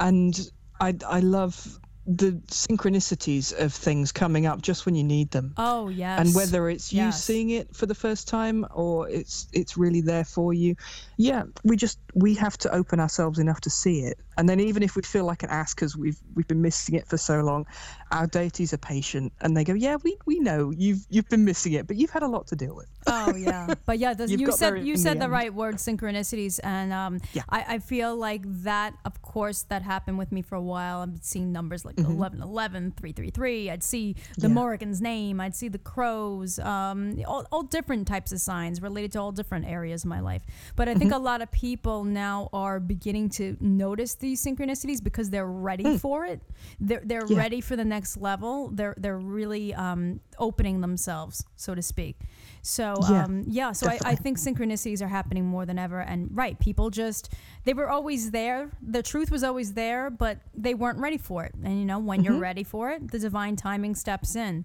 and 0.00 0.50
I 0.80 0.94
I 1.06 1.20
love 1.20 1.78
the 2.06 2.32
synchronicities 2.46 3.52
of 3.58 3.74
things 3.74 4.12
coming 4.12 4.46
up 4.46 4.62
just 4.62 4.86
when 4.86 4.94
you 4.94 5.04
need 5.04 5.30
them. 5.32 5.54
Oh 5.56 5.88
yes. 5.88 6.18
And 6.20 6.34
whether 6.34 6.68
it's 6.70 6.92
you 6.92 6.98
Yes. 6.98 7.24
seeing 7.24 7.50
it 7.50 7.74
for 7.74 7.86
the 7.86 7.94
first 7.94 8.28
time 8.28 8.64
or 8.74 9.08
it's 9.08 9.48
it's 9.52 9.76
really 9.76 10.00
there 10.00 10.24
for 10.24 10.54
you, 10.54 10.76
yeah, 11.16 11.44
we 11.64 11.76
just 11.76 11.98
we 12.18 12.32
have 12.34 12.56
to 12.56 12.74
open 12.74 12.98
ourselves 12.98 13.38
enough 13.38 13.60
to 13.60 13.68
see 13.68 14.00
it. 14.00 14.18
And 14.38 14.48
then 14.48 14.58
even 14.58 14.82
if 14.82 14.96
we 14.96 15.02
feel 15.02 15.24
like 15.26 15.42
an 15.42 15.50
ass 15.50 15.74
because 15.74 15.96
we've 15.98 16.18
we've 16.34 16.48
been 16.48 16.62
missing 16.62 16.94
it 16.94 17.06
for 17.06 17.18
so 17.18 17.40
long, 17.40 17.66
our 18.10 18.26
deities 18.26 18.72
are 18.72 18.78
patient 18.78 19.32
and 19.42 19.54
they 19.56 19.64
go, 19.64 19.74
yeah, 19.74 19.96
we, 20.02 20.16
we 20.24 20.38
know 20.40 20.70
you've 20.70 21.04
you've 21.10 21.28
been 21.28 21.44
missing 21.44 21.74
it, 21.74 21.86
but 21.86 21.96
you've 21.96 22.10
had 22.10 22.22
a 22.22 22.26
lot 22.28 22.46
to 22.48 22.56
deal 22.56 22.74
with. 22.74 22.86
Oh 23.08 23.34
yeah, 23.36 23.74
but 23.86 23.98
yeah, 23.98 24.14
the, 24.14 24.26
you 24.42 24.50
said 24.52 24.84
you 24.84 24.96
said 24.96 25.16
the 25.20 25.26
the, 25.26 25.30
right 25.30 25.52
word, 25.54 25.76
synchronicities, 25.76 26.58
and 26.64 26.92
um, 26.92 27.20
Yeah. 27.34 27.42
I, 27.50 27.64
I 27.74 27.78
feel 27.78 28.16
like 28.16 28.42
that. 28.64 28.94
Of 29.04 29.22
course, 29.22 29.62
that 29.64 29.82
happened 29.82 30.18
with 30.18 30.32
me 30.32 30.42
for 30.42 30.56
a 30.56 30.62
while. 30.62 31.02
I'm 31.02 31.16
seeing 31.22 31.52
numbers 31.52 31.84
like 31.84 31.96
Mm-hmm. 31.96 32.10
11, 32.12 32.42
11, 32.42 32.92
333. 32.92 33.70
I'd 33.70 33.82
see 33.82 34.16
the 34.38 34.48
Yeah. 34.48 34.54
Morrigan's 34.54 35.00
name. 35.00 35.40
I'd 35.40 35.54
see 35.54 35.68
the 35.68 35.78
crows. 35.78 36.58
Um, 36.58 37.18
all, 37.26 37.46
all 37.52 37.62
different 37.62 38.06
types 38.08 38.32
of 38.32 38.40
signs 38.40 38.82
related 38.82 39.12
to 39.12 39.20
all 39.20 39.32
different 39.32 39.66
areas 39.66 40.04
of 40.04 40.08
my 40.10 40.20
life. 40.20 40.42
But 40.74 40.88
I 40.88 40.94
think 40.94 41.10
Mm-hmm. 41.12 41.20
a 41.22 41.24
lot 41.30 41.42
of 41.42 41.50
people 41.52 42.04
now 42.12 42.48
are 42.52 42.80
beginning 42.80 43.28
to 43.30 43.56
notice 43.60 44.14
these 44.14 44.44
synchronicities 44.44 45.02
because 45.02 45.30
they're 45.30 45.46
ready 45.46 45.98
for 45.98 46.24
it. 46.24 46.40
They're 46.80 47.02
they're 47.04 47.22
Mm. 47.26 47.30
Yeah. 47.30 47.36
ready 47.38 47.60
for 47.60 47.76
the 47.76 47.84
next 47.84 48.16
level. 48.16 48.70
They're 48.72 48.94
they're 48.96 49.18
really 49.18 49.74
um, 49.74 50.20
opening 50.38 50.80
themselves, 50.80 51.44
so 51.56 51.74
to 51.74 51.82
speak. 51.82 52.16
So 52.62 53.02
Yeah, 53.08 53.24
um, 53.24 53.44
yeah, 53.46 53.72
so 53.72 53.88
I, 53.88 54.00
I 54.04 54.14
think 54.16 54.38
synchronicities 54.38 55.00
are 55.02 55.08
happening 55.08 55.44
more 55.46 55.64
than 55.66 55.78
ever. 55.78 56.00
And 56.00 56.28
right, 56.32 56.58
people 56.58 56.90
just 56.90 57.32
they 57.64 57.74
were 57.74 57.88
always 57.90 58.30
there. 58.32 58.70
The 58.82 59.02
truth 59.02 59.30
was 59.30 59.42
always 59.44 59.74
there, 59.74 60.10
but 60.10 60.38
they 60.54 60.74
weren't 60.74 60.98
ready 60.98 61.18
for 61.18 61.44
it. 61.44 61.54
And 61.62 61.78
you 61.78 61.84
know, 61.84 61.98
when 61.98 62.20
Mm-hmm. 62.20 62.24
you're 62.24 62.40
ready 62.40 62.64
for 62.64 62.90
it, 62.90 63.10
the 63.12 63.18
divine 63.18 63.56
timing 63.56 63.94
steps 63.94 64.34
in. 64.36 64.64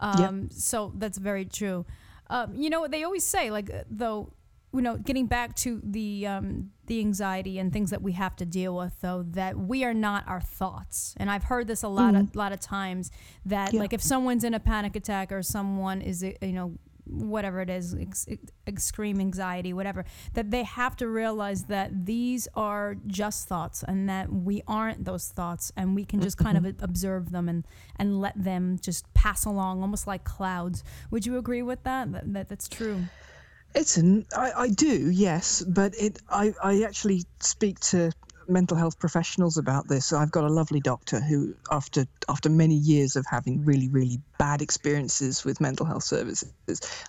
Um, 0.00 0.48
So 0.50 0.92
that's 0.96 1.18
very 1.18 1.44
true. 1.44 1.84
Um, 2.28 2.54
you 2.56 2.68
know, 2.70 2.86
they 2.88 3.04
always 3.04 3.24
say 3.24 3.50
like 3.50 3.70
uh, 3.72 3.84
though. 3.90 4.32
You 4.72 4.82
know, 4.82 4.98
getting 4.98 5.26
back 5.26 5.56
to 5.56 5.80
the 5.82 6.26
um, 6.26 6.70
the 6.86 7.00
anxiety 7.00 7.58
and 7.58 7.72
things 7.72 7.90
that 7.90 8.02
we 8.02 8.12
have 8.12 8.36
to 8.36 8.44
deal 8.46 8.76
with, 8.76 9.00
though, 9.00 9.22
that 9.30 9.56
we 9.58 9.84
are 9.84 9.94
not 9.94 10.26
our 10.28 10.40
thoughts. 10.40 11.14
And 11.16 11.30
I've 11.30 11.44
heard 11.44 11.66
this 11.66 11.82
a 11.82 11.88
lot 11.88 12.14
of 12.14 12.34
lot 12.36 12.52
of 12.52 12.60
times 12.60 13.10
that 13.44 13.72
Yeah. 13.72 13.80
like 13.80 13.92
if 13.92 14.02
someone's 14.02 14.44
in 14.44 14.54
a 14.54 14.60
panic 14.60 14.96
attack 14.96 15.32
or 15.32 15.42
someone 15.42 16.00
is 16.02 16.22
uh, 16.24 16.32
you 16.42 16.52
know 16.52 16.78
whatever 17.08 17.60
it 17.60 17.70
is, 17.70 17.94
ex- 17.94 18.26
ex- 18.28 18.50
extreme 18.66 19.20
anxiety, 19.20 19.72
whatever, 19.72 20.04
that 20.34 20.50
they 20.50 20.64
have 20.64 20.96
to 20.96 21.06
realize 21.06 21.62
that 21.66 22.04
these 22.04 22.48
are 22.54 22.96
just 23.06 23.46
thoughts 23.46 23.84
and 23.86 24.08
that 24.08 24.32
we 24.32 24.60
aren't 24.66 25.04
those 25.04 25.28
thoughts 25.28 25.70
and 25.76 25.94
we 25.94 26.04
can 26.04 26.20
just 26.20 26.36
kind 26.36 26.56
of 26.58 26.64
observe 26.82 27.30
them 27.30 27.48
and, 27.48 27.64
and 27.94 28.20
let 28.20 28.34
them 28.42 28.76
just 28.82 29.04
pass 29.14 29.44
along 29.44 29.82
almost 29.82 30.08
like 30.08 30.24
clouds. 30.24 30.82
Would 31.12 31.24
you 31.26 31.38
agree 31.38 31.62
with 31.62 31.84
that? 31.84 32.10
That, 32.10 32.32
that 32.32 32.48
that's 32.48 32.68
true. 32.68 33.04
It's 33.76 33.98
an 33.98 34.24
I, 34.36 34.52
I 34.56 34.68
do, 34.68 35.10
yes, 35.10 35.62
but 35.68 35.94
it 36.00 36.18
I, 36.30 36.54
I 36.62 36.82
actually 36.82 37.24
speak 37.40 37.78
to 37.80 38.10
mental 38.48 38.76
health 38.76 38.98
professionals 38.98 39.58
about 39.58 39.86
this. 39.88 40.12
I've 40.12 40.30
got 40.30 40.44
a 40.44 40.48
lovely 40.48 40.80
doctor 40.80 41.20
who 41.20 41.54
after 41.70 42.06
after 42.28 42.48
many 42.48 42.74
years 42.74 43.16
of 43.16 43.26
having 43.30 43.64
really, 43.64 43.88
really 43.88 44.18
bad 44.38 44.62
experiences 44.62 45.44
with 45.44 45.60
mental 45.60 45.84
health 45.84 46.04
services, 46.04 46.52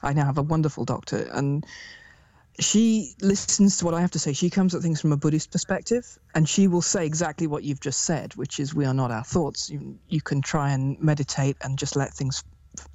I 0.04 0.12
now 0.12 0.26
have 0.26 0.38
a 0.38 0.44
wonderful 0.44 0.84
doctor 0.84 1.30
and 1.32 1.66
she 2.60 3.14
listens 3.22 3.78
to 3.78 3.86
what 3.86 3.94
I 3.94 4.02
have 4.02 4.12
to 4.12 4.20
say. 4.20 4.34
She 4.34 4.50
comes 4.50 4.74
at 4.76 4.82
things 4.82 5.00
from 5.00 5.12
a 5.12 5.18
Buddhist 5.18 5.52
perspective, 5.52 6.18
and 6.34 6.50
she 6.50 6.68
will 6.68 6.82
say 6.82 7.06
exactly 7.06 7.48
what 7.48 7.64
you've 7.64 7.80
just 7.80 8.02
said, 8.02 8.36
which 8.36 8.60
is 8.60 8.74
we 8.74 8.86
are 8.86 8.96
not 8.96 9.12
our 9.12 9.24
thoughts. 9.24 9.70
You, 9.70 9.98
you 10.10 10.22
can 10.22 10.42
try 10.42 10.72
and 10.72 11.00
meditate 11.00 11.58
and 11.62 11.78
just 11.78 11.96
let 11.96 12.14
things 12.14 12.44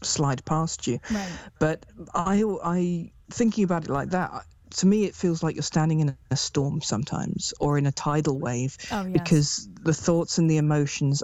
slide 0.02 0.44
past 0.44 0.86
you. 0.86 0.98
Right. 1.12 1.30
But 1.60 1.86
I, 2.14 2.42
I 2.64 3.12
thinking 3.32 3.64
about 3.64 3.84
it 3.84 3.90
like 3.90 4.10
that. 4.10 4.44
To 4.76 4.86
me, 4.86 5.04
it 5.04 5.14
feels 5.14 5.42
like 5.42 5.54
you're 5.54 5.62
standing 5.62 6.00
in 6.00 6.16
a 6.30 6.36
storm 6.36 6.80
sometimes, 6.80 7.52
or 7.60 7.76
in 7.76 7.86
a 7.86 7.92
tidal 7.92 8.38
wave, 8.38 8.76
Oh, 8.90 9.04
yes. 9.04 9.12
because 9.12 9.68
the 9.82 9.92
thoughts 9.92 10.38
and 10.38 10.50
the 10.50 10.56
emotions 10.56 11.22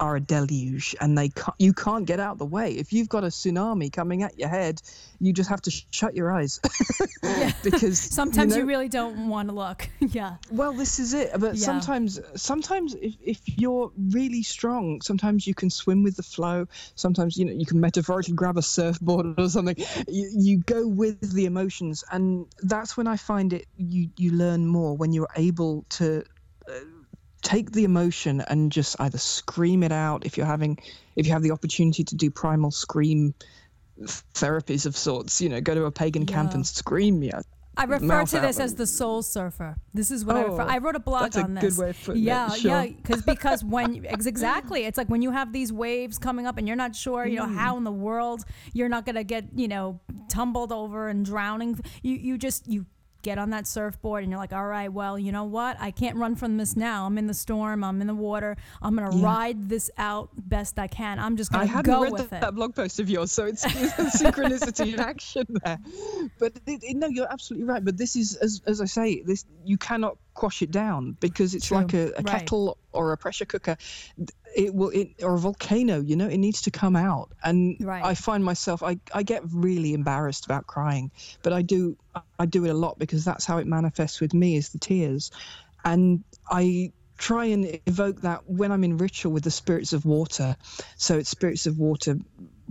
are 0.00 0.16
a 0.16 0.20
deluge, 0.20 0.94
and 1.00 1.16
they 1.16 1.28
can't, 1.30 1.54
you 1.58 1.72
can't 1.72 2.04
get 2.06 2.20
out 2.20 2.38
the 2.38 2.46
way. 2.46 2.72
If 2.72 2.92
you've 2.92 3.08
got 3.08 3.24
a 3.24 3.28
tsunami 3.28 3.92
coming 3.92 4.22
at 4.22 4.38
your 4.38 4.48
head, 4.48 4.80
you 5.20 5.32
just 5.32 5.48
have 5.50 5.60
to 5.62 5.70
sh- 5.70 5.86
shut 5.90 6.14
your 6.14 6.30
eyes, 6.32 6.60
because 7.62 7.98
Sometimes 7.98 8.54
you, 8.54 8.62
know- 8.62 8.68
really 8.68 8.88
don't 8.88 9.28
want 9.28 9.48
to 9.48 9.54
look. 9.54 9.88
yeah. 10.00 10.36
well, 10.50 10.72
this 10.72 10.98
is 10.98 11.14
it. 11.14 11.30
But 11.38 11.56
Yeah. 11.56 11.64
sometimes, 11.66 12.20
sometimes 12.36 12.94
if, 12.94 13.14
if 13.24 13.40
you're 13.58 13.90
really 14.10 14.42
strong, 14.42 15.00
sometimes 15.02 15.46
you 15.46 15.54
can 15.54 15.70
swim 15.70 16.02
with 16.02 16.16
the 16.16 16.22
flow. 16.22 16.66
Sometimes 16.94 17.36
you 17.36 17.44
know 17.44 17.52
you 17.52 17.66
can 17.66 17.80
metaphorically 17.80 18.34
grab 18.34 18.56
a 18.56 18.62
surfboard 18.62 19.38
or 19.38 19.48
something. 19.48 19.76
You, 20.08 20.30
you 20.36 20.58
go 20.58 20.86
with 20.86 21.32
the 21.32 21.44
emotions, 21.46 22.04
and 22.12 22.46
that's 22.62 22.96
when 22.96 23.06
I 23.06 23.16
find 23.16 23.52
it. 23.52 23.66
You 23.76 24.08
you 24.16 24.32
learn 24.32 24.66
more 24.66 24.96
when 24.96 25.12
you're 25.12 25.28
able 25.36 25.84
to. 25.90 26.24
Uh, 26.68 26.80
take 27.42 27.72
the 27.72 27.84
emotion 27.84 28.40
and 28.48 28.70
just 28.72 28.96
either 29.00 29.18
scream 29.18 29.82
it 29.82 29.92
out 29.92 30.26
if 30.26 30.36
you're 30.36 30.46
having 30.46 30.78
if 31.16 31.26
you 31.26 31.32
have 31.32 31.42
the 31.42 31.50
opportunity 31.52 32.02
to 32.04 32.14
do 32.16 32.30
primal 32.30 32.70
scream 32.70 33.32
therapies 34.34 34.86
of 34.86 34.96
sorts 34.96 35.40
you 35.40 35.48
know 35.48 35.60
go 35.60 35.74
to 35.74 35.84
a 35.84 35.90
pagan 35.90 36.24
camp 36.26 36.54
and 36.54 36.66
scream 36.66 37.22
yeah 37.22 37.40
I 37.76 37.84
refer 37.84 38.24
to 38.24 38.40
this 38.40 38.58
as 38.58 38.74
the 38.74 38.88
soul 38.88 39.22
surfer. 39.22 39.76
This 39.94 40.10
is 40.10 40.24
what 40.24 40.34
I 40.36 40.42
refer. 40.42 40.62
Oh, 40.62 40.66
I 40.66 40.78
wrote 40.78 40.96
a 40.96 40.98
blog 40.98 41.22
that's 41.22 41.36
a 41.36 41.42
on 41.44 41.54
good 41.54 41.62
this. 41.62 41.78
way 41.78 41.90
of 41.90 42.04
putting 42.04 42.22
it, 42.22 42.26
yeah, 42.26 42.48
sure. 42.50 42.70
yeah, 42.72 42.86
because 42.88 43.22
because 43.22 43.62
when 43.74 44.04
ex- 44.04 44.26
exactly, 44.26 44.84
it's 44.84 44.98
like 44.98 45.06
when 45.06 45.22
you 45.22 45.30
have 45.30 45.52
these 45.52 45.72
waves 45.72 46.18
coming 46.18 46.44
up 46.44 46.58
and 46.58 46.66
you're 46.66 46.76
not 46.76 46.96
sure, 46.96 47.24
you 47.24 47.36
know, 47.36 47.46
Mm. 47.46 47.54
how 47.54 47.76
in 47.76 47.84
the 47.84 47.92
world 47.92 48.44
you're 48.72 48.88
not 48.88 49.06
gonna 49.06 49.22
get, 49.22 49.44
you 49.54 49.68
know, 49.68 50.00
tumbled 50.28 50.72
over 50.72 51.06
and 51.06 51.24
drowning. 51.24 51.78
You 52.02 52.16
you 52.16 52.36
just 52.36 52.66
you 52.66 52.84
get 53.28 53.36
on 53.38 53.50
that 53.50 53.66
surfboard 53.66 54.22
and 54.22 54.30
you're 54.32 54.38
like, 54.40 54.54
all 54.54 54.64
right, 54.66 54.90
well, 54.90 55.18
you 55.18 55.32
know 55.32 55.44
what? 55.44 55.76
I 55.78 55.90
can't 55.90 56.16
run 56.16 56.34
from 56.34 56.56
this 56.56 56.76
now. 56.76 57.04
I'm 57.04 57.18
in 57.18 57.26
the 57.26 57.34
storm. 57.34 57.84
I'm 57.84 58.00
in 58.00 58.06
the 58.06 58.14
water. 58.14 58.56
I'm 58.80 58.96
gonna 58.96 59.14
Yeah. 59.14 59.22
ride 59.22 59.68
this 59.68 59.90
out 59.98 60.30
best 60.34 60.78
I 60.78 60.86
can. 60.86 61.18
I'm 61.18 61.36
just 61.36 61.52
gonna 61.52 61.66
hadn't 61.66 61.92
go 61.92 62.04
read 62.04 62.12
with 62.12 62.30
that, 62.30 62.36
it. 62.38 62.40
that 62.40 62.54
blog 62.54 62.74
post 62.74 62.98
of 63.00 63.10
yours, 63.10 63.30
so 63.30 63.44
it's, 63.44 63.64
it's 63.66 64.22
synchronicity 64.22 64.94
in 64.94 65.00
action 65.00 65.44
there. 65.62 65.78
But 66.38 66.54
it, 66.66 66.82
it- 66.82 66.96
no, 66.96 67.08
you're 67.08 67.30
absolutely 67.30 67.66
right. 67.68 67.84
But 67.84 67.98
this 67.98 68.16
is, 68.16 68.36
as, 68.36 68.62
as 68.66 68.80
I 68.80 68.86
say, 68.86 69.20
this 69.20 69.44
you 69.62 69.76
cannot 69.76 70.16
quash 70.32 70.62
it 70.62 70.70
down 70.70 71.16
because 71.20 71.54
it's 71.54 71.66
True. 71.66 71.78
like 71.78 71.92
a, 71.92 72.06
a 72.16 72.22
Right. 72.22 72.26
kettle 72.26 72.78
or 72.92 73.12
a 73.12 73.16
pressure 73.18 73.44
cooker. 73.44 73.76
It 74.58 74.74
will, 74.74 74.90
it, 74.90 75.10
or 75.22 75.36
a 75.36 75.38
volcano. 75.38 76.00
You 76.00 76.16
know, 76.16 76.28
it 76.28 76.38
needs 76.38 76.62
to 76.62 76.70
come 76.72 76.96
out. 76.96 77.32
And 77.44 77.76
Right. 77.80 78.04
I 78.04 78.14
find 78.14 78.44
myself, 78.44 78.82
I, 78.82 78.98
I 79.14 79.22
get 79.22 79.42
really 79.52 79.94
embarrassed 79.94 80.46
about 80.46 80.66
crying, 80.66 81.12
but 81.42 81.52
I 81.52 81.62
do, 81.62 81.96
I 82.40 82.46
do 82.46 82.64
it 82.64 82.70
a 82.70 82.74
lot 82.74 82.98
because 82.98 83.24
that's 83.24 83.46
how 83.46 83.58
it 83.58 83.68
manifests 83.68 84.20
with 84.20 84.34
me 84.34 84.56
is 84.56 84.70
the 84.70 84.78
tears, 84.80 85.30
and 85.84 86.24
I 86.50 86.92
try 87.18 87.46
and 87.46 87.80
evoke 87.86 88.22
that 88.22 88.42
when 88.48 88.72
I'm 88.72 88.84
in 88.84 88.96
ritual 88.98 89.32
with 89.32 89.44
the 89.44 89.50
spirits 89.50 89.92
of 89.92 90.04
water. 90.04 90.56
So 90.96 91.18
it's 91.18 91.30
spirits 91.30 91.66
of 91.66 91.78
water, 91.78 92.16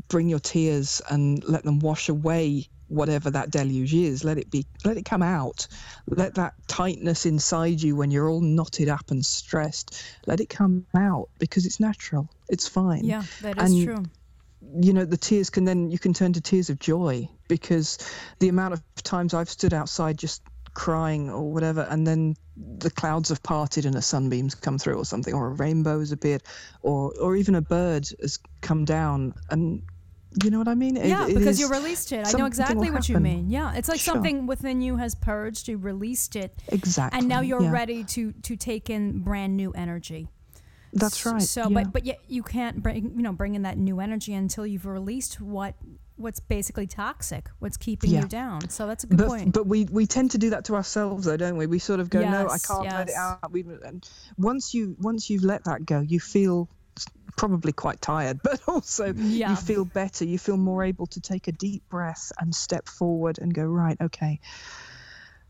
bring 0.10 0.30
your 0.30 0.40
tears 0.40 1.02
and 1.10 1.44
let 1.46 1.64
them 1.64 1.80
wash 1.80 2.10
away 2.10 2.68
whatever 2.88 3.30
that 3.32 3.52
deluge 3.52 3.94
is. 3.94 4.24
Let 4.24 4.38
it 4.38 4.50
be, 4.50 4.66
let 4.86 4.98
it 4.98 5.06
come 5.06 5.24
out. 5.24 5.68
Let 6.08 6.36
that 6.36 6.54
tightness 6.68 7.26
inside 7.26 7.82
you 7.82 7.96
when 7.96 8.12
you're 8.12 8.30
all 8.30 8.42
knotted 8.42 8.90
up 8.90 9.12
and 9.12 9.26
stressed, 9.26 10.04
let 10.26 10.40
it 10.40 10.50
come 10.50 10.86
out 10.96 11.30
because 11.40 11.66
it's 11.66 11.80
natural. 11.80 12.30
It's 12.50 12.68
fine. 12.68 13.04
yeah, 13.04 13.24
that 13.42 13.62
is 13.62 13.72
and- 13.72 13.84
true. 13.86 14.04
You 14.82 14.92
know, 14.92 15.06
the 15.06 15.18
tears 15.18 15.52
can 15.52 15.66
then, 15.66 15.92
you 15.92 16.00
can 16.00 16.14
turn 16.14 16.34
to 16.34 16.42
tears 16.42 16.72
of 16.72 16.80
joy 16.80 17.30
because 17.48 18.00
the 18.40 18.50
amount 18.50 18.74
of 18.74 18.84
times 19.04 19.36
I've 19.36 19.50
stood 19.50 19.72
outside 19.72 20.18
just 20.18 20.42
crying 20.74 21.30
or 21.30 21.52
whatever, 21.52 21.88
and 21.90 22.06
then 22.06 22.36
the 22.56 22.92
clouds 22.92 23.30
have 23.30 23.42
parted 23.42 23.86
and 23.86 23.96
a 23.96 24.02
sunbeam's 24.02 24.54
come 24.56 24.78
through 24.78 24.96
or 24.96 25.06
something, 25.06 25.34
or 25.34 25.48
a 25.48 25.54
rainbow 25.54 26.00
has 26.00 26.12
appeared, 26.12 26.44
or 26.82 27.14
or 27.20 27.36
even 27.36 27.56
a 27.56 27.62
bird 27.62 28.08
has 28.22 28.38
come 28.62 28.86
down, 28.86 29.34
and 29.50 29.82
you 30.44 30.50
know 30.52 30.60
what 30.60 30.68
I 30.68 30.76
mean? 30.76 30.98
It- 30.98 31.08
Yeah, 31.08 31.28
it 31.28 31.36
because 31.36 31.60
you 31.60 31.70
released 31.70 32.12
it. 32.12 32.28
I 32.28 32.38
know 32.38 32.46
exactly 32.46 32.92
what 32.92 33.08
you 33.10 33.20
mean. 33.20 33.50
Yeah, 33.50 33.74
it's 33.76 33.90
like 33.90 34.00
Sure. 34.00 34.16
something 34.16 34.46
within 34.48 34.82
you 34.82 34.98
has 34.98 35.16
purged. 35.16 35.68
You 35.68 35.78
released 35.78 36.36
it, 36.36 36.54
exactly, 36.68 37.20
and 37.20 37.28
now 37.28 37.42
you're 37.42 37.64
yeah. 37.64 37.72
ready 37.72 38.04
to 38.06 38.32
to 38.34 38.56
take 38.56 38.90
in 38.90 39.20
brand 39.20 39.56
new 39.58 39.72
energy. 39.72 40.28
That's 40.94 41.26
right. 41.26 41.42
So, 41.42 41.64
yeah. 41.64 41.84
but 41.84 41.94
but 41.94 42.06
yet 42.06 42.20
you 42.28 42.44
can't 42.44 42.82
bring 42.82 43.14
you 43.16 43.22
know 43.24 43.34
bring 43.34 43.56
in 43.56 43.64
that 43.64 43.78
new 43.78 44.00
energy 44.00 44.34
until 44.34 44.66
you've 44.66 44.86
released 44.86 45.40
what 45.42 45.76
what's 46.16 46.40
basically 46.40 46.88
toxic, 46.88 47.48
what's 47.60 47.78
keeping 47.78 48.10
Yeah. 48.10 48.22
you 48.22 48.28
down. 48.28 48.70
So 48.70 48.88
that's 48.88 49.04
a 49.04 49.08
good 49.08 49.18
but, 49.18 49.28
point. 49.28 49.54
but 49.54 49.68
we 49.68 49.86
we 49.86 50.08
tend 50.08 50.32
to 50.32 50.38
do 50.40 50.50
that 50.50 50.66
to 50.66 50.76
ourselves 50.76 51.26
though 51.26 51.38
don't 51.38 51.58
we 51.58 51.68
we 51.68 51.78
sort 51.80 52.00
of 52.00 52.10
go 52.10 52.22
no 52.22 52.50
i 52.50 52.58
can't 52.58 52.86
let 52.86 53.10
it 53.10 53.16
out 53.16 53.52
we, 53.52 53.64
once 54.38 54.74
you 54.74 54.96
once 55.00 55.30
you've 55.30 55.44
let 55.44 55.64
that 55.66 55.86
go 55.86 56.00
you 56.00 56.20
feel 56.20 56.68
probably 57.38 57.72
quite 57.72 58.02
tired 58.02 58.40
but 58.44 58.60
also 58.68 59.14
Yeah. 59.14 59.50
you 59.52 59.56
feel 59.56 59.86
better. 59.86 60.26
You 60.26 60.40
feel 60.40 60.58
more 60.58 60.84
able 60.84 61.08
to 61.08 61.22
take 61.22 61.48
a 61.48 61.52
deep 61.52 61.84
breath 61.90 62.32
and 62.40 62.54
step 62.56 62.88
forward 62.88 63.38
and 63.40 63.54
go 63.54 63.64
right 63.66 63.98
okay. 64.02 64.40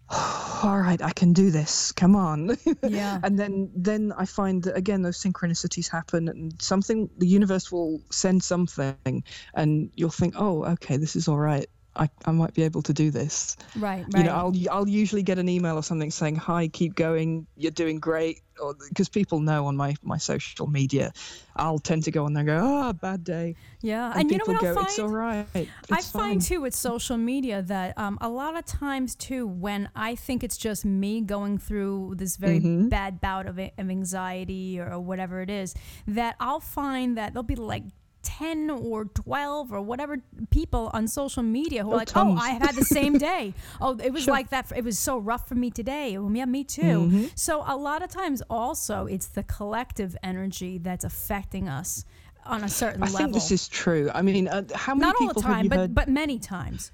All 0.63 0.79
right 0.79 1.01
i 1.01 1.11
can 1.11 1.33
do 1.33 1.51
this. 1.51 1.91
Come 1.91 2.15
on. 2.15 2.57
Yeah. 2.87 3.19
and 3.23 3.37
then 3.37 3.69
then 3.75 4.13
i 4.17 4.25
find 4.25 4.63
that 4.63 4.75
again 4.77 5.01
those 5.01 5.21
synchronicities 5.21 5.89
happen 5.89 6.29
and 6.29 6.61
something 6.61 7.09
the 7.17 7.27
universe 7.27 7.71
will 7.71 8.01
send 8.11 8.43
something 8.43 9.23
and 9.53 9.91
you'll 9.95 10.09
think 10.09 10.35
oh 10.37 10.63
okay 10.65 10.97
this 10.97 11.15
is 11.15 11.27
all 11.27 11.37
right 11.37 11.67
i, 11.97 12.09
I 12.25 12.31
might 12.31 12.53
be 12.53 12.63
able 12.63 12.81
to 12.83 12.93
do 12.93 13.11
this 13.11 13.57
right, 13.75 14.05
right. 14.11 14.17
you 14.17 14.23
know 14.23 14.35
i'll 14.35 14.53
i'll 14.71 14.87
usually 14.87 15.23
get 15.23 15.37
an 15.39 15.49
email 15.49 15.75
or 15.75 15.83
something 15.83 16.11
saying 16.11 16.35
hi 16.35 16.67
keep 16.67 16.95
going 16.95 17.47
you're 17.55 17.71
doing 17.71 17.99
great 17.99 18.41
or 18.59 18.73
because 18.89 19.09
people 19.09 19.39
know 19.39 19.65
on 19.67 19.75
my 19.77 19.95
my 20.01 20.17
social 20.17 20.67
media 20.67 21.11
i'll 21.57 21.77
tend 21.79 22.03
to 22.03 22.11
go 22.11 22.25
on 22.25 22.33
there 22.33 22.41
and 22.41 22.47
go 22.47 22.59
ah 22.65 22.93
bad 22.93 23.23
day 23.23 23.55
yeah. 23.81 24.07
and, 24.11 24.21
And, 24.21 24.31
you 24.31 24.37
know 24.37 24.45
people 24.45 24.53
what 24.55 24.63
I'll 24.63 24.73
go 24.73 24.79
find? 24.81 24.87
it's 24.87 24.99
all 24.99 25.09
right 25.09 25.47
I 25.55 25.67
it's 25.97 26.11
find 26.11 26.33
fine." 26.33 26.39
too 26.39 26.61
with 26.61 26.73
social 26.75 27.17
media 27.17 27.61
that 27.61 27.97
um, 27.97 28.17
a 28.21 28.29
lot 28.29 28.57
of 28.57 28.65
times 28.65 29.13
too, 29.15 29.45
when 29.45 29.89
I 29.95 30.15
think 30.15 30.43
it's 30.43 30.57
just 30.57 30.83
me 30.85 31.21
going 31.21 31.57
through 31.59 32.15
this 32.17 32.37
very 32.37 32.59
Mm-hmm. 32.59 32.87
bad 32.89 33.21
bout 33.21 33.45
of, 33.45 33.59
of 33.59 33.89
anxiety 33.89 34.79
or 34.79 34.99
whatever 34.99 35.41
it 35.41 35.49
is, 35.51 35.75
that 36.07 36.35
I'll 36.39 36.59
find 36.59 37.17
that 37.17 37.33
there'll 37.33 37.43
be 37.43 37.55
like. 37.55 37.83
10 38.27 38.69
or 38.69 39.05
12 39.05 39.71
or 39.71 39.81
whatever 39.81 40.17
people 40.49 40.89
on 40.93 41.07
social 41.07 41.43
media 41.43 41.83
who 41.83 41.91
are 41.91 41.93
Oh, 41.93 41.97
like, 41.97 42.09
oh, 42.09 42.23
tons. 42.35 42.39
I 42.43 42.49
had 42.49 42.75
the 42.75 42.83
same 42.83 43.17
day. 43.31 43.53
Oh, 43.79 43.97
it 43.97 44.11
was 44.11 44.23
Sure. 44.23 44.33
like 44.33 44.49
that. 44.49 44.67
For, 44.67 44.75
it 44.75 44.83
was 44.83 44.99
so 44.99 45.17
rough 45.17 45.47
for 45.47 45.55
me 45.55 45.71
today. 45.71 46.17
Oh, 46.17 46.29
yeah, 46.29 46.45
me 46.45 46.63
too. 46.65 46.81
Mm-hmm. 46.81 47.25
So 47.35 47.63
a 47.65 47.75
lot 47.77 48.03
of 48.03 48.09
times 48.09 48.43
also 48.49 49.05
it's 49.05 49.27
the 49.27 49.43
collective 49.43 50.17
energy 50.23 50.77
that's 50.77 51.05
affecting 51.05 51.69
us 51.69 52.03
on 52.45 52.63
a 52.63 52.69
certain 52.69 53.01
i 53.01 53.05
level. 53.05 53.17
I 53.17 53.19
think 53.23 53.33
this 53.33 53.51
is 53.51 53.67
true 53.67 54.09
i 54.13 54.21
mean 54.21 54.47
uh, 54.47 54.63
how 54.73 54.95
many 54.95 55.07
Not 55.11 55.15
all 55.21 55.33
the 55.33 55.41
time, 55.41 55.67
but, 55.67 55.77
heard 55.79 55.93
but 55.95 56.07
many 56.07 56.39
times. 56.39 56.91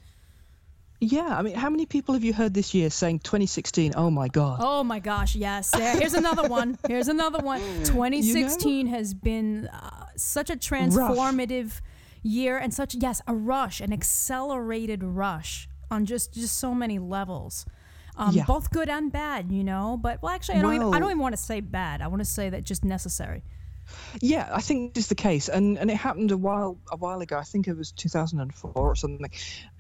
Yeah 1.04 1.38
i 1.38 1.42
mean 1.42 1.56
how 1.56 1.70
many 1.70 1.86
people 1.86 2.14
have 2.14 2.24
you 2.24 2.34
heard 2.34 2.54
this 2.54 2.74
year 2.74 2.90
saying 2.90 3.20
2016 3.20 3.94
oh 3.96 4.10
my 4.10 4.28
god 4.28 4.60
Oh 4.62 4.84
my 4.84 5.00
gosh, 5.00 5.36
yes. 5.36 5.72
There, 5.72 5.98
here's 6.00 6.14
another 6.14 6.48
one. 6.48 6.78
Here's 6.88 7.08
another 7.08 7.40
one. 7.40 7.60
2016 7.86 8.88
has 8.88 9.14
been 9.14 9.68
uh, 9.68 10.06
such 10.16 10.50
a 10.50 10.56
transformative 10.56 11.82
year 12.22 12.58
and 12.58 12.74
such 12.74 12.96
yes, 12.96 13.22
a 13.28 13.36
rush, 13.36 13.82
an 13.82 13.92
accelerated 13.94 15.04
rush 15.04 15.68
on 15.92 16.06
just 16.06 16.34
just 16.34 16.58
so 16.60 16.74
many 16.74 17.00
levels. 17.00 17.66
Um, 18.16 18.36
Yeah. 18.36 18.46
both 18.46 18.70
good 18.72 18.90
and 18.90 19.12
bad, 19.12 19.52
you 19.52 19.64
know. 19.64 19.98
But 20.02 20.22
well, 20.22 20.34
actually, 20.34 20.60
I 20.60 20.62
don't. 20.62 20.76
even, 20.76 20.94
I 20.94 21.00
don't 21.00 21.10
even 21.10 21.20
want 21.20 21.36
to 21.36 21.42
say 21.42 21.62
bad. 21.62 22.02
I 22.02 22.08
want 22.08 22.22
to 22.22 22.30
say 22.30 22.50
that 22.50 22.64
just 22.64 22.84
necessary. 22.86 23.44
Yeah, 24.22 24.50
I 24.54 24.62
think 24.62 24.94
this 24.94 25.06
is 25.06 25.10
the 25.10 25.16
case, 25.16 25.50
and 25.50 25.78
and 25.78 25.90
it 25.90 25.98
happened 25.98 26.32
a 26.32 26.38
while 26.38 26.78
a 26.92 26.98
while 26.98 27.22
ago. 27.22 27.38
I 27.38 27.44
think 27.44 27.68
it 27.68 27.76
was 27.78 27.92
2004 27.92 28.72
or 28.76 28.96
something. 28.96 29.30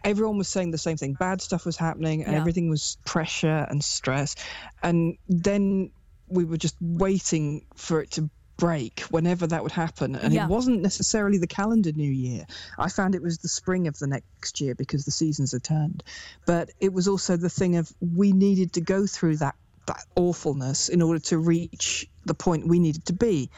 Everyone 0.03 0.38
was 0.38 0.47
saying 0.47 0.72
the 0.72 0.78
same 0.78 0.97
thing. 0.97 1.14
Bad 1.14 1.41
stuff 1.41 1.66
was 1.66 1.78
happening, 1.78 2.24
and 2.24 2.34
Yeah. 2.34 2.39
everything 2.39 2.70
was 2.70 2.97
pressure 3.05 3.66
and 3.70 3.84
stress. 3.84 4.36
And 4.82 5.18
then 5.28 5.91
we 6.28 6.45
were 6.45 6.57
just 6.57 6.76
waiting 6.82 7.66
for 7.76 8.01
it 8.01 8.11
to 8.11 8.30
break 8.57 9.01
whenever 9.09 9.47
that 9.47 9.64
would 9.64 9.72
happen 9.72 10.16
and 10.16 10.32
Yeah. 10.32 10.45
it 10.45 10.49
wasn't 10.49 10.82
necessarily 10.84 11.39
the 11.39 11.47
calendar 11.47 11.91
new 11.91 12.09
year 12.11 12.45
i 12.78 12.88
found 12.88 13.16
it 13.16 13.22
was 13.22 13.39
the 13.39 13.47
spring 13.47 13.88
of 13.88 13.97
the 13.97 14.05
next 14.05 14.61
year 14.61 14.76
because 14.76 15.05
the 15.05 15.11
seasons 15.11 15.53
had 15.53 15.64
turned 15.64 16.03
but 16.45 16.70
it 16.80 16.93
was 16.93 17.07
also 17.07 17.36
the 17.36 17.49
thing 17.49 17.76
of 17.78 17.91
we 17.99 18.32
needed 18.32 18.72
to 18.74 18.80
go 18.82 19.07
through 19.07 19.38
that 19.38 19.55
that 19.88 20.05
awfulness 20.16 20.88
in 20.88 21.01
order 21.01 21.20
to 21.20 21.39
reach 21.39 22.07
the 22.26 22.36
point 22.36 22.68
we 22.68 22.78
needed 22.80 23.03
to 23.05 23.14
be 23.14 23.49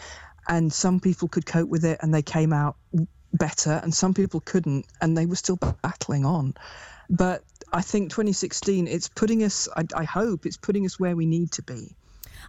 and 0.48 0.72
some 0.72 1.00
people 1.00 1.28
could 1.28 1.46
cope 1.46 1.70
with 1.70 1.86
it 1.86 2.00
and 2.02 2.14
they 2.14 2.22
came 2.22 2.54
out 2.54 2.76
better 3.34 3.80
and 3.84 3.94
some 3.94 4.14
people 4.14 4.40
couldn't 4.42 4.86
and 5.02 5.18
they 5.18 5.26
were 5.26 5.36
still 5.36 5.58
battling 5.82 6.26
on 6.26 6.54
but 7.10 7.44
i 7.74 7.82
think 7.82 8.10
2016 8.10 8.88
it's 8.88 9.10
putting 9.10 9.44
us 9.44 9.68
i, 9.76 9.84
I 9.96 10.04
hope 10.04 10.46
it's 10.46 10.58
putting 10.58 10.86
us 10.86 11.00
where 11.00 11.16
we 11.16 11.26
need 11.26 11.52
to 11.54 11.64
be 11.64 11.96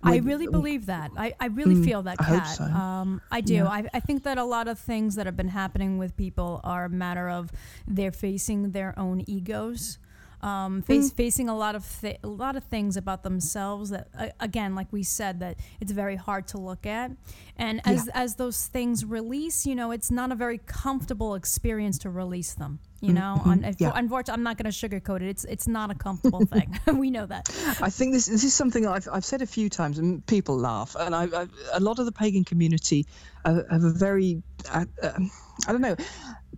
I 0.03 0.17
really 0.17 0.47
believe 0.47 0.87
that. 0.87 1.11
I, 1.17 1.35
I 1.41 1.47
really 1.47 1.83
feel 1.83 2.03
that, 2.03 2.17
I 2.21 2.23
hope 2.23 2.43
Kat. 2.43 2.57
so. 2.57 2.65
Um, 2.65 3.21
I 3.31 3.41
do. 3.41 3.55
Yeah. 3.55 3.69
I, 3.69 3.85
I 3.95 4.01
think 4.01 4.25
that 4.25 4.39
a 4.39 4.45
lot 4.45 4.69
of 4.69 4.79
things 4.79 5.15
that 5.15 5.27
have 5.27 5.37
been 5.37 5.49
happening 5.49 5.99
with 5.99 6.17
people 6.17 6.61
are 6.65 6.85
a 6.85 6.91
matter 6.91 7.29
of 7.29 7.51
they're 7.87 8.13
facing 8.13 8.73
their 8.73 8.97
own 8.99 9.25
egos. 9.27 9.99
Um, 10.47 10.83
face, 10.83 11.11
facing 11.11 11.49
a 11.49 11.57
lot 11.57 11.75
of 11.75 11.85
th- 12.01 12.21
a 12.23 12.29
lot 12.29 12.55
of 12.55 12.63
things 12.63 12.97
about 12.97 13.25
themselves 13.25 13.91
that 13.91 14.07
uh, 14.17 14.29
again, 14.39 14.77
like 14.77 14.93
we 14.93 15.03
said, 15.03 15.41
that 15.41 15.59
it's 15.81 15.91
very 15.91 16.15
hard 16.15 16.47
to 16.49 16.59
look 16.59 16.87
at, 16.87 17.11
and 17.57 17.81
as 17.85 18.09
as 18.15 18.37
those 18.37 18.69
things 18.69 19.05
release, 19.05 19.67
you 19.67 19.75
know, 19.75 19.91
it's 19.91 20.11
not 20.11 20.31
a 20.31 20.37
very 20.37 20.59
comfortable 20.59 21.35
experience 21.35 21.99
to 21.99 22.11
release 22.11 22.55
them. 22.55 22.79
You 23.01 23.13
know, 23.13 23.41
Un- 23.45 23.75
yeah. 23.79 23.93
unfortunately, 23.95 24.39
I'm 24.39 24.43
not 24.43 24.57
going 24.57 24.71
to 24.73 24.77
sugarcoat 24.89 25.17
it. 25.23 25.29
It's 25.29 25.45
it's 25.45 25.69
not 25.69 25.91
a 25.91 25.95
comfortable 25.95 26.45
thing. 26.55 26.79
we 26.95 27.11
know 27.11 27.27
that. 27.27 27.49
I 27.81 27.91
think 27.91 28.13
this 28.15 28.27
this 28.27 28.43
is 28.43 28.55
something 28.55 28.85
that 28.85 28.93
I've, 28.93 29.09
I've 29.13 29.25
said 29.25 29.43
a 29.43 29.47
few 29.47 29.69
times, 29.69 29.99
and 29.99 30.25
people 30.27 30.57
laugh. 30.59 30.97
And 30.99 31.15
I, 31.15 31.25
I 31.25 31.47
a 31.75 31.81
lot 31.81 31.99
of 31.99 32.07
the 32.07 32.13
pagan 32.13 32.45
community 32.45 33.07
uh, 33.45 33.61
have 33.71 33.85
a 33.85 33.91
very, 33.91 34.43
uh, 34.73 34.87
um 35.03 35.31
I 35.69 35.73
don't 35.73 35.83
know, 35.83 35.97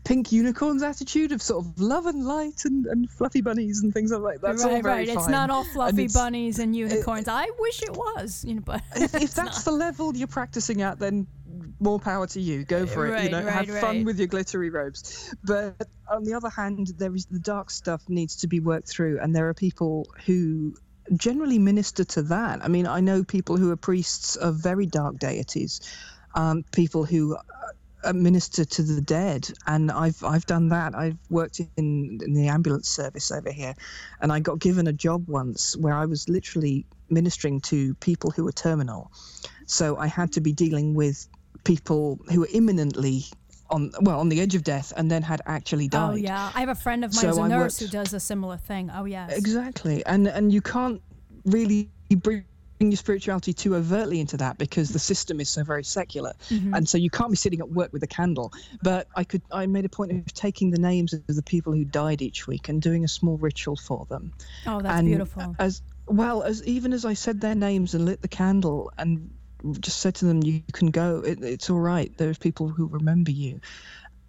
pink 0.04 0.32
unicorns 0.32 0.82
attitude 0.82 1.32
of 1.32 1.42
sort 1.42 1.64
of 1.64 1.80
love 1.80 2.06
and 2.06 2.24
light 2.24 2.64
and, 2.64 2.86
and 2.86 3.10
fluffy 3.10 3.40
bunnies 3.40 3.82
and 3.82 3.92
things 3.92 4.10
like 4.12 4.40
that. 4.40 4.46
That's 4.46 4.64
all 4.64 4.72
right, 4.72 4.82
very 4.82 5.06
right. 5.06 5.08
It's 5.08 5.28
not 5.28 5.50
all 5.50 5.64
fluffy 5.64 6.04
it's- 6.04 6.14
bunnies 6.14 6.58
and 6.60 6.74
unicorns. 6.74 7.28
I 7.28 7.48
wish 7.58 7.82
it 7.82 7.92
was, 7.96 8.44
you 8.46 8.54
know, 8.54 8.62
but 8.64 8.82
if, 8.96 9.14
if 9.14 9.34
that's 9.40 9.64
the 9.64 9.72
level 9.72 10.16
you're 10.16 10.28
practicing 10.28 10.82
at, 10.82 10.98
then 10.98 11.26
more 11.80 11.98
power 11.98 12.26
to 12.28 12.40
you. 12.40 12.64
Go 12.64 12.86
for 12.86 13.06
it. 13.06 13.24
You 13.24 13.30
know, 13.30 13.42
right, 13.44 13.68
have 13.68 13.80
fun 13.80 14.04
with 14.04 14.18
your 14.18 14.28
glittery 14.28 14.70
robes. 14.70 15.34
But 15.44 15.76
on 16.10 16.24
the 16.24 16.34
other 16.34 16.48
hand, 16.48 16.92
there 16.98 17.14
is 17.14 17.26
the 17.26 17.38
dark 17.38 17.70
stuff 17.70 18.02
needs 18.08 18.36
to 18.36 18.48
be 18.48 18.60
worked 18.60 18.88
through, 18.88 19.20
and 19.20 19.34
there 19.34 19.48
are 19.48 19.54
people 19.54 20.06
who 20.24 20.74
generally 21.16 21.58
minister 21.58 22.04
to 22.04 22.22
that. 22.22 22.62
I 22.64 22.68
mean, 22.68 22.86
I 22.86 23.00
know 23.00 23.24
people 23.24 23.56
who 23.56 23.70
are 23.70 23.76
priests 23.76 24.36
of 24.36 24.56
very 24.56 24.86
dark 24.86 25.18
deities, 25.18 25.80
um, 26.34 26.64
people 26.72 27.04
who. 27.04 27.36
Uh, 28.04 28.12
minister 28.12 28.64
to 28.64 28.84
the 28.84 29.00
dead 29.00 29.50
and 29.66 29.90
I've 29.90 30.22
I've 30.22 30.46
done 30.46 30.68
that 30.68 30.94
I've 30.94 31.18
worked 31.30 31.58
in, 31.58 32.20
in 32.24 32.32
the 32.32 32.46
ambulance 32.46 32.88
service 32.88 33.32
over 33.32 33.50
here 33.50 33.74
and 34.20 34.30
I 34.30 34.38
got 34.38 34.60
given 34.60 34.86
a 34.86 34.92
job 34.92 35.28
once 35.28 35.76
where 35.76 35.94
I 35.94 36.06
was 36.06 36.28
literally 36.28 36.86
ministering 37.10 37.60
to 37.62 37.96
people 37.96 38.30
who 38.30 38.44
were 38.44 38.52
terminal 38.52 39.10
so 39.66 39.96
I 39.96 40.06
had 40.06 40.30
to 40.34 40.40
be 40.40 40.52
dealing 40.52 40.94
with 40.94 41.26
people 41.64 42.18
who 42.30 42.40
were 42.40 42.48
imminently 42.52 43.24
on 43.70 43.90
well 44.00 44.18
on 44.20 44.28
the 44.30 44.40
edge 44.40 44.54
of 44.54 44.64
death 44.64 44.92
and 44.96 45.10
then 45.10 45.22
had 45.22 45.42
actually 45.46 45.88
died. 45.88 46.10
oh 46.12 46.14
yeah, 46.16 46.50
I 46.54 46.60
have 46.60 46.70
a 46.70 46.74
friend 46.74 47.04
of 47.04 47.12
mine 47.14 47.20
So 47.20 47.28
who's 47.28 47.38
a 47.38 47.42
I 47.42 47.48
nurse 47.48 47.80
worked- 47.80 47.92
who 47.92 47.98
does 47.98 48.14
a 48.14 48.20
similar 48.20 48.56
thing. 48.56 48.90
Oh 48.94 49.04
yes, 49.04 49.36
Exactly, 49.36 50.04
and 50.06 50.26
and 50.26 50.50
you 50.52 50.62
can't 50.62 51.02
really 51.44 51.90
bring 52.22 52.44
your 52.80 52.92
spirituality 52.96 53.52
too 53.52 53.74
overtly 53.74 54.20
into 54.20 54.36
that 54.36 54.56
because 54.56 54.90
the 54.90 54.98
system 55.00 55.40
is 55.40 55.48
so 55.48 55.64
very 55.64 55.82
secular, 55.84 56.32
Mm-hmm. 56.48 56.74
and 56.74 56.88
so 56.88 56.96
you 56.96 57.10
can't 57.10 57.30
be 57.30 57.36
sitting 57.36 57.60
at 57.60 57.68
work 57.70 57.92
with 57.92 58.02
a 58.04 58.06
candle. 58.06 58.52
But 58.82 59.08
I 59.16 59.24
could, 59.24 59.42
I 59.52 59.66
made 59.66 59.84
a 59.84 59.88
point 59.88 60.12
of 60.12 60.24
taking 60.32 60.70
the 60.70 60.78
names 60.78 61.12
of 61.12 61.26
the 61.26 61.42
people 61.42 61.72
who 61.74 61.84
died 61.84 62.22
each 62.22 62.46
week 62.46 62.68
and 62.70 62.80
doing 62.80 63.04
a 63.04 63.08
small 63.08 63.36
ritual 63.36 63.76
for 63.76 64.06
them. 64.08 64.32
Oh, 64.66 64.80
that's 64.80 64.96
and 64.98 65.06
beautiful. 65.08 65.54
As 65.58 65.82
well 66.06 66.42
as 66.42 66.62
even 66.66 66.92
as 66.94 67.04
I 67.04 67.12
said 67.14 67.40
their 67.40 67.54
names 67.56 67.94
and 67.94 68.04
lit 68.06 68.22
the 68.22 68.28
candle 68.28 68.90
and 68.96 69.28
just 69.80 69.98
said 70.00 70.14
to 70.16 70.24
them, 70.24 70.42
"You 70.42 70.62
can 70.72 70.90
go. 70.90 71.20
It, 71.20 71.42
it's 71.42 71.70
all 71.70 71.80
right. 71.80 72.16
There's 72.18 72.38
people 72.38 72.68
who 72.68 72.86
remember 72.88 73.30
you." 73.30 73.60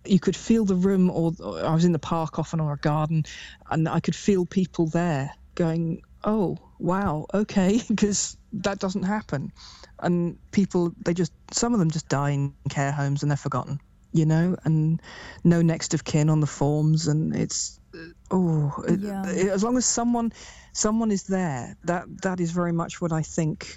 You 0.05 0.19
could 0.19 0.35
feel 0.35 0.65
the 0.65 0.75
room, 0.75 1.09
or, 1.09 1.33
or 1.43 1.63
I 1.63 1.73
was 1.73 1.85
in 1.85 1.91
the 1.91 1.99
park 1.99 2.39
often 2.39 2.59
or 2.61 2.73
a 2.73 2.77
garden, 2.77 3.23
and 3.69 3.87
I 3.87 3.99
could 3.99 4.15
feel 4.15 4.45
people 4.45 4.87
there 4.87 5.31
going, 5.55 6.01
"Oh, 6.23 6.57
wow, 6.79 7.25
okay," 7.33 7.81
because 7.89 8.37
that 8.53 8.79
doesn't 8.79 9.03
happen. 9.03 9.51
And 10.01 10.37
people, 10.51 10.93
they 11.05 11.13
just 11.13 11.33
some 11.51 11.73
of 11.73 11.79
them 11.79 11.91
just 11.91 12.07
die 12.09 12.31
in 12.31 12.55
care 12.69 12.91
homes 12.91 13.21
and 13.21 13.29
they're 13.31 13.37
forgotten, 13.37 13.79
you 14.13 14.25
know, 14.25 14.55
and 14.63 15.01
no 15.43 15.61
next 15.61 15.93
of 15.93 16.05
kin 16.05 16.29
on 16.29 16.39
the 16.39 16.47
forms, 16.47 17.07
and 17.07 17.35
it's 17.35 17.79
uh, 17.93 17.97
oh, 18.31 18.73
it- 18.87 19.03
it- 19.03 19.49
as 19.49 19.63
long 19.63 19.77
as 19.77 19.85
someone 19.85 20.31
someone 20.73 21.11
is 21.11 21.23
there, 21.23 21.75
that 21.83 22.05
that 22.23 22.39
is 22.39 22.51
very 22.51 22.71
much 22.71 23.01
what 23.01 23.11
I 23.11 23.21
think 23.21 23.75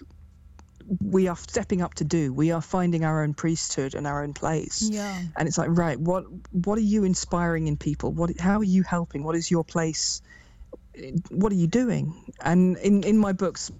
we 1.00 1.28
are 1.28 1.36
stepping 1.36 1.80
up 1.82 1.94
to 1.94 2.04
do. 2.04 2.32
We 2.32 2.50
are 2.50 2.60
finding 2.60 3.04
our 3.04 3.22
own 3.22 3.34
priesthood 3.34 3.94
and 3.94 4.06
our 4.06 4.22
own 4.22 4.34
place. 4.34 4.88
Yeah. 4.92 5.18
And 5.36 5.48
it's 5.48 5.58
like, 5.58 5.70
right, 5.70 5.98
what 5.98 6.24
what 6.50 6.78
are 6.78 6.82
you 6.82 7.04
inspiring 7.04 7.66
in 7.66 7.76
people? 7.76 8.12
What 8.12 8.38
how 8.38 8.58
are 8.58 8.64
you 8.64 8.82
helping? 8.82 9.22
What 9.22 9.36
is 9.36 9.50
your 9.50 9.64
place? 9.64 10.22
What 11.30 11.52
are 11.52 11.56
you 11.56 11.66
doing? 11.66 12.14
And 12.42 12.76
in, 12.78 13.02
in 13.04 13.16
my 13.16 13.32
books, 13.32 13.72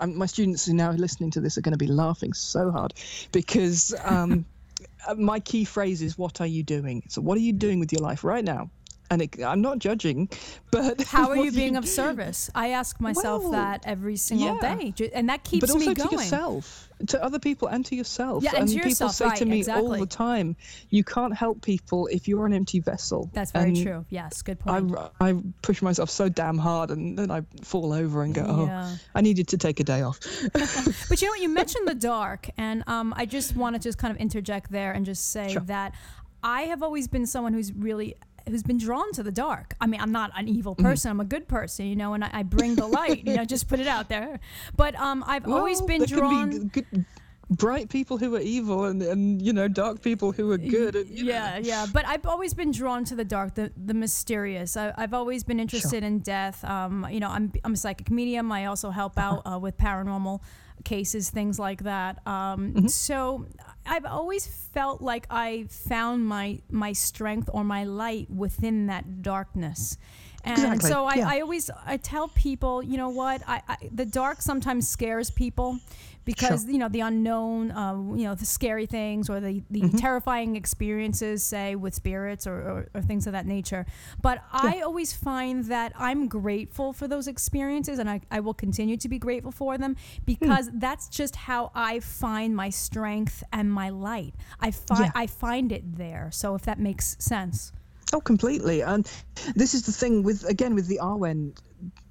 um, 0.00 0.16
my 0.16 0.24
students 0.24 0.64
who 0.64 0.72
now 0.72 0.90
listening 0.92 1.30
to 1.32 1.40
this 1.40 1.58
are 1.58 1.60
going 1.60 1.72
to 1.72 1.78
be 1.78 1.86
laughing 1.86 2.32
so 2.32 2.70
hard 2.70 2.94
because 3.30 3.94
um, 4.02 4.46
uh, 5.06 5.14
my 5.14 5.40
key 5.40 5.64
phrase 5.64 6.00
is, 6.00 6.16
"What 6.16 6.40
are 6.40 6.46
you 6.46 6.62
doing?" 6.62 7.02
So, 7.08 7.20
what 7.20 7.36
are 7.36 7.42
you 7.42 7.52
doing 7.52 7.78
with 7.78 7.92
your 7.92 8.00
life 8.00 8.24
right 8.24 8.44
now? 8.44 8.70
And 9.10 9.22
it, 9.22 9.42
I'm 9.42 9.60
not 9.60 9.78
judging, 9.78 10.28
but 10.70 11.02
how 11.06 11.28
are 11.30 11.36
you 11.36 11.52
being 11.52 11.76
of 11.76 11.86
service? 11.86 12.50
I 12.54 12.70
ask 12.70 13.00
myself 13.00 13.42
Well, 13.42 13.52
that 13.52 13.84
every 13.86 14.16
single 14.16 14.58
yeah. 14.62 14.76
day, 14.76 15.10
and 15.14 15.28
that 15.28 15.44
keeps 15.44 15.60
but 15.66 15.70
also 15.70 15.88
me 15.90 15.94
to 15.94 16.02
going. 16.02 16.12
yourself, 16.18 16.88
to 17.08 17.22
other 17.22 17.38
people, 17.38 17.68
and 17.68 17.84
to 17.86 17.94
yourself. 17.96 18.42
Yeah, 18.42 18.52
and 18.56 18.68
to 18.68 18.74
people 18.74 18.88
yourself, 18.90 19.12
say 19.12 19.26
right, 19.26 19.38
to 19.38 19.44
me 19.44 19.64
all 19.68 19.90
the 19.90 20.06
time, 20.06 20.56
"You 20.90 21.04
can't 21.04 21.34
help 21.34 21.62
people 21.62 22.06
if 22.08 22.26
you're 22.28 22.46
an 22.46 22.52
empty 22.52 22.80
vessel." 22.80 23.30
That's 23.32 23.52
very 23.52 23.68
And 23.68 23.82
true. 23.82 24.04
Yes, 24.10 24.42
good 24.42 24.58
point. 24.58 24.94
I 25.20 25.34
push 25.62 25.82
myself 25.82 26.10
so 26.10 26.28
damn 26.28 26.58
hard, 26.58 26.90
and 26.90 27.18
then 27.18 27.30
I 27.30 27.42
fall 27.62 27.92
over 27.92 28.22
and 28.22 28.34
go, 28.34 28.44
"Oh, 28.48 28.66
Yeah. 28.66 28.96
I 29.14 29.20
needed 29.20 29.48
to 29.48 29.58
take 29.58 29.80
a 29.80 29.84
day 29.84 30.02
off." 30.02 30.18
But 31.08 31.20
you 31.20 31.26
know 31.28 31.32
what? 31.32 31.40
You 31.40 31.48
mentioned 31.48 31.86
the 31.86 31.94
dark, 31.94 32.50
and 32.56 32.82
um, 32.88 33.14
I 33.16 33.26
just 33.26 33.54
want 33.56 33.74
to 33.76 33.80
just 33.80 33.98
kind 33.98 34.10
of 34.14 34.16
interject 34.20 34.70
there 34.70 34.92
and 34.92 35.04
just 35.06 35.30
say 35.30 35.52
Sure. 35.52 35.62
that 35.62 35.94
I 36.42 36.62
have 36.62 36.82
always 36.82 37.08
been 37.08 37.26
someone 37.26 37.52
who's 37.54 37.72
really 37.72 38.16
who's 38.48 38.62
been 38.62 38.78
drawn 38.78 39.12
to 39.12 39.22
the 39.22 39.32
dark. 39.32 39.74
I 39.80 39.86
mean, 39.86 40.00
I'm 40.00 40.12
not 40.12 40.30
an 40.36 40.48
evil 40.48 40.74
Mm-hmm. 40.74 40.84
person. 40.84 41.10
I'm 41.10 41.20
a 41.20 41.24
good 41.24 41.48
person, 41.48 41.86
you 41.86 41.96
know, 41.96 42.14
and 42.14 42.24
I, 42.24 42.30
I 42.32 42.42
bring 42.42 42.74
the 42.74 42.86
light. 42.86 43.26
you 43.26 43.36
know, 43.36 43.44
just 43.44 43.68
put 43.68 43.80
it 43.80 43.86
out 43.86 44.08
there. 44.08 44.40
But 44.76 44.94
um, 44.96 45.24
I've 45.26 45.48
always 45.48 45.80
been 45.82 46.00
there 46.00 46.18
drawn. 46.18 46.50
Can 46.50 46.60
be 46.68 46.68
good, 46.80 47.04
bright 47.48 47.88
people 47.88 48.18
who 48.18 48.34
are 48.34 48.40
evil, 48.40 48.84
and, 48.86 49.00
and 49.02 49.40
you 49.40 49.52
know, 49.52 49.68
dark 49.68 50.02
people 50.02 50.32
who 50.32 50.50
are 50.50 50.58
good. 50.58 50.96
And, 50.96 51.08
you 51.10 51.24
know. 51.24 51.32
yeah, 51.32 51.58
yeah. 51.58 51.86
But 51.92 52.06
I've 52.06 52.26
always 52.26 52.54
been 52.54 52.72
drawn 52.72 53.04
to 53.06 53.14
the 53.14 53.24
dark, 53.24 53.54
the 53.54 53.72
the 53.76 53.94
mysterious. 53.94 54.76
I, 54.76 54.92
I've 54.96 55.14
always 55.14 55.44
been 55.44 55.60
interested 55.60 56.02
in 56.02 56.18
death. 56.20 56.64
Um, 56.64 57.06
you 57.10 57.20
know, 57.20 57.28
I'm 57.30 57.52
I'm 57.64 57.74
a 57.74 57.76
psychic 57.76 58.10
medium. 58.10 58.50
I 58.52 58.66
also 58.66 58.90
help 58.90 59.18
out 59.18 59.42
uh, 59.46 59.58
with 59.58 59.76
paranormal 59.76 60.40
cases, 60.84 61.30
things 61.30 61.58
like 61.58 61.82
that. 61.84 62.26
Um, 62.26 62.72
Mm-hmm. 62.76 62.88
So 62.88 63.46
I've 63.86 64.04
always 64.04 64.46
felt 64.46 65.00
like 65.00 65.26
I 65.30 65.66
found 65.68 66.26
my 66.26 66.60
my 66.70 66.92
strength 66.92 67.48
or 67.52 67.64
my 67.64 67.84
light 67.84 68.28
within 68.30 68.86
that 68.86 69.22
darkness. 69.22 69.96
And 70.44 70.58
Exactly, 70.58 70.90
so 70.90 71.04
I, 71.06 71.14
yeah. 71.14 71.28
I 71.28 71.40
always 71.40 71.70
I 71.84 71.96
tell 71.96 72.28
people, 72.28 72.82
you 72.82 72.96
know 72.96 73.08
what, 73.10 73.42
I, 73.46 73.62
I 73.68 73.76
the 73.92 74.06
dark 74.06 74.42
sometimes 74.42 74.88
scares 74.88 75.30
people 75.30 75.78
because 76.26 76.64
Sure. 76.64 76.72
you 76.72 76.78
know 76.78 76.88
the 76.90 77.00
unknown, 77.00 77.70
uh, 77.70 77.94
you 78.14 78.24
know 78.24 78.34
the 78.34 78.44
scary 78.44 78.84
things 78.84 79.30
or 79.30 79.40
the, 79.40 79.62
the 79.70 79.80
Mm-hmm. 79.86 79.96
terrifying 79.96 80.56
experiences, 80.56 81.42
say 81.42 81.74
with 81.76 81.94
spirits 81.94 82.46
or, 82.46 82.56
or, 82.70 82.88
or 82.94 83.00
things 83.00 83.26
of 83.26 83.32
that 83.32 83.46
nature. 83.46 83.86
But 84.20 84.42
I 84.52 84.80
always 84.82 85.14
find 85.14 85.64
that 85.66 85.92
I'm 85.96 86.28
grateful 86.28 86.92
for 86.92 87.08
those 87.08 87.26
experiences, 87.28 87.98
and 87.98 88.10
I, 88.10 88.20
I 88.30 88.40
will 88.40 88.54
continue 88.54 88.98
to 88.98 89.08
be 89.08 89.18
grateful 89.18 89.52
for 89.52 89.78
them 89.78 89.96
because 90.26 90.68
Hmm. 90.68 90.78
that's 90.80 91.08
just 91.08 91.36
how 91.36 91.70
I 91.74 92.00
find 92.00 92.54
my 92.54 92.68
strength 92.70 93.42
and 93.52 93.72
my 93.72 93.88
light. 93.88 94.34
I 94.60 94.70
find 94.72 95.06
Yeah. 95.06 95.12
I 95.14 95.26
find 95.28 95.72
it 95.72 95.96
there. 95.96 96.28
So 96.32 96.54
if 96.54 96.62
that 96.62 96.78
makes 96.78 97.16
sense. 97.18 97.72
Oh, 98.12 98.20
completely. 98.20 98.82
And 98.82 99.08
this 99.54 99.74
is 99.74 99.82
the 99.82 99.92
thing 99.92 100.22
with 100.22 100.44
again 100.44 100.74
with 100.74 100.86
the 100.88 100.98
Awen, 101.02 101.54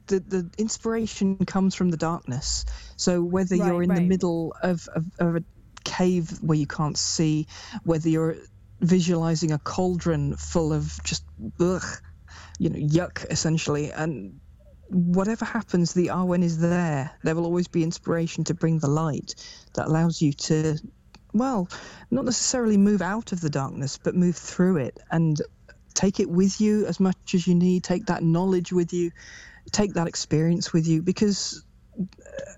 the 0.08 0.20
the 0.22 0.52
inspiration 0.58 1.38
comes 1.46 1.76
from 1.76 1.90
the 1.90 1.98
darkness. 1.98 2.66
So 2.98 3.24
whether 3.24 3.56
Right, 3.56 3.66
you're 3.66 3.84
in 3.84 3.96
the 3.96 4.02
middle 4.02 4.56
of, 4.64 4.88
of, 4.96 5.06
of 5.20 5.36
a 5.38 5.44
cave 5.86 6.32
where 6.42 6.58
you 6.58 6.68
can't 6.68 6.98
see, 6.98 7.48
whether 7.84 8.10
you're 8.10 8.38
visualizing 8.82 9.52
a 9.52 9.60
cauldron 9.60 10.36
full 10.38 10.74
of 10.74 10.98
just 11.06 11.26
ugh, 11.60 11.84
you 12.60 12.70
know, 12.70 12.80
yuck 12.80 13.26
essentially, 13.32 13.92
and 13.92 14.42
whatever 14.90 15.46
happens, 15.46 15.94
the 15.94 16.08
Awen 16.08 16.44
is 16.44 16.60
there. 16.60 17.12
There 17.24 17.36
will 17.36 17.46
always 17.46 17.68
be 17.68 17.84
inspiration 17.84 18.44
to 18.46 18.56
bring 18.56 18.80
the 18.80 18.90
light 18.90 19.36
that 19.76 19.88
allows 19.88 20.22
you 20.22 20.34
to, 20.34 20.78
well, 21.34 21.70
not 22.12 22.26
necessarily 22.26 22.78
move 22.78 23.02
out 23.02 23.32
of 23.32 23.42
the 23.42 23.50
darkness, 23.50 24.00
but 24.04 24.16
move 24.16 24.38
through 24.38 24.78
it 24.78 25.00
and 25.12 25.38
take 25.96 26.20
it 26.20 26.30
with 26.30 26.62
you 26.62 26.86
as 26.88 27.00
much 27.00 27.18
as 27.34 27.48
you 27.48 27.56
need. 27.56 27.84
Take 27.84 28.08
that 28.08 28.24
knowledge 28.24 28.72
with 28.74 28.94
you, 28.94 29.12
take 29.72 29.94
that 29.94 30.08
experience 30.08 30.74
with 30.74 30.88
you, 30.88 31.02
because 31.02 31.64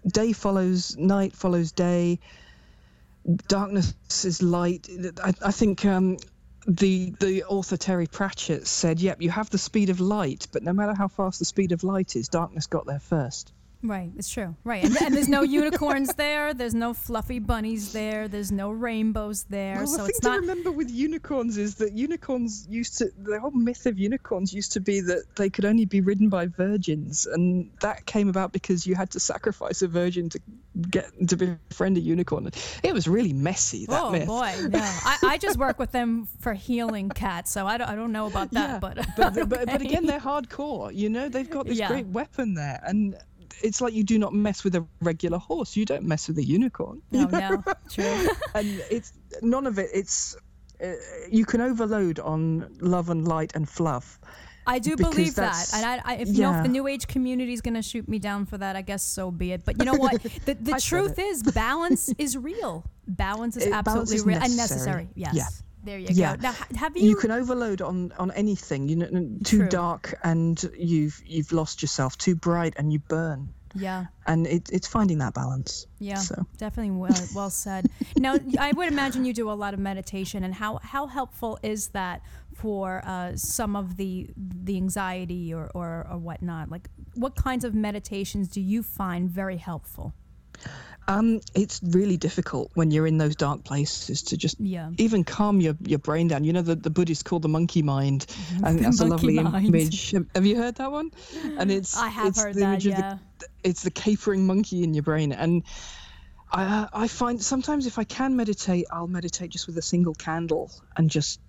day 0.06 0.34
follows 0.34 0.96
night, 0.98 1.34
follows 1.36 1.72
day. 1.72 2.20
Darkness 3.48 3.94
is 4.26 4.42
light. 4.42 4.90
I, 5.24 5.34
I 5.42 5.52
think. 5.52 5.86
Um, 5.86 6.18
the 6.68 7.14
the 7.22 7.46
author 7.46 7.78
Terry 7.78 8.08
Pratchett 8.08 8.68
said, 8.68 9.00
"Yep, 9.00 9.22
you 9.22 9.30
have 9.30 9.50
the 9.50 9.58
speed 9.58 9.90
of 9.90 10.02
light, 10.02 10.48
but 10.52 10.64
no 10.64 10.74
matter 10.74 10.94
how 10.94 11.08
fast 11.08 11.40
the 11.40 11.46
speed 11.46 11.72
of 11.72 11.84
light 11.84 12.18
is, 12.18 12.28
darkness 12.28 12.68
got 12.68 12.86
there 12.86 13.00
first. 13.00 13.54
Right, 13.84 14.12
it's 14.18 14.30
true. 14.30 14.56
Right, 14.64 14.84
and, 14.84 14.98
and 14.98 15.14
there's 15.16 15.30
no 15.30 15.44
unicorns 15.62 16.14
there. 16.16 16.54
There's 16.54 16.74
no 16.74 16.94
fluffy 16.94 17.40
bunnies 17.40 17.92
there. 17.92 18.28
There's 18.28 18.52
no 18.52 18.72
rainbows 18.72 19.44
there. 19.44 19.76
Well, 19.78 19.88
so 19.88 20.04
the 20.04 20.10
it's 20.10 20.20
thing 20.20 20.32
not. 20.32 20.36
to 20.38 20.42
remember 20.42 20.72
with 20.72 20.90
unicorns 20.90 21.58
is 21.58 21.76
that 21.76 21.94
unicorns 21.94 22.66
used 22.70 22.98
to 22.98 23.12
the 23.22 23.40
whole 23.40 23.52
myth 23.52 23.86
of 23.86 24.00
unicorns 24.00 24.54
used 24.54 24.72
to 24.74 24.80
be 24.80 25.00
that 25.02 25.24
they 25.36 25.50
could 25.50 25.64
only 25.64 25.86
be 25.86 26.02
ridden 26.02 26.28
by 26.28 26.48
virgins, 26.48 27.28
and 27.28 27.70
that 27.82 28.06
came 28.08 28.30
about 28.30 28.52
because 28.52 28.88
you 28.88 28.96
had 28.96 29.12
to 29.12 29.20
sacrifice 29.20 29.82
a 29.84 29.88
virgin 29.88 30.30
to 30.30 30.40
get 30.90 31.06
to 31.28 31.36
befriend 31.38 31.98
a 31.98 32.02
unicorn. 32.02 32.50
It 32.84 32.94
was 32.94 33.08
really 33.08 33.34
messy 33.34 33.86
that 33.88 34.02
Oh 34.04 34.12
myth. 34.12 34.28
boy, 34.28 34.54
no! 34.70 34.80
I, 34.82 35.18
I 35.24 35.38
just 35.38 35.58
work 35.58 35.78
with 35.80 35.92
them 35.92 36.28
for 36.40 36.54
healing 36.54 37.10
cats, 37.10 37.52
so 37.52 37.68
I 37.68 37.78
don't, 37.78 37.88
I 37.90 37.96
don't 37.96 38.12
know 38.12 38.26
about 38.28 38.52
that. 38.52 38.70
yeah, 38.70 38.80
but 38.80 38.96
but, 39.18 39.50
but, 39.50 39.66
but 39.68 39.82
again, 39.82 40.06
they're 40.08 40.20
hardcore. 40.20 40.94
You 40.94 41.10
know, 41.10 41.30
they've 41.30 41.50
got 41.50 41.68
this 41.68 41.78
Yeah. 41.78 41.88
great 41.90 42.08
weapon 42.08 42.54
there, 42.56 42.80
and 42.84 43.16
it's 43.64 43.82
like 43.82 43.94
you 43.94 44.04
do 44.04 44.18
not 44.20 44.34
mess 44.34 44.64
with 44.64 44.76
a 44.76 44.86
regular 45.02 45.38
horse. 45.38 45.76
You 45.76 45.86
don't 45.86 46.04
mess 46.04 46.28
with 46.28 46.38
a 46.38 46.44
unicorn. 46.44 47.02
no, 47.12 47.26
no, 47.32 47.64
true. 47.90 48.28
and 48.56 48.84
it's 48.90 49.14
none 49.42 49.68
of 49.68 49.80
it. 49.80 49.90
It's 49.94 50.36
uh, 50.84 50.92
you 51.30 51.46
can 51.46 51.62
overload 51.62 52.20
on 52.20 52.76
love 52.82 53.10
and 53.10 53.28
light 53.28 53.52
and 53.56 53.68
fluff. 53.68 54.20
I 54.70 54.80
do 54.80 54.98
believe 54.98 55.36
that, 55.36 55.70
and 55.74 55.86
I, 55.86 56.02
I 56.04 56.16
if 56.18 56.28
you 56.28 56.42
know 56.42 56.54
if 56.58 56.64
the 56.64 56.70
new 56.70 56.88
age 56.88 57.08
community 57.08 57.54
is 57.54 57.62
going 57.62 57.76
to 57.76 57.82
shoot 57.82 58.08
me 58.10 58.20
down 58.20 58.46
for 58.46 58.58
that, 58.58 58.76
I 58.76 58.82
guess 58.82 59.02
so 59.02 59.32
be 59.32 59.54
it. 59.54 59.64
But 59.64 59.80
you 59.80 59.86
know 59.90 59.96
what? 59.96 60.22
The, 60.22 60.56
the 60.56 60.74
truth 60.82 61.18
is, 61.18 61.42
balance 61.42 62.14
is 62.18 62.36
real. 62.38 62.84
Balance 63.08 63.56
is 63.56 63.68
It- 63.68 63.70
balance 63.72 63.88
absolutely 63.88 64.16
is 64.18 64.26
real 64.26 64.44
and 64.44 64.58
necessary. 64.58 65.04
necessary. 65.06 65.10
Yes. 65.16 65.36
Yeah. 65.36 65.48
There 65.88 65.98
you 66.00 66.10
Yeah. 66.12 66.36
go. 66.36 66.42
Now, 66.48 66.54
have 66.84 66.96
you? 66.98 67.10
You 67.10 67.16
can 67.16 67.32
overload 67.32 67.82
on 67.82 68.12
on 68.20 68.30
anything. 68.32 68.90
You 68.90 68.96
know, 68.98 69.08
too 69.44 69.60
True. 69.60 69.70
dark 69.70 70.14
and 70.24 70.56
you've 70.78 71.18
you've 71.26 71.52
lost 71.60 71.82
yourself. 71.82 72.18
Too 72.18 72.36
bright 72.36 72.74
and 72.78 72.92
you 72.94 73.00
burn. 73.00 73.50
yeah. 73.74 74.06
And 74.26 74.48
it, 74.48 74.70
it's 74.72 74.88
finding 74.88 75.20
that 75.20 75.34
balance. 75.34 75.88
Yeah, 76.00 76.16
So. 76.30 76.36
definitely 76.58 76.92
well, 77.06 77.24
well 77.36 77.50
said. 77.50 77.82
now, 78.18 78.34
I 78.60 78.72
would 78.78 78.88
imagine 78.96 79.24
you 79.26 79.34
do 79.34 79.50
a 79.52 79.58
lot 79.64 79.74
of 79.76 79.80
meditation, 79.80 80.44
and 80.44 80.54
how, 80.54 80.80
how 80.94 81.08
helpful 81.08 81.60
is 81.64 81.90
that 81.90 82.22
for 82.62 83.02
uh, 83.06 83.36
some 83.36 83.76
of 83.82 83.96
the 83.98 84.30
the 84.66 84.76
anxiety 84.84 85.54
or, 85.54 85.66
or, 85.74 86.08
or 86.12 86.18
whatnot? 86.18 86.70
Like, 86.76 86.90
what 87.16 87.36
kinds 87.36 87.64
of 87.66 87.74
meditations 87.74 88.48
do 88.50 88.62
you 88.62 88.82
find 88.84 89.30
very 89.30 89.58
helpful? 89.58 90.14
Um, 91.08 91.40
it's 91.56 91.80
really 91.84 92.18
difficult 92.18 92.72
when 92.74 92.92
you're 92.92 93.08
in 93.08 93.18
those 93.18 93.36
dark 93.36 93.64
places 93.64 94.22
to 94.24 94.38
just 94.38 94.60
Yeah. 94.60 94.92
even 94.98 95.24
calm 95.24 95.62
your, 95.62 95.76
your 95.86 96.00
brain 96.00 96.28
down. 96.28 96.44
You 96.44 96.54
know, 96.54 96.62
the, 96.62 96.76
the 96.76 96.90
Buddhists 96.90 97.24
call 97.24 97.40
the 97.40 97.48
monkey 97.48 97.82
mind, 97.82 98.26
and 98.64 98.80
that's 98.80 99.00
a 99.00 99.06
lovely 99.06 99.34
mind. 99.40 99.68
image. 99.68 100.14
Have, 100.36 100.46
you 100.46 100.58
heard 100.58 100.76
that 100.76 100.92
one? 100.92 101.12
And 101.58 101.72
it's 101.72 101.98
I 101.98 102.10
have 102.10 102.28
it's 102.28 102.42
heard 102.42 102.56
the 102.56 102.62
that. 102.62 102.66
image 102.66 102.86
of 102.88 102.96
the 102.96 103.48
it's 103.64 103.84
the 103.84 103.92
capering 103.92 104.46
monkey 104.46 104.84
in 104.84 104.94
your 104.94 105.04
brain 105.04 105.32
and 105.32 105.64
I, 106.52 106.88
I 106.94 107.08
find 107.08 107.42
sometimes 107.42 107.86
if 107.88 108.00
I 108.00 108.04
can 108.06 108.36
meditate, 108.36 108.86
I'll 108.92 109.08
meditate 109.08 109.52
just 109.52 109.68
with 109.68 109.78
a 109.78 109.82
single 109.82 110.16
candle 110.16 110.72
and 110.96 111.10
just 111.10 111.40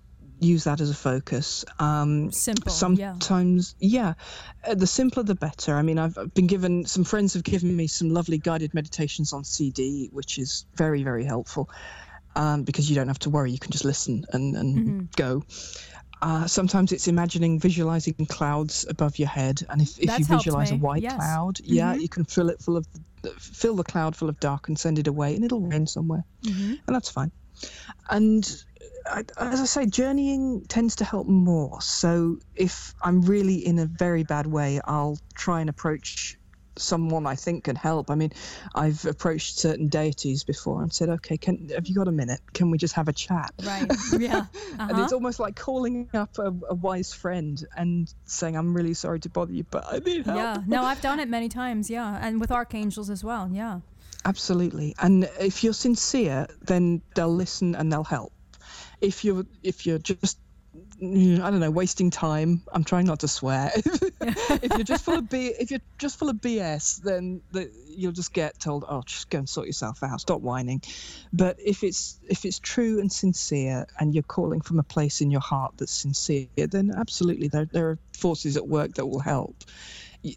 use 0.41 0.65
that 0.65 0.81
as 0.81 0.91
a 0.91 0.95
focus. 0.95 1.65
Um, 1.79 2.31
Simple. 2.31 2.73
sometimes, 2.73 3.75
yeah, 3.79 4.15
uh, 4.67 4.75
the 4.75 4.87
simpler 4.87 5.23
the 5.23 5.35
better. 5.35 5.77
I 5.77 5.83
mean, 5.83 5.99
I've 5.99 6.17
been 6.35 6.47
given 6.47 6.85
some 6.87 7.05
friends 7.05 7.35
have 7.35 7.43
given 7.45 7.75
me 7.77 7.87
some 7.87 8.11
lovely 8.11 8.39
guided 8.39 8.75
meditations 8.75 9.33
on 9.33 9.45
CD, 9.45 10.09
which 10.13 10.39
is 10.39 10.67
very 10.77 11.03
very 11.03 11.25
helpful 11.25 11.69
um, 12.37 12.63
because 12.65 12.89
you 12.89 12.95
don't 12.97 13.09
have 13.09 13.19
to 13.21 13.31
worry. 13.31 13.51
You 13.51 13.59
can 13.59 13.71
just 13.73 13.85
listen 13.85 14.25
and 14.33 14.57
and 14.57 14.79
Mm-hmm. 14.79 15.05
go. 15.17 15.43
Uh, 16.21 16.49
sometimes 16.49 16.91
it's 16.91 17.07
imagining, 17.07 17.61
visualizing 17.61 18.15
clouds 18.29 18.85
above 18.89 19.21
your 19.21 19.29
head, 19.29 19.63
and 19.71 19.81
if, 19.81 19.91
if 20.01 20.19
you 20.19 20.25
That's 20.25 20.27
visualize 20.27 20.73
a 20.73 20.77
white 20.77 21.01
yes. 21.03 21.15
cloud, 21.15 21.61
yeah, 21.63 21.95
Mhm. 21.95 22.01
you 22.01 22.09
can 22.09 22.25
fill 22.25 22.49
it 22.51 22.61
full 22.61 22.77
of, 22.77 22.85
fill 23.39 23.77
the 23.77 23.85
cloud 23.85 24.17
full 24.17 24.29
of 24.29 24.41
dark 24.41 24.67
and 24.67 24.77
send 24.77 24.99
it 24.99 25.07
away, 25.07 25.37
and 25.37 25.45
it'll 25.45 25.61
rain 25.61 25.87
somewhere, 25.87 26.25
hmm 26.43 26.75
and 26.87 26.95
that's 26.97 27.09
fine. 27.09 27.31
And 28.11 28.65
I, 29.11 29.25
as 29.39 29.61
I 29.61 29.65
say, 29.65 29.87
journeying 29.87 30.65
tends 30.69 30.97
to 30.97 31.05
help 31.05 31.27
more. 31.27 31.81
So 31.81 32.39
if 32.55 32.95
I'm 33.03 33.23
really 33.23 33.55
in 33.67 33.79
a 33.79 33.87
very 33.87 34.25
bad 34.25 34.47
way, 34.47 34.81
I'll 34.85 35.19
try 35.35 35.61
and 35.61 35.71
approach 35.71 36.37
someone 36.77 37.27
I 37.27 37.35
think 37.35 37.65
can 37.65 37.75
help. 37.75 38.09
I 38.09 38.15
mean, 38.15 38.31
I've 38.75 39.05
approached 39.05 39.59
certain 39.59 39.89
deities 39.89 40.45
before 40.45 40.81
and 40.83 40.93
said, 40.93 41.09
"Okay, 41.09 41.37
can 41.37 41.69
have 41.75 41.89
you 41.89 41.95
got 41.95 42.07
a 42.07 42.13
minute? 42.13 42.41
Can 42.55 42.71
we 42.71 42.79
just 42.79 42.95
have 42.95 43.09
a 43.09 43.13
chat?" 43.13 43.53
Right. 43.65 43.91
Yeah. 44.19 44.47
And 44.79 44.93
Uh-huh. 44.93 45.03
it's 45.03 45.13
almost 45.13 45.41
like 45.41 45.57
calling 45.57 46.09
up 46.15 46.39
a, 46.39 46.53
a 46.71 46.75
wise 46.75 47.13
friend 47.13 47.67
and 47.77 48.13
saying, 48.27 48.57
"I'm 48.57 48.75
really 48.75 48.95
sorry 48.95 49.19
to 49.21 49.29
bother 49.29 49.53
you, 49.53 49.65
but 49.71 49.85
I 49.93 49.99
need 49.99 50.25
help." 50.25 50.37
Yeah. 50.39 50.63
No, 50.69 50.85
I've 50.85 51.01
done 51.01 51.19
it 51.19 51.29
many 51.29 51.49
times. 51.49 51.91
Yeah, 51.91 52.17
and 52.23 52.41
with 52.41 52.53
archangels 52.53 53.11
as 53.11 53.25
well. 53.25 53.51
Yeah. 53.53 53.81
Absolutely. 54.25 54.95
And 55.01 55.29
if 55.41 55.65
you're 55.65 55.73
sincere, 55.73 56.47
then 56.63 57.03
they'll 57.17 57.35
listen 57.35 57.75
and 57.75 57.91
they'll 57.93 58.05
help. 58.05 58.33
If 59.01 59.25
you're 59.25 59.47
if 59.63 59.87
you're 59.87 59.99
just 59.99 60.39
mm, 61.01 61.41
I 61.41 61.51
don't 61.51 61.61
know, 61.61 61.71
wasting 61.71 62.11
time. 62.11 62.63
I'm 62.73 62.85
trying 62.85 63.07
not 63.07 63.21
to 63.21 63.29
swear. 63.29 63.71
if 63.75 64.77
you're 64.77 64.85
just 64.85 65.05
full 65.05 65.19
of 65.19 65.29
B, 65.29 65.55
if 65.59 65.71
you're 65.71 65.81
just 65.99 66.19
full 66.19 66.29
of 66.29 66.37
BS, 66.37 67.03
then 67.03 67.41
the, 67.53 67.71
you'll 67.87 68.13
just 68.13 68.33
get 68.33 68.59
told, 68.59 68.85
"Oh, 68.89 69.03
just 69.03 69.31
go 69.31 69.39
and 69.39 69.49
sort 69.49 69.67
yourself 69.67 70.03
out. 70.03 70.21
Stop 70.21 70.41
whining." 70.41 70.83
But 71.33 71.57
if 71.65 71.83
it's 71.83 72.19
if 72.29 72.45
it's 72.45 72.59
true 72.59 73.01
and 73.01 73.11
sincere, 73.11 73.87
and 73.99 74.15
you're 74.15 74.23
calling 74.23 74.61
from 74.61 74.79
a 74.79 74.85
place 74.85 75.21
in 75.21 75.31
your 75.31 75.41
heart 75.41 75.75
that's 75.77 75.93
sincere, 75.93 76.47
then 76.57 76.93
absolutely 76.97 77.49
there 77.49 77.67
there 77.67 77.91
are 77.91 77.99
forces 78.17 78.57
at 78.57 78.67
work 78.67 78.95
that 78.95 79.07
will 79.07 79.21
help. 79.21 79.65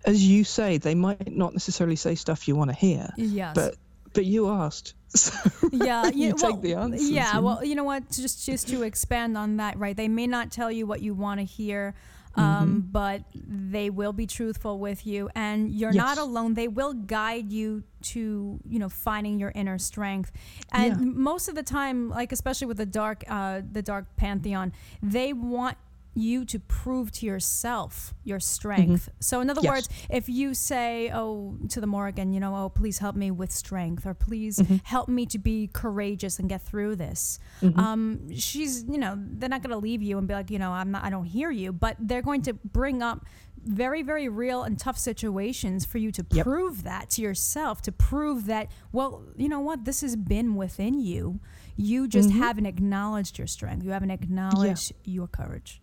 As 0.06 0.24
you 0.24 0.44
say, 0.44 0.78
they 0.78 0.96
might 0.96 1.32
not 1.32 1.54
necessarily 1.54 1.96
say 1.96 2.16
stuff 2.16 2.48
you 2.48 2.56
want 2.56 2.70
to 2.70 2.76
hear. 2.76 3.10
Yes. 3.18 3.56
But 3.56 3.76
but 4.14 4.26
you 4.26 4.50
asked. 4.50 4.94
So 5.16 5.32
yeah, 5.72 6.10
you, 6.14 6.28
you 6.28 6.34
take 6.34 6.42
well, 6.42 6.58
the 6.62 6.76
answers. 6.76 7.10
Yeah, 7.10 7.40
well, 7.40 7.64
you 7.64 7.76
know 7.76 7.84
what? 7.84 8.10
Just 8.12 8.46
just 8.46 8.68
to 8.70 8.84
expand 8.84 9.38
on 9.38 9.58
that, 9.58 9.78
right? 9.78 9.96
They 9.96 10.08
may 10.08 10.28
not 10.28 10.52
tell 10.52 10.72
you 10.72 10.86
what 10.88 11.02
you 11.02 11.14
want 11.14 11.40
to 11.40 11.46
hear, 11.46 11.94
um, 12.36 12.44
Mm-hmm. 12.44 12.80
but 12.92 13.22
they 13.36 13.90
will 13.90 14.14
be 14.14 14.26
truthful 14.26 14.80
with 14.80 15.06
you, 15.06 15.30
and 15.36 15.70
you're 15.70 15.92
Yes. 15.92 16.00
not 16.00 16.18
alone. 16.18 16.54
They 16.54 16.68
will 16.70 16.94
guide 16.94 17.52
you 17.52 17.84
to 18.14 18.60
you 18.68 18.80
know 18.80 18.90
finding 18.90 19.40
your 19.40 19.52
inner 19.54 19.78
strength, 19.78 20.32
and 20.72 20.98
Yeah. 21.00 21.06
most 21.06 21.50
of 21.50 21.56
the 21.56 21.64
time, 21.64 22.10
like 22.10 22.32
especially 22.32 22.68
with 22.68 22.78
the 22.78 22.86
dark 22.86 23.24
uh, 23.30 23.62
the 23.70 23.82
dark 23.82 24.06
pantheon, 24.16 24.72
they 25.04 25.34
want 25.34 25.78
you 26.14 26.44
to 26.46 26.60
prove 26.60 27.12
to 27.12 27.26
yourself 27.26 28.14
your 28.24 28.40
strength. 28.40 29.10
So 29.20 29.40
in 29.42 29.50
other 29.50 29.62
Mm-hmm. 29.62 29.66
Yes. 29.66 29.72
words, 29.88 29.90
if 30.10 30.28
you 30.30 30.54
say, 30.54 31.10
"Oh, 31.14 31.58
to 31.70 31.80
the 31.80 31.88
Morrigan, 31.88 32.34
you 32.34 32.40
know, 32.40 32.56
oh, 32.56 32.70
please 32.70 32.98
help 32.98 33.16
me 33.16 33.32
with 33.32 33.52
strength," 33.52 34.06
or 34.06 34.14
"Please 34.14 34.58
Mm-hmm. 34.60 34.78
help 34.84 35.08
me 35.08 35.26
to 35.28 35.38
be 35.40 35.70
courageous 35.72 36.38
and 36.40 36.50
get 36.50 36.62
through 36.62 36.96
this," 36.98 37.40
Mm-hmm. 37.62 37.80
um, 37.80 38.32
she's, 38.36 38.84
you 38.84 38.98
know, 38.98 39.14
they're 39.18 39.50
not 39.50 39.62
going 39.64 39.72
to 39.72 39.78
leave 39.78 40.02
you 40.02 40.18
and 40.18 40.28
be 40.28 40.34
like, 40.34 40.52
you 40.52 40.60
know, 40.60 40.72
I'm 40.72 40.92
not, 40.92 41.04
I 41.04 41.10
don't 41.10 41.26
hear 41.26 41.50
you, 41.52 41.72
but 41.72 41.96
they're 42.00 42.22
going 42.22 42.42
to 42.44 42.54
bring 42.54 43.02
up 43.02 43.26
very, 43.64 44.02
very 44.02 44.28
real 44.28 44.64
and 44.64 44.78
tough 44.80 44.98
situations 44.98 45.86
for 45.86 45.98
you 46.00 46.12
to 46.12 46.26
Yep. 46.32 46.44
prove 46.46 46.84
that 46.84 47.10
to 47.12 47.22
yourself, 47.22 47.82
to 47.84 47.92
prove 47.92 48.48
that, 48.48 48.70
well, 48.92 49.24
you 49.38 49.48
know 49.48 49.60
what, 49.60 49.86
this 49.86 50.02
has 50.02 50.16
been 50.16 50.56
within 50.56 51.00
you. 51.00 51.40
You 51.78 52.08
just 52.08 52.30
Mm-hmm. 52.30 52.40
haven't 52.40 52.66
acknowledged 52.66 53.38
your 53.38 53.48
strength. 53.48 53.84
You 53.86 53.92
haven't 53.92 54.12
acknowledged 54.12 54.94
your 55.06 55.28
courage. 55.28 55.80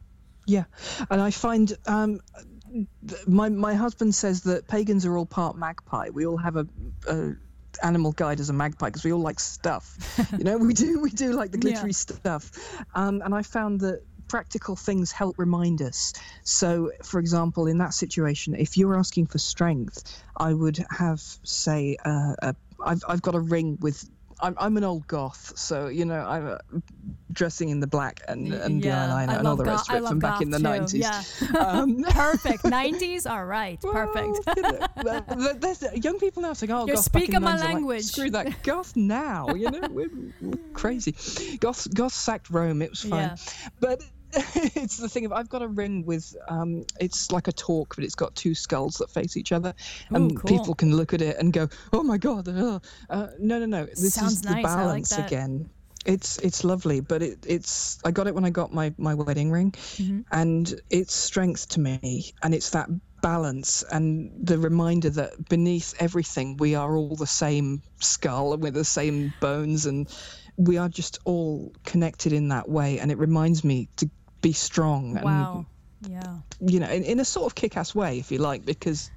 Yeah, 0.49 0.64
and 1.11 1.20
I 1.20 1.30
find 1.30 1.76
um, 1.86 2.20
my 3.26 3.51
my 3.51 3.74
husband 3.74 4.14
says 4.14 4.42
that 4.44 4.66
pagans 4.66 5.05
are 5.05 5.16
all 5.16 5.26
part 5.26 5.57
magpie. 5.57 6.09
We 6.11 6.26
all 6.26 6.38
have 6.38 6.57
a, 6.57 6.66
a 7.07 7.34
animal 7.82 8.12
guide 8.12 8.40
as 8.40 8.49
a 8.49 8.55
magpie 8.55 8.86
because 8.86 9.05
we 9.05 9.12
all 9.12 9.20
like 9.20 9.40
stuff. 9.40 9.94
you 10.38 10.44
know, 10.44 10.57
we 10.57 10.72
do 10.72 11.01
we 11.07 11.11
do 11.11 11.32
like 11.32 11.51
the 11.51 11.59
Yeah. 11.59 11.62
glittery 11.74 11.92
stuff, 11.92 12.51
um, 12.94 13.20
and 13.22 13.34
I 13.34 13.42
found 13.42 13.80
that 13.80 14.01
practical 14.28 14.74
things 14.74 15.12
help 15.12 15.38
remind 15.38 15.82
us. 15.82 16.14
So, 16.44 16.92
for 17.03 17.20
example, 17.20 17.66
in 17.66 17.76
that 17.78 17.92
situation, 17.92 18.55
if 18.55 18.78
you're 18.78 18.96
asking 18.96 19.26
for 19.26 19.38
strength, 19.38 20.22
I 20.36 20.55
would 20.55 20.82
have 20.90 21.20
say 21.44 21.99
uh, 22.07 22.34
a, 22.40 22.57
I've 22.82 23.03
I've 23.07 23.22
got 23.22 23.34
a 23.34 23.40
ring 23.40 23.76
with. 23.80 24.03
I'm, 24.41 24.55
I'm 24.59 24.76
an 24.76 24.84
old 24.84 25.07
goth, 25.07 25.53
so 25.57 25.89
you 25.89 26.05
know 26.05 26.20
I'm 26.20 26.47
uh, 26.47 26.59
dressing 27.32 27.68
in 27.70 27.80
the 27.80 27.86
black 27.86 28.20
and, 28.28 28.53
and 28.53 28.82
the 28.82 28.89
eyeliner 28.89 29.39
and 29.39 29.47
all 29.47 29.57
the 29.57 29.64
rest 29.64 29.89
of 29.89 29.95
I 29.97 29.99
it 29.99 30.09
from 30.09 30.18
back 30.18 30.41
in 30.41 30.51
the. 30.51 30.59
90s. 30.59 30.95
Yeah. 30.95 31.22
Um, 31.68 32.03
Perfect. 32.09 32.62
90s? 32.64 33.28
All 33.30 33.45
right. 33.45 33.80
Perfect. 33.82 34.39
well, 34.47 34.57
you 34.57 34.62
know, 34.62 34.86
th- 35.03 35.39
th- 35.39 35.57
there's 35.61 36.05
young 36.05 36.18
people 36.18 36.43
now 36.43 36.53
saying, 36.53 36.70
"Oh, 36.70 36.86
You're 36.86 36.97
goth 36.97 37.05
speaking 37.05 37.41
my 37.41 37.53
90s." 37.53 37.55
I'm 37.55 37.59
like, 37.61 37.74
language. 37.74 38.05
Screw 38.05 38.30
that, 38.30 38.62
goth 38.62 38.97
now. 38.97 39.49
You 39.55 39.70
know, 39.70 39.89
we're, 39.91 40.11
we're 40.41 40.57
crazy. 40.72 41.14
Goth, 41.59 41.93
goth 41.95 42.12
sacked 42.12 42.51
Rome. 42.51 42.82
It 42.82 42.91
was 42.91 43.03
fine, 43.03 43.20
Yeah. 43.30 43.36
but 43.80 44.03
it's 44.76 44.97
the 44.99 45.09
thing 45.09 45.24
of 45.24 45.33
I've 45.33 45.49
got 45.49 45.62
a 45.62 45.68
ring 45.68 46.05
with 46.05 46.37
um, 46.49 46.85
it's 47.01 47.33
like 47.33 47.49
a 47.49 47.53
talk, 47.53 47.95
but 47.97 48.05
it's 48.05 48.14
got 48.14 48.35
two 48.35 48.55
skulls 48.55 48.97
that 48.97 49.11
face 49.11 49.37
each 49.37 49.53
other, 49.53 49.74
and 50.11 50.37
cool. 50.39 50.59
people 50.59 50.74
can 50.74 50.95
look 50.97 51.14
at 51.14 51.22
it 51.22 51.37
and 51.39 51.53
go, 51.53 51.68
"Oh 51.93 52.03
my 52.03 52.18
god!" 52.18 52.49
Uh, 52.49 52.81
uh, 53.11 53.29
no, 53.39 53.59
no, 53.59 53.66
no. 53.66 53.87
This 53.87 54.14
Sounds 54.14 54.33
is 54.35 54.43
the 54.43 54.51
nice, 54.51 54.64
like 54.64 54.76
balance 54.76 55.11
that. 55.11 55.26
again. 55.26 55.70
It's 56.07 56.39
it's 56.39 56.62
lovely, 56.64 57.01
but 57.01 57.22
it, 57.22 57.39
it's 57.47 57.99
I 58.05 58.11
got 58.11 58.26
it 58.26 58.35
when 58.35 58.45
I 58.45 58.51
got 58.51 58.72
my 58.72 58.95
my 58.99 59.14
wedding 59.14 59.51
ring, 59.51 59.72
Mm-hmm. 59.72 60.20
and 60.33 60.81
it's 60.91 61.14
strength 61.14 61.68
to 61.70 61.81
me, 61.81 62.33
and 62.43 62.55
it's 62.55 62.70
that 62.70 62.89
balance 63.20 63.83
and 63.91 64.31
the 64.41 64.57
reminder 64.59 65.11
that 65.11 65.49
beneath 65.49 65.93
everything 65.99 66.57
we 66.59 66.76
are 66.76 66.95
all 66.95 67.16
the 67.16 67.26
same 67.26 67.83
skull 67.99 68.53
and 68.53 68.62
we're 68.62 68.70
the 68.70 68.85
same 68.85 69.33
bones, 69.41 69.87
and 69.87 70.09
we 70.57 70.76
are 70.79 70.89
just 70.89 71.18
all 71.24 71.72
connected 71.85 72.33
in 72.33 72.49
that 72.49 72.68
way, 72.68 72.99
and 73.01 73.11
it 73.11 73.18
reminds 73.18 73.64
me 73.64 73.89
to 73.97 74.09
be 74.41 74.53
strong 74.53 75.16
and 75.16 75.24
Wow. 75.24 75.66
Yeah. 76.01 76.39
you 76.61 76.78
know 76.78 76.89
in, 76.89 77.03
in 77.03 77.18
a 77.18 77.24
sort 77.24 77.47
of 77.47 77.57
kick-ass 77.57 77.93
way 77.93 78.20
if 78.20 78.30
you 78.30 78.39
like 78.39 78.64
because 78.64 79.11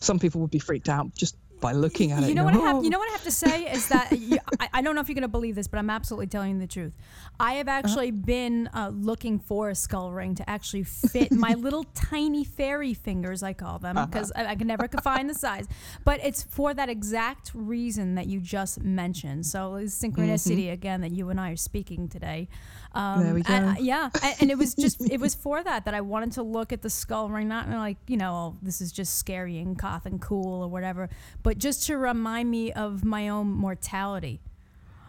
some 0.00 0.18
people 0.18 0.40
would 0.40 0.50
be 0.50 0.58
freaked 0.58 0.88
out 0.88 1.14
just 1.14 1.36
by 1.62 1.72
looking 1.72 2.12
at 2.12 2.18
it 2.18 2.24
You 2.24 2.26
and 2.28 2.36
know 2.36 2.44
what 2.44 2.54
I 2.54 2.58
have? 2.58 2.84
You 2.84 2.90
know 2.90 2.98
what 2.98 3.08
I 3.08 3.12
have 3.12 3.22
to 3.24 3.30
say 3.30 3.72
is 3.72 3.88
that 3.88 4.12
you, 4.18 4.38
I, 4.60 4.68
I 4.74 4.82
don't 4.82 4.94
know 4.94 5.00
if 5.00 5.08
you're 5.08 5.14
going 5.14 5.22
to 5.22 5.28
believe 5.28 5.54
this, 5.54 5.68
but 5.68 5.78
I'm 5.78 5.88
absolutely 5.88 6.26
telling 6.26 6.54
you 6.54 6.58
the 6.58 6.66
truth. 6.66 6.94
I 7.40 7.54
have 7.54 7.68
actually 7.68 8.10
been 8.10 8.68
uh, 8.74 8.90
looking 8.92 9.38
for 9.38 9.70
a 9.70 9.74
skull 9.74 10.12
ring 10.12 10.34
to 10.34 10.50
actually 10.50 10.82
fit 10.82 11.32
my 11.32 11.54
little 11.58 11.84
tiny 11.94 12.44
fairy 12.44 12.92
fingers, 12.92 13.42
I 13.42 13.54
call 13.54 13.78
them, 13.78 13.96
because 14.06 14.30
I, 14.36 14.44
I 14.46 14.54
can 14.56 14.66
never 14.66 14.86
could 14.88 15.02
find 15.02 15.30
the 15.30 15.34
size. 15.34 15.66
But 16.04 16.20
it's 16.22 16.42
for 16.42 16.74
that 16.74 16.90
exact 16.90 17.52
reason 17.54 18.16
that 18.16 18.26
you 18.26 18.40
just 18.40 18.80
mentioned. 18.80 19.46
So 19.46 19.76
it's 19.76 19.98
synchronicity 19.98 20.70
again 20.72 21.00
that 21.00 21.12
you 21.12 21.30
and 21.30 21.40
I 21.40 21.52
are 21.52 21.56
speaking 21.56 22.08
today. 22.08 22.48
Um, 22.94 23.24
There 23.24 23.34
we 23.34 23.42
and, 23.46 23.64
go. 23.64 23.70
uh, 23.72 23.74
yeah, 23.82 24.10
and, 24.22 24.34
and 24.40 24.50
it 24.50 24.58
was 24.58 24.74
just 24.84 25.00
it 25.00 25.18
was 25.20 25.34
for 25.34 25.62
that 25.62 25.86
that 25.86 25.94
I 25.94 26.00
wanted 26.02 26.32
to 26.32 26.42
look 26.42 26.72
at 26.72 26.82
the 26.82 26.90
skull 26.90 27.28
ring, 27.30 27.48
not 27.48 27.68
like 27.70 27.96
you 28.06 28.16
know 28.16 28.34
oh, 28.34 28.56
this 28.62 28.80
is 28.80 28.92
just 28.92 29.16
scary 29.16 29.58
and 29.58 29.76
goth 29.76 30.06
and 30.06 30.20
cool 30.20 30.62
or 30.62 30.68
whatever, 30.68 31.08
but 31.42 31.51
just 31.58 31.86
to 31.86 31.96
remind 31.96 32.50
me 32.50 32.72
of 32.72 33.04
my 33.04 33.28
own 33.28 33.48
mortality. 33.48 34.40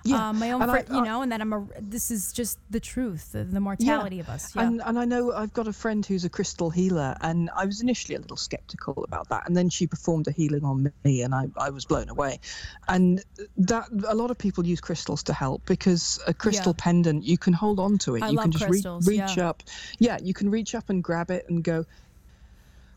Yeah, 0.06 0.32
um, 0.32 0.40
my 0.40 0.52
own, 0.52 0.62
fr- 0.64 0.80
I- 0.80 0.94
you 0.94 1.00
I- 1.00 1.06
know, 1.06 1.22
and 1.22 1.32
that 1.32 1.40
I'm 1.40 1.54
a. 1.54 1.66
This 1.80 2.12
is 2.12 2.34
just 2.34 2.60
the 2.70 2.82
truth, 2.82 3.32
the, 3.32 3.46
the 3.46 3.62
mortality 3.62 4.20
of 4.20 4.28
us. 4.28 4.54
Yeah. 4.54 4.64
And, 4.64 4.82
and 4.84 5.00
I 5.00 5.06
know 5.06 5.32
I've 5.32 5.54
got 5.54 5.66
a 5.70 5.72
friend 5.72 6.06
who's 6.06 6.26
a 6.26 6.30
crystal 6.30 6.70
healer, 6.70 7.16
and 7.22 7.50
I 7.56 7.66
was 7.66 7.80
initially 7.80 8.16
a 8.16 8.20
little 8.20 8.36
skeptical 8.36 9.06
about 9.06 9.30
that. 9.30 9.48
And 9.48 9.56
then 9.56 9.70
she 9.70 9.88
performed 9.88 10.28
a 10.28 10.32
healing 10.32 10.66
on 10.66 10.92
me, 11.06 11.22
and 11.22 11.34
I, 11.34 11.48
I 11.56 11.70
was 11.70 11.86
blown 11.86 12.10
away. 12.10 12.42
And 12.90 13.24
that 13.60 13.88
a 14.06 14.14
lot 14.14 14.30
of 14.30 14.38
people 14.38 14.66
use 14.66 14.82
crystals 14.82 15.24
to 15.24 15.34
help 15.34 15.66
because 15.66 16.20
a 16.28 16.34
crystal 16.34 16.74
Yeah. 16.78 16.84
pendant, 16.84 17.24
you 17.24 17.38
can 17.38 17.54
hold 17.54 17.80
on 17.80 17.98
to 18.00 18.18
it. 18.18 18.24
I 18.24 18.28
you 18.28 18.36
love 18.36 18.44
can 18.44 18.52
just 18.52 18.66
crystals, 18.66 19.08
reach, 19.08 19.22
reach 19.22 19.38
yeah. 19.38 19.50
up. 19.50 19.64
Yeah, 20.00 20.18
you 20.22 20.34
can 20.34 20.52
reach 20.52 20.76
up 20.76 20.90
and 20.90 21.02
grab 21.02 21.32
it 21.32 21.46
and 21.48 21.64
go, 21.64 21.86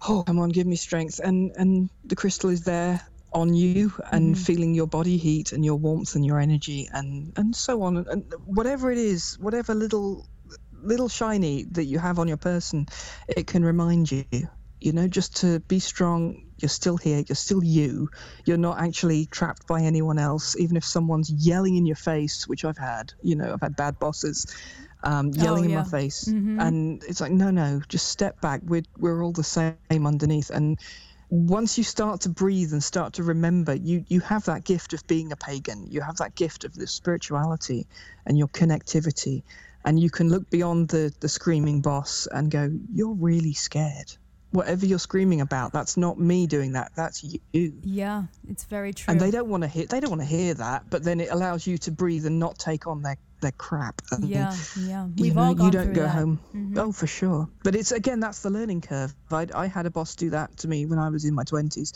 oh, 0.09 0.25
come 0.27 0.41
on, 0.41 0.49
give 0.49 0.67
me 0.67 0.75
strength. 0.75 1.21
And, 1.21 1.53
and 1.57 1.89
the 2.05 2.17
crystal 2.17 2.51
is 2.51 2.65
there 2.65 3.07
on 3.33 3.55
you 3.55 3.93
and 4.11 4.35
Mm-hmm. 4.35 4.35
feeling 4.37 4.75
your 4.75 4.87
body 4.87 5.17
heat 5.17 5.53
and 5.53 5.65
your 5.65 5.77
warmth 5.77 6.15
and 6.15 6.25
your 6.25 6.39
energy 6.39 6.89
and, 6.93 7.33
and 7.37 7.55
so 7.55 7.83
on. 7.83 7.99
And 8.09 8.25
whatever 8.45 8.91
it 8.91 8.99
is, 8.99 9.37
whatever 9.41 9.75
little 9.75 10.29
little 10.73 11.09
shiny 11.09 11.65
that 11.73 11.85
you 11.85 11.99
have 11.99 12.19
on 12.19 12.29
your 12.29 12.37
person, 12.39 12.87
it 13.29 13.47
can 13.47 13.65
remind 13.65 14.11
you, 14.13 14.25
you 14.65 14.79
know, 14.81 14.93
just 14.95 15.25
to 15.25 15.49
be 15.51 15.65
strong. 15.67 16.35
You're 16.47 16.59
still 16.61 16.87
here. 16.97 17.23
You're 17.29 17.37
still 17.37 17.63
you. 17.63 18.09
You're 18.45 18.57
not 18.57 18.79
actually 18.81 19.27
trapped 19.27 19.67
by 19.67 19.83
anyone 19.83 20.19
else, 20.19 20.57
even 20.57 20.77
if 20.77 20.85
someone's 20.85 21.31
yelling 21.31 21.77
in 21.77 21.87
your 21.87 21.97
face, 21.97 22.47
which 22.49 22.65
I've 22.65 22.79
had. 22.79 23.13
You 23.23 23.37
know, 23.37 23.53
I've 23.53 23.61
had 23.61 23.77
bad 23.77 23.99
bosses 23.99 24.47
um, 25.03 25.33
yelling 25.35 25.65
in 25.65 25.71
yeah. 25.71 25.79
my 25.79 25.85
face, 25.85 26.35
and 26.57 27.03
it's 27.09 27.21
like, 27.21 27.33
no, 27.33 27.51
no, 27.51 27.81
just 27.89 28.09
step 28.09 28.41
back. 28.41 28.63
We're 28.65 28.85
we're 28.99 29.23
all 29.23 29.33
the 29.33 29.45
same 29.45 29.79
underneath, 29.81 30.25
and 30.25 30.55
once 31.29 31.77
you 31.77 31.85
start 31.85 32.21
to 32.23 32.29
breathe 32.29 32.73
and 32.73 32.83
start 32.83 33.15
to 33.15 33.23
remember, 33.23 33.75
you 33.75 34.05
you 34.09 34.21
have 34.21 34.45
that 34.45 34.65
gift 34.65 34.93
of 34.93 35.07
being 35.07 35.33
a 35.33 35.37
pagan. 35.37 35.87
You 35.91 36.01
have 36.01 36.17
that 36.17 36.35
gift 36.35 36.65
of 36.65 36.75
the 36.75 36.87
spirituality 36.87 37.87
and 38.27 38.39
your 38.39 38.49
connectivity, 38.49 39.43
and 39.85 39.99
you 39.99 40.11
can 40.11 40.29
look 40.29 40.49
beyond 40.51 40.89
the 40.89 41.13
the 41.21 41.29
screaming 41.29 41.81
boss 41.81 42.29
and 42.31 42.51
go, 42.51 42.71
you're 42.93 43.15
really 43.15 43.55
scared. 43.55 44.17
Whatever 44.53 44.87
you're 44.87 45.01
screaming 45.01 45.41
about, 45.41 45.73
that's 45.73 45.97
not 45.97 46.19
me 46.19 46.47
doing 46.47 46.73
that. 46.73 46.93
That's 46.95 47.25
you. 47.25 47.73
yeah, 47.83 48.25
it's 48.49 48.65
very 48.65 48.95
true. 48.95 49.11
And 49.11 49.21
they 49.21 49.33
don't 49.33 49.49
want 49.49 49.65
to 49.65 49.69
hear. 49.69 49.87
They 49.87 49.99
don't 49.99 50.11
want 50.11 50.23
to 50.23 50.29
hear 50.29 50.55
that. 50.55 50.89
But 50.89 51.03
then 51.03 51.21
it 51.21 51.31
allows 51.31 51.67
you 51.67 51.77
to 51.79 51.91
breathe 51.91 52.25
and 52.25 52.39
not 52.39 52.57
take 52.59 52.87
on 52.87 53.03
their 53.03 53.17
their 53.41 53.53
crap. 53.53 54.01
Yeah, 54.19 54.55
yeah. 54.81 55.07
you 55.07 55.13
We've 55.19 55.35
know, 55.37 55.43
all 55.43 55.55
gone 55.55 55.67
you 55.67 55.73
don't 55.73 55.93
go 55.93 56.03
that. 56.03 56.09
home. 56.11 56.41
Mhm. 56.55 56.79
Oh, 56.79 56.93
for 56.93 57.07
sure. 57.07 57.49
But 57.63 57.75
it's 57.75 57.93
again, 57.93 58.21
that's 58.21 58.41
the 58.43 58.51
learning 58.51 58.81
curve. 58.81 59.15
I, 59.31 59.47
I 59.55 59.67
had 59.67 59.87
a 59.87 59.91
boss 59.91 60.17
do 60.17 60.31
that 60.31 60.57
to 60.59 60.69
me 60.69 60.87
when 60.87 60.99
I 60.99 61.09
was 61.11 61.25
in 61.25 61.35
my 61.35 61.45
twenties, 61.45 61.93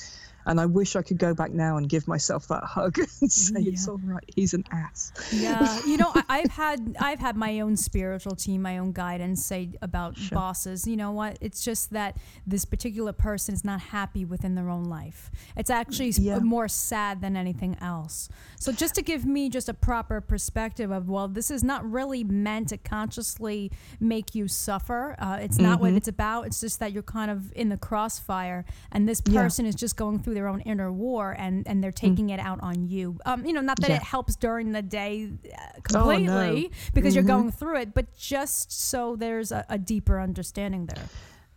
And 0.51 0.61
I 0.61 0.67
wish 0.67 0.97
I 0.97 1.03
could 1.03 1.19
go 1.19 1.33
back 1.33 1.53
now 1.53 1.77
and 1.77 1.89
give 1.89 2.09
myself 2.09 2.49
that 2.49 2.65
hug 2.65 2.99
and 3.21 3.31
say 3.33 3.61
Yeah. 3.61 3.73
it's 3.73 3.87
all 3.89 4.01
right. 4.05 4.25
He's 4.35 4.53
an 4.53 4.65
ass. 4.73 5.13
yeah 5.33 5.79
you 5.87 5.97
know 5.97 6.11
I, 6.15 6.25
i've 6.41 6.51
had 6.51 6.97
i've 7.01 7.21
had 7.21 7.37
my 7.37 7.61
own 7.61 7.77
spiritual 7.77 8.35
team 8.35 8.63
my 8.63 8.79
own 8.79 8.91
guidance 8.93 9.45
say 9.45 9.71
about 9.81 10.17
Sure. 10.17 10.37
bosses 10.37 10.87
you 10.87 10.97
know 10.97 11.13
what 11.13 11.39
it's 11.41 11.65
just 11.65 11.91
that 11.93 12.17
this 12.47 12.65
particular 12.65 13.13
person 13.13 13.55
is 13.55 13.65
not 13.65 13.81
happy 13.81 14.25
within 14.25 14.55
their 14.57 14.69
own 14.69 14.85
life 14.85 15.31
it's 15.57 15.71
actually 15.71 16.11
Yeah. 16.11 16.39
more 16.41 16.69
sad 16.69 17.21
than 17.21 17.37
anything 17.37 17.77
else 17.81 18.29
so 18.59 18.73
just 18.73 18.95
to 18.97 19.03
give 19.03 19.25
me 19.25 19.49
just 19.49 19.69
a 19.69 19.75
proper 19.75 20.21
perspective 20.21 20.91
of 20.91 21.09
well 21.09 21.29
this 21.29 21.51
is 21.51 21.63
not 21.63 21.89
really 21.89 22.25
meant 22.25 22.69
to 22.71 22.77
consciously 22.79 23.71
make 24.01 24.35
you 24.35 24.49
suffer 24.49 25.15
uh, 25.19 25.39
it's 25.41 25.59
not 25.59 25.71
Mm-hmm. 25.75 25.83
what 25.83 25.93
it's 25.95 26.09
about 26.09 26.47
it's 26.47 26.61
just 26.61 26.81
that 26.81 26.93
you're 26.93 27.03
kind 27.05 27.31
of 27.31 27.53
in 27.53 27.69
the 27.69 27.77
crossfire 27.77 28.65
and 28.93 29.09
this 29.09 29.23
Yeah. 29.27 29.43
person 29.43 29.67
is 29.67 29.75
just 29.77 29.97
going 29.97 30.19
through 30.19 30.35
their 30.41 30.49
own 30.49 30.61
inner 30.73 30.91
war 30.91 31.37
and 31.45 31.69
and 31.69 31.77
they're 31.85 31.99
taking 32.07 32.31
it 32.31 32.41
out 32.49 32.59
on 32.63 32.89
you 32.89 33.19
um 33.27 33.45
you 33.45 33.53
know 33.53 33.61
not 33.61 33.77
that 33.81 33.91
Mm. 33.91 33.95
Yeah. 33.97 33.97
it 33.97 34.09
helps 34.17 34.35
during 34.47 34.73
the 34.73 34.81
day 35.01 35.13
uh, 35.29 35.57
Oh, 35.95 36.09
no. 36.09 36.17
completely 36.23 36.71
because 36.97 37.13
you're 37.15 37.25
Mhm. 37.29 37.35
going 37.37 37.51
through 37.59 37.77
it, 37.83 37.89
but 37.99 38.07
just 38.17 38.73
so 38.73 39.17
there's 39.17 39.51
a, 39.53 39.61
a 39.69 39.79
deeper 39.93 40.17
understanding 40.29 40.87
there. 40.87 41.07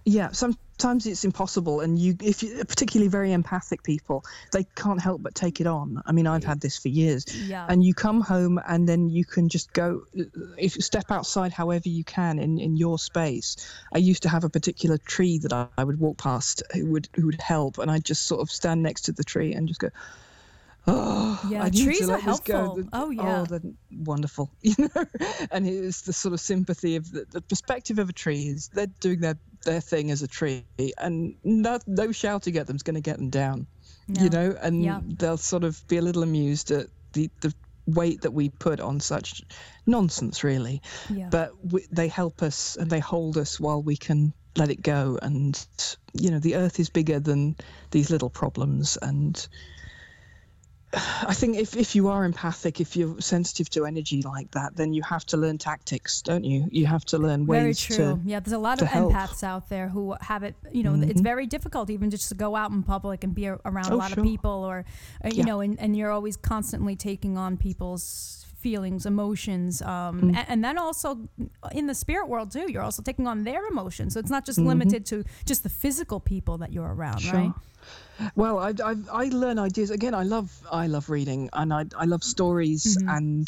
Yeah, 0.06 0.32
sometimes 0.32 1.06
it's 1.06 1.24
impossible, 1.24 1.80
and 1.80 1.98
you, 1.98 2.16
if 2.22 2.44
you, 2.44 2.64
particularly 2.66 3.08
very 3.08 3.32
empathic 3.32 3.84
people, 3.84 4.26
they 4.52 4.66
can't 4.76 5.02
help 5.02 5.24
but 5.24 5.34
take 5.34 5.62
it 5.62 5.68
on. 5.68 6.02
I 6.06 6.12
mean, 6.12 6.28
I've 6.28 6.44
had 6.44 6.60
this 6.60 6.78
for 6.78 6.90
years, 6.90 7.26
Yeah. 7.48 7.66
and 7.70 7.86
you 7.86 7.94
come 7.94 8.20
home, 8.20 8.60
and 8.68 8.88
then 8.90 9.10
you 9.10 9.24
can 9.24 9.48
just 9.48 9.72
go, 9.72 10.02
if 10.58 10.76
you 10.76 10.82
step 10.82 11.10
outside, 11.10 11.54
however 11.54 11.88
you 11.88 12.04
can 12.04 12.38
in 12.38 12.60
in 12.60 12.76
your 12.76 13.00
space. 13.00 13.56
I 13.94 14.00
used 14.00 14.24
to 14.24 14.30
have 14.30 14.44
a 14.44 14.50
particular 14.50 14.98
tree 14.98 15.38
that 15.40 15.54
I, 15.54 15.68
I 15.78 15.86
would 15.86 16.00
walk 16.02 16.18
past 16.18 16.64
who 16.74 16.88
would 16.88 17.08
who 17.16 17.28
would 17.28 17.42
help, 17.42 17.78
and 17.78 17.90
I'd 17.90 18.04
just 18.04 18.26
sort 18.26 18.42
of 18.42 18.52
stand 18.52 18.84
next 18.84 19.04
to 19.04 19.14
the 19.14 19.24
tree 19.24 19.54
and 19.54 19.68
just 19.70 19.80
go. 19.80 19.90
Oh, 20.86 21.40
Yeah, 21.50 21.64
I 21.64 21.70
trees 21.70 22.02
are 22.02 22.08
let 22.08 22.26
this 22.26 22.42
go." 22.42 22.54
helpful. 22.58 22.84
Oh, 22.92 23.06
oh 23.06 23.10
yeah. 23.10 23.42
Oh, 23.42 23.46
they're 23.46 23.62
wonderful, 24.00 24.52
you 24.62 24.76
know. 24.78 25.06
And 25.50 25.66
it's 25.66 26.02
the 26.02 26.12
sort 26.12 26.34
of 26.34 26.42
sympathy 26.42 26.98
of 26.98 27.10
the, 27.10 27.26
the 27.32 27.40
perspective 27.42 28.00
of 28.00 28.10
a 28.10 28.14
tree 28.14 28.48
is 28.48 28.68
they're 28.68 28.88
doing 29.00 29.22
their 29.22 29.38
their 29.64 29.82
thing 29.82 30.12
as 30.12 30.22
a 30.22 30.28
tree, 30.28 30.66
and 30.98 31.36
no 31.44 31.80
no 31.88 32.12
shouting 32.12 32.58
at 32.58 32.68
them 32.68 32.76
is 32.76 32.84
going 32.84 32.96
to 32.96 33.02
get 33.02 33.18
them 33.18 33.30
down, 33.30 33.68
No. 34.08 34.24
you 34.24 34.30
know. 34.30 34.56
And 34.62 34.84
Yeah. 34.84 35.02
they'll 35.04 35.38
sort 35.38 35.64
of 35.64 35.82
be 35.88 35.98
a 35.98 36.02
little 36.02 36.24
amused 36.24 36.72
at 36.72 36.88
the 37.14 37.30
the 37.42 37.54
weight 37.86 38.22
that 38.22 38.32
we 38.32 38.50
put 38.50 38.80
on 38.80 39.00
such 39.00 39.42
nonsense, 39.86 40.44
really. 40.44 40.82
Yeah. 41.10 41.30
But 41.30 41.52
we, 41.72 41.86
they 41.92 42.08
help 42.08 42.42
us 42.42 42.78
and 42.78 42.90
they 42.90 43.00
hold 43.00 43.38
us 43.38 43.60
while 43.60 43.82
we 43.84 43.98
can 43.98 44.34
let 44.56 44.70
it 44.70 44.82
go. 44.82 45.20
And 45.22 45.66
you 46.14 46.32
know, 46.32 46.40
the 46.40 46.56
earth 46.56 46.80
is 46.80 46.90
bigger 46.90 47.20
than 47.20 47.56
these 47.92 48.10
little 48.10 48.30
problems, 48.30 48.98
and 49.02 49.46
I 51.28 51.34
think 51.34 51.58
if, 51.58 51.76
if 51.76 51.96
you 51.96 52.08
are 52.10 52.24
empathic, 52.24 52.80
if 52.80 52.96
you're 52.96 53.20
sensitive 53.20 53.70
to 53.72 53.86
energy 53.86 54.22
like 54.22 54.52
that, 54.52 54.76
then 54.76 54.94
you 54.94 55.02
have 55.04 55.26
to 55.28 55.38
learn 55.38 55.58
tactics, 55.58 56.22
don't 56.22 56.44
you? 56.44 56.68
You 56.72 56.86
have 56.86 57.04
to 57.06 57.18
learn 57.18 57.46
ways 57.48 57.62
Very 57.62 57.74
true. 57.74 57.98
to. 57.98 58.20
yeah, 58.26 58.40
there's 58.40 58.54
a 58.54 58.58
lot 58.60 58.82
of 58.82 58.88
help. 58.88 59.12
empaths 59.12 59.44
out 59.44 59.70
there 59.70 59.88
who 59.90 60.16
have 60.22 60.44
it. 60.44 60.56
You 60.72 60.84
know, 60.84 60.94
it's 61.02 61.22
very 61.22 61.48
difficult 61.48 61.90
even 61.90 62.10
just 62.12 62.30
to 62.30 62.36
go 62.36 62.56
out 62.56 62.72
in 62.72 62.84
public 62.84 63.24
and 63.24 63.34
be 63.34 63.46
a- 63.48 63.60
around 63.66 63.90
a 63.92 63.94
Oh, 63.96 63.98
lot 63.98 64.12
sure. 64.12 64.20
of 64.20 64.26
people, 64.26 64.52
or 64.64 64.86
uh, 65.24 65.30
you 65.30 65.38
Yeah. 65.38 65.46
know, 65.46 65.60
and, 65.62 65.80
and 65.80 65.98
you're 65.98 66.12
always 66.12 66.38
constantly 66.38 66.96
taking 66.96 67.38
on 67.38 67.58
people's 67.58 68.46
feelings, 68.60 69.06
emotions, 69.06 69.82
um, 69.82 70.22
Mm. 70.22 70.38
a- 70.38 70.50
and 70.50 70.64
then 70.64 70.78
also 70.78 71.28
in 71.74 71.88
the 71.88 71.96
spirit 71.96 72.28
world 72.30 72.52
too. 72.52 72.72
You're 72.72 72.84
also 72.84 73.02
taking 73.02 73.28
on 73.28 73.44
their 73.44 73.66
emotions, 73.66 74.14
so 74.14 74.20
it's 74.20 74.30
not 74.30 74.46
just 74.46 74.60
Mm-hmm. 74.60 74.68
limited 74.70 75.06
to 75.08 75.24
just 75.46 75.64
the 75.64 75.70
physical 75.70 76.20
people 76.20 76.58
that 76.60 76.72
you're 76.72 76.94
around, 76.94 77.26
right? 77.34 77.52
Well, 78.36 78.60
I, 78.60 78.74
I, 78.84 78.96
I 79.12 79.26
learn 79.30 79.60
ideas 79.60 79.90
again. 79.90 80.14
I 80.14 80.24
love 80.24 80.52
I 80.72 80.88
love 80.88 81.10
reading 81.10 81.50
and 81.54 81.74
I, 81.74 81.86
I 81.98 82.06
love 82.06 82.24
stories. 82.24 82.98
And 83.08 83.48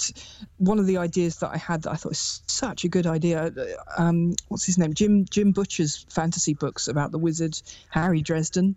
one 0.57 0.80
of 0.80 0.88
the 0.88 0.97
ideas 0.97 1.38
that 1.38 1.51
I 1.51 1.57
had 1.57 1.84
that 1.84 1.91
I 1.91 1.95
thought 1.95 2.09
was 2.09 2.41
such 2.47 2.84
a 2.84 2.89
good 2.89 3.07
idea. 3.07 3.51
Um, 3.97 4.36
what's 4.47 4.66
his 4.66 4.78
name? 4.78 4.93
Jim 4.93 5.26
Jim 5.26 5.51
Butcher's 5.51 6.05
fantasy 6.09 6.53
books 6.53 6.88
about 6.88 7.11
the 7.11 7.20
wizard 7.20 7.61
Harry 7.89 8.22
Dresden. 8.22 8.76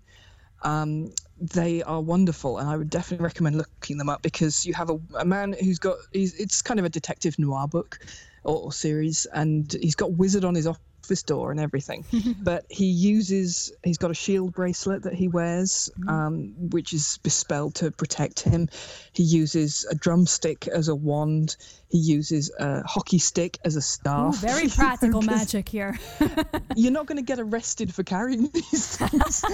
Um, 0.62 1.12
they 1.40 1.82
are 1.84 2.00
wonderful, 2.00 2.58
and 2.58 2.68
I 2.68 2.76
would 2.76 2.90
definitely 2.90 3.24
recommend 3.24 3.56
looking 3.56 3.96
them 3.96 4.08
up 4.08 4.22
because 4.22 4.66
you 4.66 4.74
have 4.74 4.90
a, 4.90 4.98
a 5.18 5.24
man 5.24 5.54
who's 5.58 5.78
got 5.78 5.96
he's, 6.12 6.34
it's 6.34 6.62
kind 6.62 6.80
of 6.80 6.86
a 6.86 6.88
detective 6.88 7.38
noir 7.38 7.68
book 7.68 8.00
or, 8.42 8.56
or 8.56 8.72
series, 8.72 9.26
and 9.32 9.72
he's 9.80 9.94
got 9.94 10.12
wizard 10.12 10.44
on 10.44 10.54
his 10.54 10.66
office 11.02 11.22
door 11.22 11.50
and 11.50 11.60
everything. 11.60 12.04
but 12.42 12.64
he 12.68 12.86
uses 12.86 13.72
he's 13.82 13.98
got 13.98 14.10
a 14.10 14.14
shield 14.14 14.52
bracelet 14.52 15.04
that 15.04 15.14
he 15.14 15.28
wears, 15.28 15.90
um, 16.06 16.54
which 16.70 16.92
is 16.92 17.18
bespelled 17.22 17.74
to 17.76 17.90
protect 17.90 18.40
him. 18.40 18.68
He 19.12 19.22
uses 19.22 19.86
a 19.90 19.94
drumstick 19.94 20.68
as 20.68 20.88
a 20.88 20.94
wand. 20.94 21.56
He 21.88 21.98
uses 21.98 22.52
a 22.58 22.86
hockey 22.86 23.18
stick 23.18 23.58
as 23.64 23.76
a 23.76 23.78
Ooh, 23.78 23.82
staff. 23.82 24.36
very 24.36 24.62
you 24.62 24.68
know, 24.68 24.74
practical 24.74 25.22
magic 25.22 25.68
here. 25.68 25.98
you're 26.76 26.92
not 26.92 27.06
going 27.06 27.16
to 27.16 27.22
get 27.22 27.38
arrested 27.38 27.94
for 27.94 28.02
carrying 28.02 28.48
these 28.52 28.96
things 28.96 29.44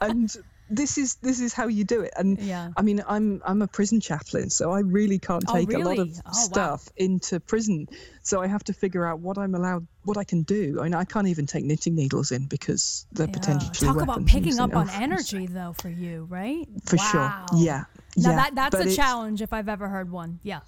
and 0.00 0.34
this 0.74 0.96
is 0.98 1.16
this 1.22 1.38
is 1.40 1.52
how 1.52 1.66
you 1.68 1.84
do 1.84 2.00
it 2.00 2.12
and 2.16 2.38
Yeah. 2.40 2.70
i 2.76 2.82
mean 2.82 3.02
i'm 3.06 3.42
i'm 3.44 3.60
a 3.62 3.66
prison 3.68 4.00
chaplain 4.00 4.48
so 4.50 4.70
i 4.72 4.80
really 4.80 5.18
can't 5.18 5.44
Oh, 5.48 5.54
take 5.54 5.72
a 5.74 5.78
lot 5.78 5.98
of 5.98 6.08
Oh, 6.10 6.20
wow. 6.24 6.32
stuff 6.32 6.88
into 6.96 7.38
prison 7.40 7.86
so 8.22 8.40
i 8.42 8.46
have 8.46 8.64
to 8.64 8.72
figure 8.72 9.04
out 9.06 9.20
what 9.20 9.36
i'm 9.38 9.54
allowed 9.54 9.86
what 10.04 10.16
i 10.16 10.24
can 10.24 10.42
do 10.42 10.78
i 10.80 10.84
mean 10.84 10.94
i 10.94 11.04
can't 11.04 11.28
even 11.28 11.46
take 11.46 11.64
knitting 11.64 11.94
needles 11.94 12.32
in 12.32 12.46
because 12.46 13.06
they're 13.12 13.26
Yeah. 13.26 13.32
potentially 13.38 13.88
Talk 13.92 14.02
about 14.02 14.26
picking 14.26 14.58
up 14.58 14.74
on 14.74 14.88
oh, 14.88 14.98
energy, 15.06 15.46
though, 15.46 15.74
for 15.74 15.88
you, 15.90 16.26
right? 16.30 16.66
for 16.86 16.96
Wow. 16.96 17.02
sure 17.10 17.58
yeah 17.60 17.84
Now 18.16 18.30
yeah 18.30 18.36
that 18.36 18.54
that's 18.54 18.76
but 18.76 18.86
a 18.86 18.94
challenge 18.96 19.42
if 19.42 19.52
I've 19.52 19.68
ever 19.68 19.88
heard 19.88 20.10
one. 20.10 20.40
Yeah. 20.42 20.60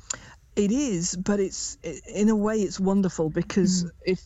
It 0.57 0.71
is, 0.71 1.17
but 1.17 1.41
it's 1.41 1.77
in 2.07 2.29
a 2.29 2.37
way 2.37 2.57
it's 2.67 2.79
wonderful 2.79 3.29
because 3.31 3.85
Mm. 3.85 3.91
if 4.15 4.21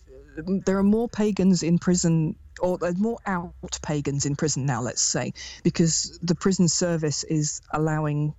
there 0.66 0.76
are 0.78 0.82
more 0.84 1.08
pagans 1.08 1.62
in 1.62 1.78
prison, 1.78 2.36
or 2.61 2.78
there's 2.78 2.98
more 2.98 3.18
out 3.26 3.52
pagans 3.82 4.26
in 4.26 4.36
prison 4.36 4.66
now, 4.66 4.80
let's 4.80 5.02
say, 5.02 5.32
because 5.62 6.18
the 6.22 6.34
prison 6.34 6.68
service 6.68 7.24
is 7.24 7.61
allowing 7.72 8.34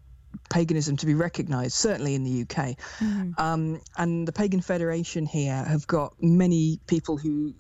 paganism 0.50 0.98
to 0.98 1.06
be 1.06 1.14
recognised, 1.14 1.74
certainly 1.74 2.16
in 2.16 2.24
the 2.24 2.42
UK. 2.42 2.78
Mm-hmm. 3.00 3.32
Um, 3.38 3.82
and 3.98 4.28
the 4.28 4.32
Pagan 4.32 4.62
Federation 4.62 5.26
here 5.26 5.64
have 5.64 5.88
got 5.88 6.14
many 6.22 6.80
people 6.88 7.18
who 7.18 7.54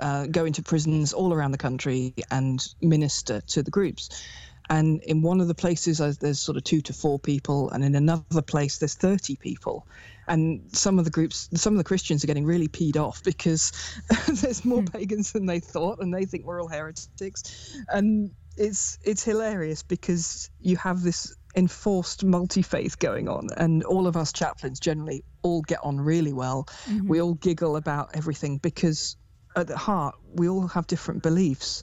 uh, 0.00 0.26
go 0.26 0.44
into 0.44 0.62
prisons 0.62 1.12
all 1.12 1.32
around 1.32 1.52
the 1.52 1.58
country 1.58 2.14
and 2.30 2.64
minister 2.80 3.40
to 3.48 3.62
the 3.62 3.70
groups. 3.70 4.24
And 4.72 5.02
in 5.02 5.20
one 5.20 5.42
of 5.42 5.48
the 5.48 5.54
places, 5.54 6.00
uh, 6.00 6.14
there's 6.18 6.40
sort 6.40 6.56
of 6.56 6.64
two 6.64 6.80
to 6.80 6.94
four 6.94 7.18
people, 7.18 7.68
and 7.70 7.84
in 7.84 7.94
another 7.94 8.40
place, 8.40 8.78
there's 8.78 8.94
30 8.94 9.36
people. 9.36 9.86
And 10.26 10.62
some 10.72 10.98
of 10.98 11.04
the 11.04 11.10
groups, 11.10 11.50
some 11.54 11.74
of 11.74 11.78
the 11.78 11.84
Christians 11.84 12.24
are 12.24 12.26
getting 12.26 12.46
really 12.46 12.68
peed 12.68 12.96
off 12.96 13.22
because 13.22 13.70
there's 14.40 14.64
more 14.64 14.82
pagans 14.82 15.32
than 15.32 15.44
they 15.44 15.60
thought, 15.60 15.98
and 16.00 16.14
they 16.14 16.24
think 16.24 16.46
we're 16.46 16.62
all 16.62 16.68
heretics. 16.68 17.76
And 17.90 18.30
it's 18.56 18.98
it's 19.04 19.22
hilarious 19.22 19.82
because 19.82 20.48
you 20.58 20.76
have 20.78 21.02
this 21.02 21.36
enforced 21.54 22.24
multi 22.24 22.62
faith 22.62 22.98
going 22.98 23.28
on, 23.28 23.48
and 23.58 23.84
all 23.84 24.06
of 24.06 24.16
us 24.16 24.32
chaplains 24.32 24.80
generally 24.80 25.22
all 25.42 25.60
get 25.60 25.80
on 25.82 26.00
really 26.00 26.32
well. 26.32 26.66
We 27.04 27.20
all 27.20 27.34
giggle 27.34 27.76
about 27.76 28.12
everything 28.14 28.56
because 28.56 29.16
at 29.56 29.66
the 29.66 29.76
heart 29.76 30.14
we 30.34 30.48
all 30.48 30.66
have 30.66 30.86
different 30.86 31.22
beliefs, 31.22 31.82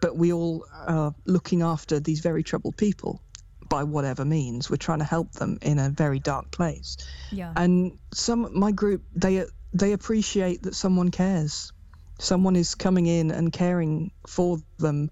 but 0.00 0.16
we 0.16 0.32
all 0.32 0.64
are 0.72 1.14
looking 1.26 1.62
after 1.62 2.00
these 2.00 2.20
very 2.20 2.42
troubled 2.42 2.76
people 2.76 3.20
by 3.68 3.84
whatever 3.84 4.24
means. 4.24 4.70
We're 4.70 4.76
trying 4.76 5.00
to 5.00 5.04
help 5.04 5.32
them 5.32 5.58
in 5.62 5.78
a 5.78 5.90
very 5.90 6.18
dark 6.18 6.50
place. 6.50 6.96
Yeah. 7.30 7.52
And 7.56 7.98
some 8.12 8.58
my 8.58 8.72
group 8.72 9.02
they 9.14 9.44
they 9.72 9.92
appreciate 9.92 10.62
that 10.62 10.74
someone 10.74 11.10
cares. 11.10 11.72
Someone 12.18 12.56
is 12.56 12.74
coming 12.74 13.06
in 13.06 13.30
and 13.30 13.52
caring 13.52 14.12
for 14.26 14.58
them 14.78 15.10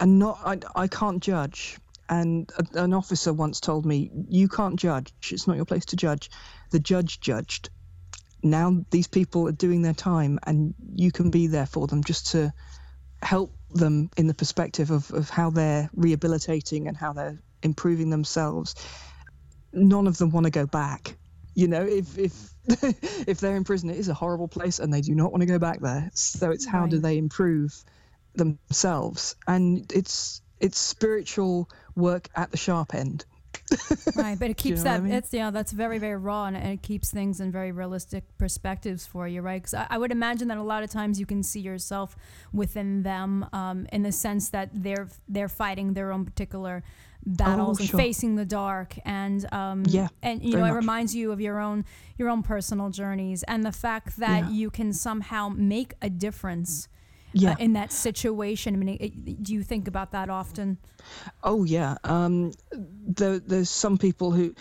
and 0.00 0.18
not 0.18 0.38
I, 0.44 0.58
I 0.82 0.88
can't 0.88 1.22
judge 1.22 1.78
and 2.08 2.50
a, 2.58 2.82
an 2.82 2.94
officer 2.94 3.32
once 3.32 3.60
told 3.60 3.86
me 3.86 4.10
you 4.28 4.48
can't 4.48 4.76
judge 4.78 5.12
it's 5.30 5.46
not 5.46 5.56
your 5.56 5.64
place 5.64 5.86
to 5.86 5.96
judge 5.96 6.30
the 6.70 6.78
judge 6.78 7.20
judged 7.20 7.70
now 8.44 8.84
these 8.90 9.06
people 9.06 9.48
are 9.48 9.52
doing 9.52 9.82
their 9.82 9.94
time 9.94 10.38
and 10.46 10.74
you 10.94 11.10
can 11.10 11.30
be 11.30 11.46
there 11.46 11.66
for 11.66 11.86
them 11.86 12.04
just 12.04 12.32
to 12.32 12.52
help 13.22 13.56
them 13.70 14.10
in 14.16 14.26
the 14.26 14.34
perspective 14.34 14.90
of, 14.90 15.10
of 15.12 15.30
how 15.30 15.50
they're 15.50 15.90
rehabilitating 15.94 16.86
and 16.86 16.96
how 16.96 17.12
they're 17.12 17.40
improving 17.62 18.10
themselves. 18.10 18.74
None 19.72 20.06
of 20.06 20.18
them 20.18 20.30
want 20.30 20.44
to 20.44 20.50
go 20.50 20.66
back. 20.66 21.16
You 21.54 21.68
know 21.68 21.84
if 21.84 22.18
if 22.18 22.50
if 23.28 23.40
they're 23.40 23.56
in 23.56 23.64
prison 23.64 23.90
it 23.90 23.96
is 23.96 24.08
a 24.08 24.14
horrible 24.14 24.48
place 24.48 24.78
and 24.78 24.92
they 24.92 25.00
do 25.00 25.14
not 25.14 25.32
want 25.32 25.42
to 25.42 25.46
go 25.46 25.58
back 25.58 25.80
there. 25.80 26.10
So 26.14 26.50
it's 26.50 26.66
how 26.66 26.86
do 26.86 26.98
they 26.98 27.16
improve 27.16 27.82
themselves? 28.34 29.36
And 29.46 29.90
it's 29.92 30.42
it's 30.60 30.78
spiritual 30.78 31.70
work 31.96 32.28
at 32.34 32.50
the 32.50 32.56
sharp 32.56 32.94
end 32.94 33.24
right, 34.14 34.38
but 34.38 34.50
it 34.50 34.56
keeps 34.56 34.78
know 34.78 34.84
that. 34.84 34.96
I 34.98 35.00
mean? 35.00 35.12
It's 35.12 35.32
yeah, 35.32 35.50
that's 35.50 35.72
very 35.72 35.98
very 35.98 36.16
raw, 36.16 36.44
and, 36.46 36.56
and 36.56 36.68
it 36.72 36.82
keeps 36.82 37.10
things 37.10 37.40
in 37.40 37.50
very 37.50 37.72
realistic 37.72 38.24
perspectives 38.38 39.06
for 39.06 39.26
you, 39.26 39.42
right? 39.42 39.60
Because 39.60 39.74
I, 39.74 39.86
I 39.90 39.98
would 39.98 40.12
imagine 40.12 40.48
that 40.48 40.58
a 40.58 40.62
lot 40.62 40.82
of 40.82 40.90
times 40.90 41.18
you 41.18 41.26
can 41.26 41.42
see 41.42 41.60
yourself 41.60 42.16
within 42.52 43.02
them, 43.02 43.46
um, 43.52 43.86
in 43.92 44.02
the 44.02 44.12
sense 44.12 44.50
that 44.50 44.70
they're 44.72 45.08
they're 45.28 45.48
fighting 45.48 45.94
their 45.94 46.12
own 46.12 46.24
particular 46.24 46.82
battles 47.26 47.80
and 47.80 47.88
Oh, 47.88 47.90
sure. 47.92 48.00
facing 48.00 48.36
the 48.36 48.44
dark, 48.44 48.96
and 49.04 49.52
um, 49.52 49.84
Yeah, 49.88 50.08
and 50.22 50.42
you 50.42 50.56
know 50.56 50.64
it 50.64 50.72
reminds 50.72 51.14
you 51.14 51.32
of 51.32 51.40
your 51.40 51.58
own 51.58 51.84
your 52.18 52.28
own 52.28 52.42
personal 52.42 52.90
journeys, 52.90 53.42
and 53.44 53.64
the 53.64 53.72
fact 53.72 54.18
that 54.18 54.44
Yeah. 54.44 54.50
you 54.50 54.70
can 54.70 54.92
somehow 54.92 55.48
make 55.48 55.94
a 56.02 56.10
difference. 56.10 56.88
Yeah. 57.34 57.52
Uh, 57.52 57.56
in 57.58 57.72
that 57.72 57.92
situation, 57.92 58.74
I 58.74 58.76
mean, 58.78 58.96
it, 59.00 59.42
do 59.42 59.52
you 59.52 59.62
think 59.62 59.88
about 59.88 60.12
that 60.12 60.30
often? 60.30 60.78
Oh 61.42 61.64
yeah. 61.64 61.96
Um, 62.04 62.52
there, 62.72 63.40
there's 63.40 63.70
some 63.70 63.98
people 63.98 64.30
who, 64.30 64.54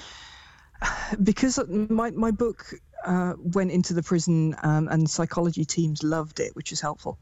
because 1.24 1.60
my 1.70 2.10
my 2.12 2.32
book 2.32 2.74
uh, 3.06 3.34
went 3.38 3.72
into 3.72 3.94
the 3.94 4.02
prison 4.02 4.56
um, 4.64 4.88
and 4.88 5.10
psychology 5.10 5.66
teams 5.66 6.04
loved 6.04 6.40
it, 6.40 6.56
which 6.56 6.72
is 6.72 6.82
helpful, 6.82 7.20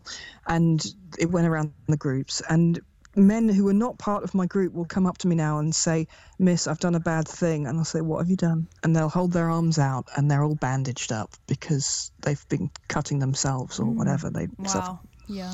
and 0.48 0.86
it 1.20 1.30
went 1.30 1.48
around 1.48 1.74
the 1.88 1.98
groups 1.98 2.42
and. 2.50 2.80
Men 3.18 3.50
who 3.50 3.68
are 3.68 3.74
not 3.74 4.00
part 4.00 4.24
of 4.24 4.34
my 4.34 4.46
group 4.46 4.72
will 4.72 4.86
come 4.86 5.06
up 5.06 5.18
to 5.18 5.28
me 5.28 5.36
now 5.36 5.58
and 5.60 5.76
say, 5.76 6.08
Miss, 6.40 6.66
I've 6.66 6.80
done 6.80 6.96
a 6.96 7.00
bad 7.02 7.28
thing. 7.28 7.68
And 7.68 7.78
I'll 7.78 7.84
say, 7.84 8.00
What 8.00 8.20
have 8.20 8.30
you 8.30 8.38
done? 8.38 8.70
And 8.84 8.96
they'll 8.96 9.10
hold 9.10 9.34
their 9.34 9.50
arms 9.50 9.78
out 9.78 10.08
and 10.16 10.32
they're 10.32 10.46
all 10.46 10.56
bandaged 10.56 11.12
up 11.12 11.30
because 11.46 12.10
they've 12.22 12.48
been 12.48 12.72
cutting 12.88 13.20
themselves 13.20 13.82
or 13.82 13.86
whatever 13.88 14.30
they 14.30 14.48
suffer 14.66 14.92
Wow. 14.92 15.00
Yeah. 15.32 15.54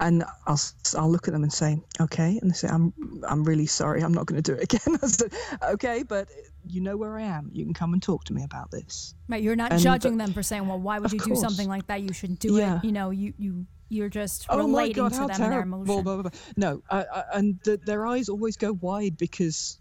and 0.00 0.24
I'll 0.46 0.60
I'll 0.96 1.10
look 1.10 1.28
at 1.28 1.32
them 1.34 1.42
and 1.42 1.52
say, 1.52 1.80
okay, 2.00 2.38
and 2.40 2.50
they 2.50 2.54
say, 2.54 2.68
I'm 2.68 2.92
I'm 3.28 3.44
really 3.44 3.66
sorry, 3.66 4.02
I'm 4.02 4.12
not 4.14 4.26
going 4.26 4.40
to 4.42 4.52
do 4.52 4.58
it 4.58 4.64
again. 4.64 4.96
I 5.02 5.06
said, 5.06 5.32
okay, 5.74 6.02
but 6.02 6.28
you 6.66 6.80
know 6.80 6.96
where 6.96 7.16
I 7.18 7.22
am. 7.22 7.50
You 7.52 7.64
can 7.64 7.74
come 7.74 7.92
and 7.94 8.02
talk 8.02 8.24
to 8.24 8.32
me 8.34 8.44
about 8.44 8.70
this. 8.70 9.14
Right, 9.28 9.42
you're 9.42 9.56
not 9.56 9.72
And- 9.72 9.80
judging 9.80 10.18
them 10.18 10.32
for 10.32 10.42
saying, 10.42 10.66
"Well, 10.66 10.78
why 10.80 10.98
would 10.98 11.12
you 11.12 11.18
do 11.18 11.24
course. 11.26 11.40
something 11.40 11.68
like 11.68 11.86
that? 11.88 12.02
You 12.02 12.12
shouldn't 12.12 12.40
do 12.40 12.56
Yeah. 12.56 12.78
it." 12.78 12.84
You 12.84 12.92
know, 12.92 13.10
you 13.10 13.32
you 13.38 13.66
you're 13.90 14.10
just 14.10 14.44
Oh 14.50 14.56
my 14.68 14.82
relating 14.82 14.94
God, 14.96 15.12
to 15.12 15.16
how 15.18 15.26
them 15.28 15.30
and 15.34 15.42
their 15.44 15.50
terrible! 15.50 15.82
emotion. 15.82 16.02
Blah, 16.04 16.14
blah, 16.16 16.22
blah. 16.30 16.40
No, 16.56 16.82
I, 16.90 16.98
I, 17.04 17.24
and 17.34 17.58
the, 17.64 17.78
their 17.78 18.06
eyes 18.06 18.28
always 18.28 18.56
go 18.58 18.74
wide 18.74 19.16
because 19.16 19.78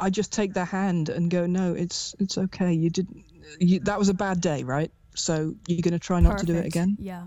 I 0.00 0.10
just 0.10 0.32
take 0.32 0.54
their 0.54 0.64
hand 0.64 1.08
and 1.08 1.28
go, 1.28 1.44
no, 1.44 1.74
it's 1.74 2.14
it's 2.20 2.38
okay. 2.38 2.72
You 2.72 2.88
didn't. 2.88 3.24
You, 3.58 3.80
that 3.80 3.98
was 3.98 4.08
a 4.08 4.14
bad 4.14 4.40
day, 4.40 4.62
right? 4.62 4.92
So 5.16 5.56
you're 5.66 5.82
going 5.82 5.92
to 5.92 5.98
try 5.98 6.20
not 6.20 6.38
to 6.38 6.46
do 6.46 6.54
it 6.54 6.66
again. 6.66 6.96
Yeah. 7.00 7.24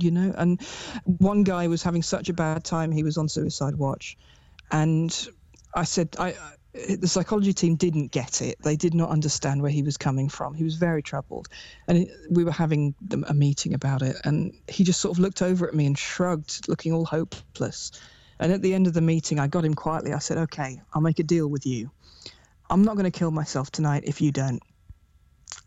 You 0.00 0.10
know 0.10 0.32
and 0.36 0.60
one 1.04 1.42
guy 1.44 1.66
was 1.68 1.82
having 1.82 2.02
such 2.02 2.28
a 2.28 2.32
bad 2.32 2.64
time 2.64 2.90
he 2.90 3.02
was 3.02 3.16
on 3.18 3.28
suicide 3.28 3.76
watch. 3.76 4.16
And 4.70 5.28
i 5.74 5.84
said 5.84 6.14
i 6.18 6.34
the 6.74 7.08
psychology 7.08 7.52
team 7.52 7.74
didn't 7.74 8.12
get 8.12 8.40
it. 8.40 8.56
They 8.62 8.76
did 8.76 8.94
not 8.94 9.10
understand 9.10 9.62
where 9.62 9.70
he 9.70 9.82
was 9.82 9.96
coming 9.96 10.28
from. 10.28 10.54
He 10.54 10.62
was 10.62 10.76
very 10.76 11.02
troubled. 11.02 11.48
And 11.88 11.98
it, 11.98 12.10
we 12.30 12.44
were 12.44 12.52
having 12.52 12.94
a 13.26 13.34
meeting 13.34 13.74
about 13.74 14.02
it 14.02 14.16
and 14.24 14.52
he 14.68 14.84
just 14.84 15.00
sort 15.00 15.16
of 15.16 15.18
looked 15.18 15.42
over 15.42 15.66
at 15.66 15.74
me 15.74 15.86
and 15.86 15.98
shrugged 15.98 16.68
looking 16.68 16.92
all 16.92 17.04
hopeless. 17.04 17.92
And 18.38 18.52
at 18.52 18.62
the 18.62 18.74
end 18.74 18.86
of 18.86 18.92
the 18.92 19.00
meeting 19.00 19.40
i 19.40 19.46
got 19.46 19.64
him 19.64 19.74
quietly. 19.74 20.12
I 20.12 20.18
said 20.18 20.38
okay 20.38 20.80
i'll 20.94 21.02
make 21.02 21.18
a 21.18 21.24
deal 21.24 21.48
with 21.48 21.66
you. 21.66 21.90
I'm 22.70 22.82
not 22.82 22.94
going 22.96 23.10
to 23.10 23.18
kill 23.18 23.30
myself 23.30 23.70
tonight 23.70 24.04
if 24.06 24.20
you 24.20 24.30
don't. 24.30 24.62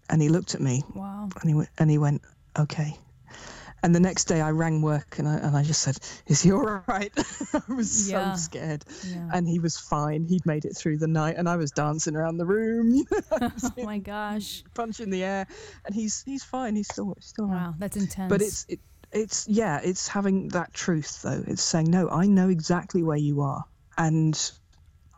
And 0.09 0.21
he 0.21 0.29
looked 0.29 0.55
at 0.55 0.61
me. 0.61 0.83
Wow. 0.93 1.29
and 1.39 1.49
he 1.49 1.55
went, 1.55 1.69
and 1.77 1.89
he 1.89 1.97
went, 1.97 2.21
okay. 2.59 2.97
And 3.83 3.95
the 3.95 3.99
next 3.99 4.25
day 4.25 4.41
I 4.41 4.51
rang 4.51 4.81
work 4.83 5.17
and 5.17 5.27
I, 5.27 5.35
and 5.37 5.57
I 5.57 5.63
just 5.63 5.81
said, 5.81 5.97
is 6.27 6.41
he 6.41 6.51
all 6.51 6.83
right? 6.87 7.11
I 7.53 7.73
was 7.73 8.09
Yeah. 8.09 8.33
so 8.33 8.39
scared. 8.41 8.85
Yeah. 9.07 9.29
And 9.33 9.47
he 9.47 9.59
was 9.59 9.77
fine. 9.77 10.23
He'd 10.25 10.45
made 10.45 10.65
it 10.65 10.77
through 10.77 10.97
the 10.97 11.07
night 11.07 11.35
and 11.37 11.49
I 11.49 11.55
was 11.57 11.71
dancing 11.71 12.15
around 12.15 12.37
the 12.37 12.45
room, 12.45 12.91
you 12.95 13.05
know, 13.11 13.19
I 13.41 13.47
was 13.47 13.71
oh 13.77 13.83
my 13.83 13.97
gosh. 13.97 14.63
punch 14.75 14.99
in 14.99 15.09
the 15.09 15.23
air. 15.23 15.47
And 15.85 15.95
he's 15.95 16.21
he's 16.23 16.43
fine. 16.43 16.75
He's 16.75 16.87
still 16.89 17.15
still 17.19 17.45
around. 17.45 17.71
Wow, 17.71 17.75
that's 17.79 17.97
intense. 17.97 18.29
But 18.29 18.41
it's 18.41 18.65
it, 18.69 18.79
it's 19.11 19.47
yeah, 19.47 19.81
it's 19.83 20.07
having 20.07 20.49
that 20.49 20.73
truth 20.73 21.21
though. 21.23 21.43
It's 21.47 21.63
saying, 21.63 21.89
no, 21.89 22.07
I 22.09 22.27
know 22.27 22.49
exactly 22.49 23.01
where 23.03 23.17
you 23.17 23.41
are. 23.41 23.63
And 23.97 24.39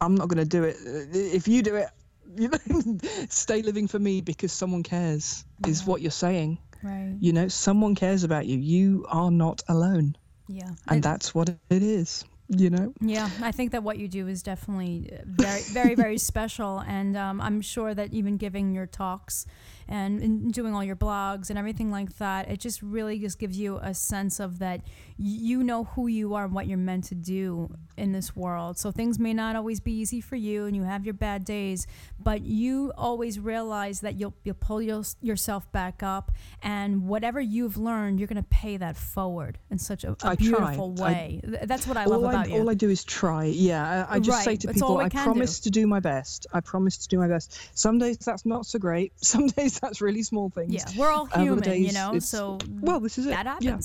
I'm 0.02 0.16
not 0.16 0.30
going 0.30 0.40
to 0.40 0.50
do 0.50 0.64
it. 0.64 0.78
If 1.14 1.48
you 1.48 1.62
do 1.62 1.76
it, 1.76 1.88
you 2.36 2.50
know, 2.50 2.98
stay 3.30 3.62
living 3.62 3.88
for 3.88 4.00
me 4.00 4.22
because 4.22 4.52
someone 4.52 4.84
cares, 4.84 5.46
is 5.68 5.86
what 5.86 6.02
you're 6.02 6.12
saying. 6.12 6.58
Right. 6.84 7.16
You 7.20 7.34
know, 7.34 7.48
someone 7.48 7.96
cares 7.96 8.24
about 8.24 8.46
you. 8.46 8.58
You 8.58 9.06
are 9.10 9.32
not 9.32 9.62
alone. 9.68 10.16
Yeah. 10.48 10.72
And 10.88 11.02
that's 11.02 11.34
what 11.34 11.50
it 11.50 11.60
is, 11.70 12.26
you 12.50 12.70
know? 12.70 12.94
Yeah, 13.02 13.30
I 13.42 13.52
think 13.52 13.72
that 13.72 13.84
what 13.84 13.98
you 13.98 14.08
do 14.08 14.28
is 14.28 14.44
definitely 14.44 15.10
very, 15.26 15.62
very, 15.62 15.96
very 15.96 16.18
special, 16.32 16.80
and 16.80 17.16
um, 17.18 17.42
I'm 17.42 17.62
sure 17.62 17.94
that 17.94 18.14
even 18.14 18.38
giving 18.38 18.74
your 18.74 18.86
talks 18.86 19.46
and, 19.88 20.22
and 20.22 20.54
doing 20.54 20.74
all 20.74 20.84
your 20.84 20.96
blogs 20.96 21.50
and 21.50 21.60
everything 21.60 21.92
like 21.92 22.18
that, 22.18 22.50
it 22.50 22.60
just 22.60 22.82
really 22.82 23.20
just 23.20 23.40
gives 23.40 23.58
you 23.58 23.78
a 23.82 23.94
sense 23.94 24.40
of 24.40 24.60
that 24.60 24.82
you 25.18 25.64
know 25.64 25.84
who 25.84 26.08
you 26.08 26.34
are 26.34 26.46
and 26.46 26.54
what 26.54 26.68
you're 26.68 26.78
meant 26.78 27.04
to 27.06 27.16
do 27.16 27.74
in 27.98 28.12
this 28.12 28.36
world. 28.36 28.78
So 28.78 28.92
things 28.92 29.20
may 29.20 29.34
not 29.34 29.56
always 29.56 29.80
be 29.80 29.92
easy 29.94 30.22
for 30.22 30.36
you, 30.36 30.66
and 30.66 30.76
you 30.76 30.84
have 30.84 31.06
your 31.06 31.14
bad 31.14 31.46
days, 31.46 31.86
but 32.20 32.42
you 32.42 32.92
always 32.98 33.40
realize 33.40 34.02
that 34.02 34.16
you'll 34.16 34.34
you'll 34.44 34.56
pull 34.56 34.82
your, 34.82 35.04
yourself 35.22 35.72
back 35.72 36.02
up, 36.02 36.32
and 36.62 37.08
whatever 37.08 37.40
you've 37.40 37.78
learned, 37.78 38.20
you're 38.20 38.28
gonna 38.28 38.44
pay 38.44 38.78
that 38.78 38.98
forward 38.98 39.60
in 39.70 39.78
such 39.78 40.04
a, 40.04 40.16
try. 40.16 40.36
beautiful 40.36 40.96
I- 41.00 41.04
way. 41.04 41.42
Th- 41.44 41.60
That's 41.64 41.88
what 41.88 41.98
I 41.98 42.06
love 42.06 42.24
all, 42.24 42.28
I, 42.28 42.34
about 42.34 42.50
you. 42.50 42.60
all 42.60 42.70
I 42.70 42.74
do 42.74 42.90
is 42.90 43.04
try. 43.04 43.46
Yeah, 43.46 44.08
I, 44.10 44.16
I 44.16 44.20
just 44.20 44.44
say 44.44 44.56
to 44.56 44.68
that's 44.68 44.78
people, 44.80 44.98
I 44.98 45.10
promise 45.10 45.60
to 45.62 45.70
do 45.70 45.86
my 45.88 46.00
best. 46.00 46.48
I 46.54 46.62
promise 46.62 46.98
to 46.98 47.08
do 47.08 47.18
my 47.18 47.28
best. 47.28 47.60
Some 47.78 48.00
days 48.00 48.18
that's 48.18 48.46
not 48.46 48.66
so 48.66 48.80
great. 48.80 49.14
Some 49.24 49.48
days 49.48 49.73
that's 49.82 50.02
really 50.02 50.24
small 50.24 50.50
things. 50.50 50.74
Yeah, 50.74 50.86
we're 50.98 51.12
all 51.12 51.26
uh, 51.26 51.36
Other 51.36 51.44
human, 51.44 51.84
you 51.84 51.94
know. 51.94 52.20
So 52.20 52.60
Well, 52.82 53.00
this 53.00 53.18
is 53.18 53.28
it. 53.28 53.32
that 53.32 53.62
Yeah. 53.62 53.80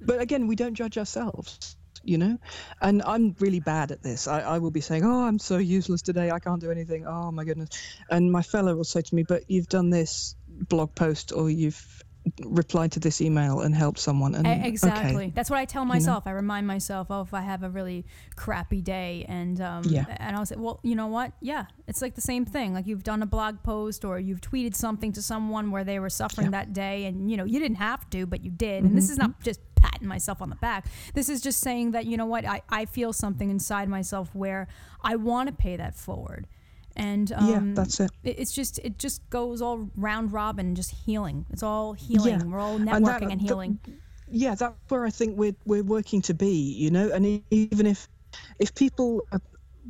but 0.00 0.20
again 0.20 0.46
we 0.46 0.56
don't 0.56 0.74
judge 0.74 0.98
ourselves 0.98 1.76
you 2.02 2.18
know 2.18 2.38
and 2.80 3.02
i'm 3.02 3.34
really 3.40 3.60
bad 3.60 3.90
at 3.90 4.02
this 4.02 4.28
I, 4.28 4.40
I 4.40 4.58
will 4.58 4.70
be 4.70 4.80
saying 4.80 5.04
oh 5.04 5.24
i'm 5.24 5.38
so 5.38 5.58
useless 5.58 6.02
today 6.02 6.30
i 6.30 6.38
can't 6.38 6.60
do 6.60 6.70
anything 6.70 7.06
oh 7.06 7.30
my 7.30 7.44
goodness 7.44 7.70
and 8.10 8.30
my 8.30 8.42
fellow 8.42 8.74
will 8.74 8.84
say 8.84 9.00
to 9.00 9.14
me 9.14 9.22
but 9.22 9.44
you've 9.48 9.68
done 9.68 9.90
this 9.90 10.36
blog 10.48 10.94
post 10.94 11.32
or 11.32 11.50
you've 11.50 12.02
replied 12.42 12.92
to 12.92 13.00
this 13.00 13.20
email 13.20 13.60
and 13.60 13.74
helped 13.74 13.98
someone 13.98 14.34
and 14.34 14.46
E- 14.46 14.50
okay. 14.50 14.68
exactly. 14.68 15.32
That's 15.34 15.48
what 15.50 15.58
I 15.58 15.64
tell 15.64 15.84
myself. 15.84 16.26
I 16.26 16.32
remind 16.32 16.66
myself, 16.66 17.06
oh, 17.10 17.22
if 17.22 17.32
I 17.32 17.40
have 17.40 17.62
a 17.62 17.70
really 17.70 18.04
crappy 18.36 18.80
day, 18.82 19.24
and 19.28 19.60
um, 19.60 19.84
Yeah. 19.84 20.04
and 20.18 20.36
I'll 20.36 20.46
say, 20.46 20.56
well, 20.56 20.80
you 20.82 20.94
know 20.96 21.06
what? 21.06 21.32
Yeah, 21.40 21.66
it's 21.86 22.02
like 22.02 22.14
the 22.14 22.20
same 22.20 22.44
thing. 22.44 22.74
Like 22.74 22.86
you've 22.86 23.04
done 23.04 23.22
a 23.22 23.26
blog 23.26 23.62
post 23.62 24.04
or 24.04 24.18
you've 24.18 24.40
tweeted 24.40 24.74
something 24.74 25.12
to 25.12 25.22
someone 25.22 25.70
where 25.70 25.84
they 25.84 25.98
were 25.98 26.10
suffering 26.10 26.46
Yeah. 26.48 26.50
that 26.64 26.72
day, 26.72 27.04
and 27.06 27.30
you 27.30 27.36
know 27.36 27.44
you 27.44 27.58
didn't 27.60 27.76
have 27.78 28.08
to, 28.10 28.26
but 28.26 28.42
you 28.44 28.50
did. 28.50 28.78
And 28.82 28.86
Mm-hmm. 28.86 28.96
this 28.96 29.10
is 29.10 29.18
not 29.18 29.40
just 29.42 29.60
patting 29.76 30.08
myself 30.08 30.40
on 30.42 30.50
the 30.50 30.56
back. 30.56 30.86
This 31.14 31.28
is 31.28 31.40
just 31.40 31.60
saying 31.60 31.92
that 31.92 32.06
you 32.06 32.16
know 32.16 32.26
what? 32.26 32.44
I 32.44 32.62
I 32.68 32.84
feel 32.86 33.12
something 33.12 33.50
inside 33.50 33.88
myself 33.88 34.34
where 34.34 34.68
I 35.02 35.16
want 35.16 35.48
to 35.48 35.54
pay 35.54 35.76
that 35.76 35.94
forward. 35.96 36.46
And 36.96 37.30
um, 37.32 37.48
yeah 37.48 37.60
that's 37.74 38.00
it 38.00 38.10
it- 38.24 38.38
it's 38.38 38.52
just 38.52 38.78
it 38.82 38.98
just 38.98 39.20
goes 39.30 39.60
all 39.62 39.90
round 39.96 40.32
robin, 40.32 40.74
just 40.74 40.90
healing. 41.04 41.44
It's 41.50 41.62
all 41.62 41.92
healing. 41.92 42.40
Yeah. 42.40 42.46
We're 42.46 42.58
all 42.60 42.76
And 42.76 42.88
networking 42.88 43.04
that- 43.04 43.22
and, 43.32 43.40
the- 43.40 43.44
healing. 43.44 43.78
yeah 44.30 44.54
that's 44.56 44.74
where 44.88 45.04
i 45.06 45.10
think 45.10 45.36
we're 45.38 45.54
we're 45.66 45.84
working 45.84 46.20
to 46.22 46.34
be 46.34 46.54
you 46.82 46.90
know 46.90 47.10
and 47.12 47.22
even 47.50 47.86
if 47.86 48.08
if 48.58 48.74
people 48.74 49.22
are 49.32 49.40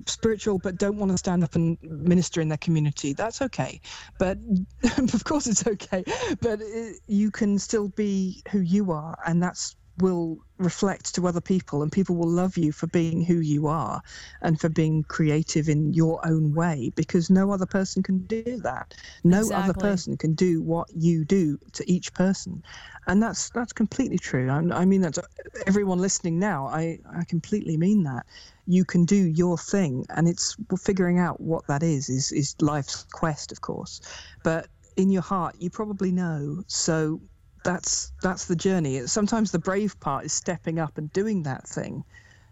spiritual 0.07 0.59
but 0.59 0.77
don't 0.77 0.97
want 0.99 1.11
to 1.11 1.17
stand 1.17 1.43
up 1.43 1.55
and 1.55 1.79
minister 1.83 2.43
in 2.43 2.49
their 2.49 2.59
community 2.59 3.15
that's 3.15 3.41
okay 3.41 3.81
but 4.19 4.37
of 5.15 5.25
course 5.25 5.47
it's 5.47 5.67
okay 5.67 6.05
but 6.43 6.61
it, 6.61 6.97
you 7.07 7.31
can 7.31 7.59
still 7.59 7.89
be 7.89 8.43
who 8.51 8.61
you 8.61 8.93
are 8.93 9.17
and 9.27 9.43
that's 9.43 9.75
will 9.99 10.39
reflect 10.59 11.15
to 11.15 11.27
other 11.27 11.41
people 11.41 11.83
and 11.83 11.93
people 11.93 12.17
will 12.17 12.29
love 12.29 12.57
you 12.57 12.73
for 12.73 12.87
being 12.87 13.23
who 13.23 13.41
you 13.41 13.67
are 13.67 14.01
and 14.41 14.59
for 14.61 14.69
being 14.69 15.03
creative 15.05 15.69
in 15.69 15.93
your 15.93 16.27
own 16.27 16.55
way 16.55 16.91
because 16.95 17.29
no 17.29 17.51
other 17.51 17.67
person 17.67 18.03
can 18.03 18.19
do 18.27 18.59
that. 18.63 18.95
No 19.25 19.51
other 19.53 19.75
person 19.75 20.17
can 20.17 20.35
do 20.35 20.63
what 20.63 20.89
you 20.95 21.25
do 21.25 21.59
to 21.73 21.91
each 21.91 22.13
person. 22.15 22.63
And 23.07 23.23
that's 23.23 23.51
that's 23.51 23.73
completely 23.73 24.19
true. 24.19 24.51
I, 24.51 24.81
I 24.81 24.85
mean 24.85 25.03
that 25.03 25.19
everyone 25.67 25.99
listening 25.99 26.39
now 26.39 26.67
I, 26.67 26.99
I 27.15 27.25
completely 27.25 27.77
mean 27.77 28.03
that. 28.05 28.27
You 28.67 28.85
can 28.85 29.05
do 29.05 29.17
your 29.17 29.57
thing 29.59 30.07
and 30.11 30.27
it's 30.27 30.57
figuring 30.79 31.19
out 31.19 31.41
what 31.41 31.67
that 31.69 31.83
is 31.83 32.09
is 32.09 32.33
is 32.33 32.57
life's 32.61 33.05
quest 33.13 33.53
of 33.53 33.61
course. 33.61 34.01
But 34.43 34.69
in 34.97 35.11
your 35.11 35.23
heart 35.23 35.57
you 35.59 35.71
probably 35.71 36.13
know. 36.13 36.65
So 36.67 37.21
that's 37.67 38.13
that's 38.23 38.47
the 38.47 38.57
journey 38.57 39.07
sometimes 39.07 39.51
the 39.51 39.59
brave 39.59 39.99
part 40.01 40.25
is 40.25 40.33
stepping 40.33 40.79
up 40.79 40.99
and 40.99 41.13
doing 41.13 41.43
that 41.43 41.67
thing 41.67 42.05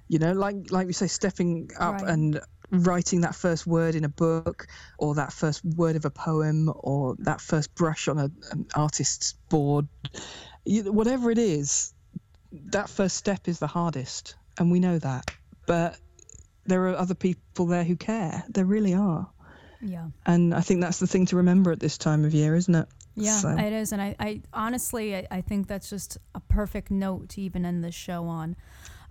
you 0.09 0.19
know 0.19 0.33
like 0.33 0.57
like 0.71 0.87
we 0.87 0.93
say 0.93 1.07
stepping 1.07 1.69
up 1.79 2.01
Right. 2.03 2.11
and 2.11 2.41
writing 2.71 3.21
that 3.21 3.35
first 3.35 3.67
word 3.67 3.95
in 3.95 4.05
a 4.05 4.09
book 4.09 4.67
or 4.99 5.15
that 5.15 5.33
first 5.33 5.65
word 5.65 5.97
of 5.97 6.05
a 6.05 6.11
poem 6.11 6.73
or 6.77 7.15
that 7.21 7.41
first 7.41 7.75
brush 7.75 8.09
on 8.09 8.19
a, 8.19 8.31
an 8.51 8.67
artist's 8.75 9.35
board 9.51 9.87
you, 10.65 10.93
whatever 10.93 11.31
it 11.31 11.39
is 11.39 11.95
that 12.53 12.89
first 12.89 13.17
step 13.17 13.47
is 13.49 13.59
the 13.59 13.67
hardest 13.67 14.37
and 14.59 14.71
we 14.73 14.81
know 14.81 14.99
that 14.99 15.25
but 15.67 15.97
there 16.67 16.89
are 16.89 16.97
other 16.97 17.15
people 17.15 17.67
there 17.67 17.85
who 17.85 17.97
care 17.97 18.43
there 18.49 18.65
really 18.65 18.95
are 18.95 19.29
Yeah. 19.81 20.09
And 20.27 20.55
I 20.55 20.61
think 20.63 20.81
that's 20.81 20.99
the 20.99 21.07
thing 21.07 21.27
to 21.27 21.37
remember 21.37 21.71
at 21.73 21.81
this 21.81 21.99
time 21.99 22.25
of 22.25 22.33
year, 22.33 22.55
isn't 22.57 22.75
it? 22.75 22.89
Yeah, 23.17 23.37
So- 23.39 23.57
it 23.57 23.73
is, 23.73 23.93
and 23.93 24.03
I, 24.03 24.17
I 24.19 24.43
honestly, 24.53 25.17
I, 25.17 25.27
I 25.31 25.41
think 25.41 25.69
that's 25.69 25.89
just 25.91 26.19
a 26.35 26.41
perfect 26.41 26.91
note 26.91 27.29
to 27.31 27.41
even 27.41 27.65
end 27.65 27.85
this 27.85 27.95
show 27.95 28.27
on. 28.27 28.57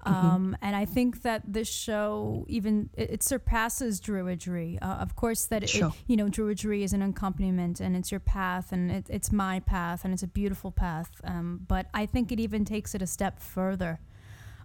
Mm-hmm. 0.06 0.28
Um, 0.28 0.58
and 0.62 0.76
I 0.76 0.84
think 0.84 1.22
that 1.22 1.44
this 1.48 1.70
show 1.70 2.44
even 2.50 2.90
it, 2.98 3.10
it 3.12 3.24
surpasses 3.24 4.02
druidry. 4.02 4.78
Uh, 4.82 4.86
of 5.00 5.16
course, 5.16 5.46
that 5.46 5.64
it, 5.64 5.70
Sure. 5.70 5.94
you 6.08 6.18
know 6.18 6.26
druidry 6.26 6.84
is 6.84 6.92
an 6.92 7.02
accompaniment, 7.02 7.80
and 7.80 7.96
it's 7.96 8.12
your 8.12 8.20
path, 8.20 8.74
and 8.74 8.92
it, 8.92 9.06
it's 9.10 9.32
my 9.32 9.62
path, 9.62 10.04
and 10.04 10.14
it's 10.14 10.24
a 10.24 10.28
beautiful 10.28 10.72
path. 10.72 11.10
Um, 11.24 11.62
but 11.66 11.86
I 11.94 12.06
think 12.06 12.34
it 12.34 12.40
even 12.42 12.66
takes 12.66 12.94
it 12.94 13.02
a 13.02 13.08
step 13.08 13.40
further. 13.40 14.00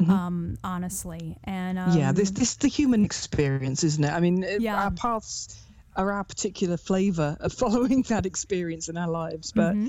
Um, 0.09 0.57
honestly, 0.63 1.37
and 1.43 1.77
um, 1.79 1.91
Mm-hmm. 1.91 1.99
yeah, 1.99 2.13
this 2.13 2.31
this 2.31 2.51
is 2.51 2.57
the 2.57 2.69
human 2.69 3.05
experience, 3.05 3.83
isn't 3.83 4.05
it? 4.05 4.13
I 4.13 4.21
mean, 4.21 4.45
Yeah. 4.61 4.85
our 4.85 4.91
paths 4.93 5.61
are 5.99 6.11
our 6.13 6.25
particular 6.25 6.77
flavour 6.79 7.37
of 7.41 7.53
following 7.53 8.03
that 8.09 8.25
experience 8.25 8.89
in 8.89 8.97
our 8.97 9.09
lives, 9.11 9.53
but 9.53 9.75
Mm-hmm. 9.75 9.89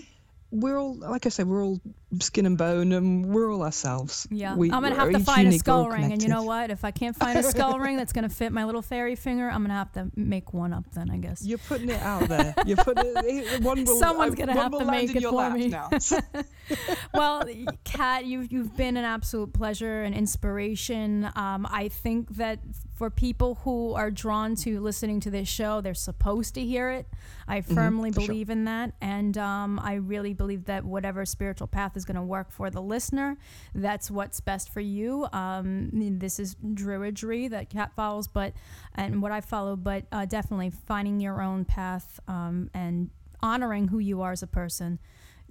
we're 0.51 0.77
all, 0.79 0.95
like 0.95 1.27
I 1.27 1.29
said, 1.29 1.45
we're 1.47 1.63
all 1.63 1.79
skin 2.19 2.47
and 2.47 2.57
bone, 2.57 2.91
and 2.91 3.27
we're 3.27 3.53
all 3.53 3.61
ourselves. 3.61 4.27
Yeah, 4.31 4.55
we, 4.55 4.71
I'm 4.71 4.81
gonna 4.81 4.95
have 4.95 5.11
to 5.11 5.19
find 5.19 5.41
a 5.41 5.51
unique, 5.51 5.67
we're 5.67 5.73
all 5.73 5.83
skull 5.85 5.89
ring, 5.91 6.11
and 6.11 6.23
you 6.23 6.27
know 6.27 6.41
what? 6.41 6.71
If 6.71 6.83
I 6.83 6.89
can't 6.89 7.15
find 7.15 7.37
a 7.37 7.43
skull 7.43 7.77
ring 7.79 7.97
that's 7.97 8.13
gonna 8.13 8.29
fit 8.29 8.51
my 8.51 8.65
little 8.65 8.81
fairy 8.81 9.15
finger, 9.15 9.47
I'm 9.47 9.61
gonna 9.61 9.75
have 9.75 9.91
to 9.93 10.09
make 10.15 10.51
one 10.51 10.73
up. 10.73 10.85
Then 10.91 11.11
I 11.11 11.17
guess. 11.17 11.45
You're 11.45 11.59
putting 11.59 11.89
it 11.89 12.01
out 12.01 12.27
there. 12.27 12.55
You're 12.65 12.77
putting 12.77 13.13
it, 13.15 13.61
one 13.61 13.83
will, 13.85 13.99
Someone's 13.99 14.33
uh, 14.33 14.35
gonna 14.37 14.55
one 14.55 14.71
have 14.71 14.79
to 14.79 14.85
make 14.85 15.15
it 15.15 15.23
for 15.23 15.49
me. 15.51 15.67
Now. 15.67 15.89
well, 17.13 17.43
Kat, 17.83 18.25
you've 18.25 18.51
you've 18.51 18.75
been 18.75 18.97
an 18.97 19.05
absolute 19.05 19.53
pleasure 19.53 20.01
and 20.01 20.15
inspiration. 20.15 21.25
Um, 21.35 21.67
I 21.69 21.89
think 21.89 22.37
that 22.37 22.57
for 22.99 23.09
people 23.09 23.55
who 23.63 23.93
are 23.93 24.11
drawn 24.11 24.55
to 24.57 24.81
listening 24.81 25.21
to 25.21 25.29
this 25.29 25.47
show, 25.47 25.79
they're 25.79 25.93
supposed 25.93 26.53
to 26.55 26.65
hear 26.65 26.91
it. 26.91 27.07
I 27.47 27.61
firmly 27.61 28.11
for 28.11 28.19
sure. 28.19 28.27
believe 28.27 28.49
in 28.49 28.65
that, 28.65 28.91
and 28.99 29.37
um, 29.37 29.79
I 29.81 29.93
really 29.93 30.33
believe 30.33 30.65
that 30.65 30.83
whatever 30.83 31.25
spiritual 31.25 31.67
path 31.67 31.95
is 31.95 32.03
going 32.03 32.17
to 32.17 32.21
work 32.21 32.51
for 32.51 32.69
the 32.69 32.81
listener, 32.81 33.37
that's 33.73 34.11
what's 34.11 34.41
best 34.41 34.69
for 34.73 34.81
you. 34.81 35.27
Um, 35.31 35.91
this 36.19 36.41
is 36.41 36.55
druidry 36.55 37.49
that 37.51 37.69
Kat 37.69 37.93
follows, 37.95 38.27
but 38.27 38.51
and 38.95 39.21
what 39.21 39.31
I 39.31 39.39
follow, 39.39 39.77
but 39.77 40.03
uh, 40.11 40.25
definitely 40.25 40.69
finding 40.69 41.21
your 41.21 41.41
own 41.41 41.63
path 41.63 42.19
um, 42.27 42.69
and 42.73 43.11
honoring 43.41 43.87
who 43.87 43.99
you 43.99 44.21
are 44.21 44.33
as 44.33 44.43
a 44.43 44.47
person. 44.47 44.99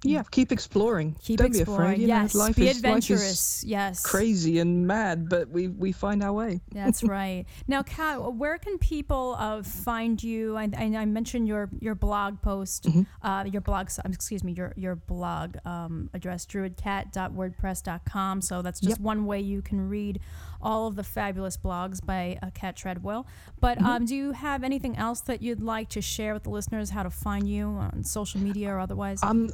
Yeah, 0.03 0.23
keep 0.31 0.51
exploring. 0.51 1.15
Keep 1.21 1.39
Don't 1.39 1.55
exploring. 1.55 1.81
be 1.81 1.85
afraid. 1.95 2.01
You 2.01 2.07
yes, 2.07 2.33
know, 2.35 2.39
life 2.41 2.55
be 2.55 2.61
is, 2.63 2.67
life 2.67 2.75
adventurous. 2.77 3.23
is 3.63 3.63
yes, 3.65 4.01
crazy 4.03 4.59
and 4.59 4.87
mad, 4.87 5.27
but 5.29 5.49
we 5.49 5.67
we 5.67 5.91
find 5.91 6.23
our 6.23 6.31
way. 6.33 6.61
That's 6.71 7.03
right. 7.19 7.45
Now, 7.67 7.83
Cat, 7.83 8.33
where 8.35 8.57
can 8.57 8.77
people 8.77 9.35
uh, 9.37 9.61
find 9.63 10.21
you? 10.23 10.55
I, 10.57 10.69
I, 10.77 10.83
I 10.95 11.05
mentioned 11.05 11.47
your 11.47 11.69
your 11.79 11.95
blog 11.95 12.41
post, 12.41 12.83
Mm-hmm. 12.85 13.01
uh, 13.27 13.43
your 13.45 13.61
blog. 13.61 13.89
um, 14.05 14.11
Excuse 14.13 14.43
me, 14.43 14.53
your 14.53 14.73
your 14.77 14.95
blog 14.95 15.57
um, 15.65 16.09
address 16.13 16.45
druidcat.wordpress.com. 16.45 18.41
So 18.41 18.61
that's 18.61 18.79
just 18.79 18.97
Yep. 18.97 18.99
one 18.99 19.25
way 19.25 19.39
you 19.41 19.61
can 19.61 19.87
read 19.89 20.19
all 20.61 20.87
of 20.87 20.95
the 20.95 21.03
fabulous 21.03 21.57
blogs 21.57 22.03
by 22.05 22.37
uh, 22.41 22.49
Cat 22.53 22.75
Treadwell. 22.75 23.25
But 23.59 23.77
Mm-hmm. 23.79 23.85
um, 23.87 24.05
do 24.05 24.15
you 24.15 24.31
have 24.33 24.63
anything 24.63 24.97
else 24.97 25.21
that 25.21 25.41
you'd 25.41 25.61
like 25.61 25.89
to 25.89 26.01
share 26.01 26.33
with 26.33 26.43
the 26.43 26.49
listeners? 26.49 26.89
How 26.89 27.03
to 27.03 27.09
find 27.09 27.47
you 27.47 27.67
on 27.67 28.03
social 28.03 28.39
media 28.41 28.69
or 28.71 28.79
otherwise? 28.79 29.19
Um, 29.23 29.49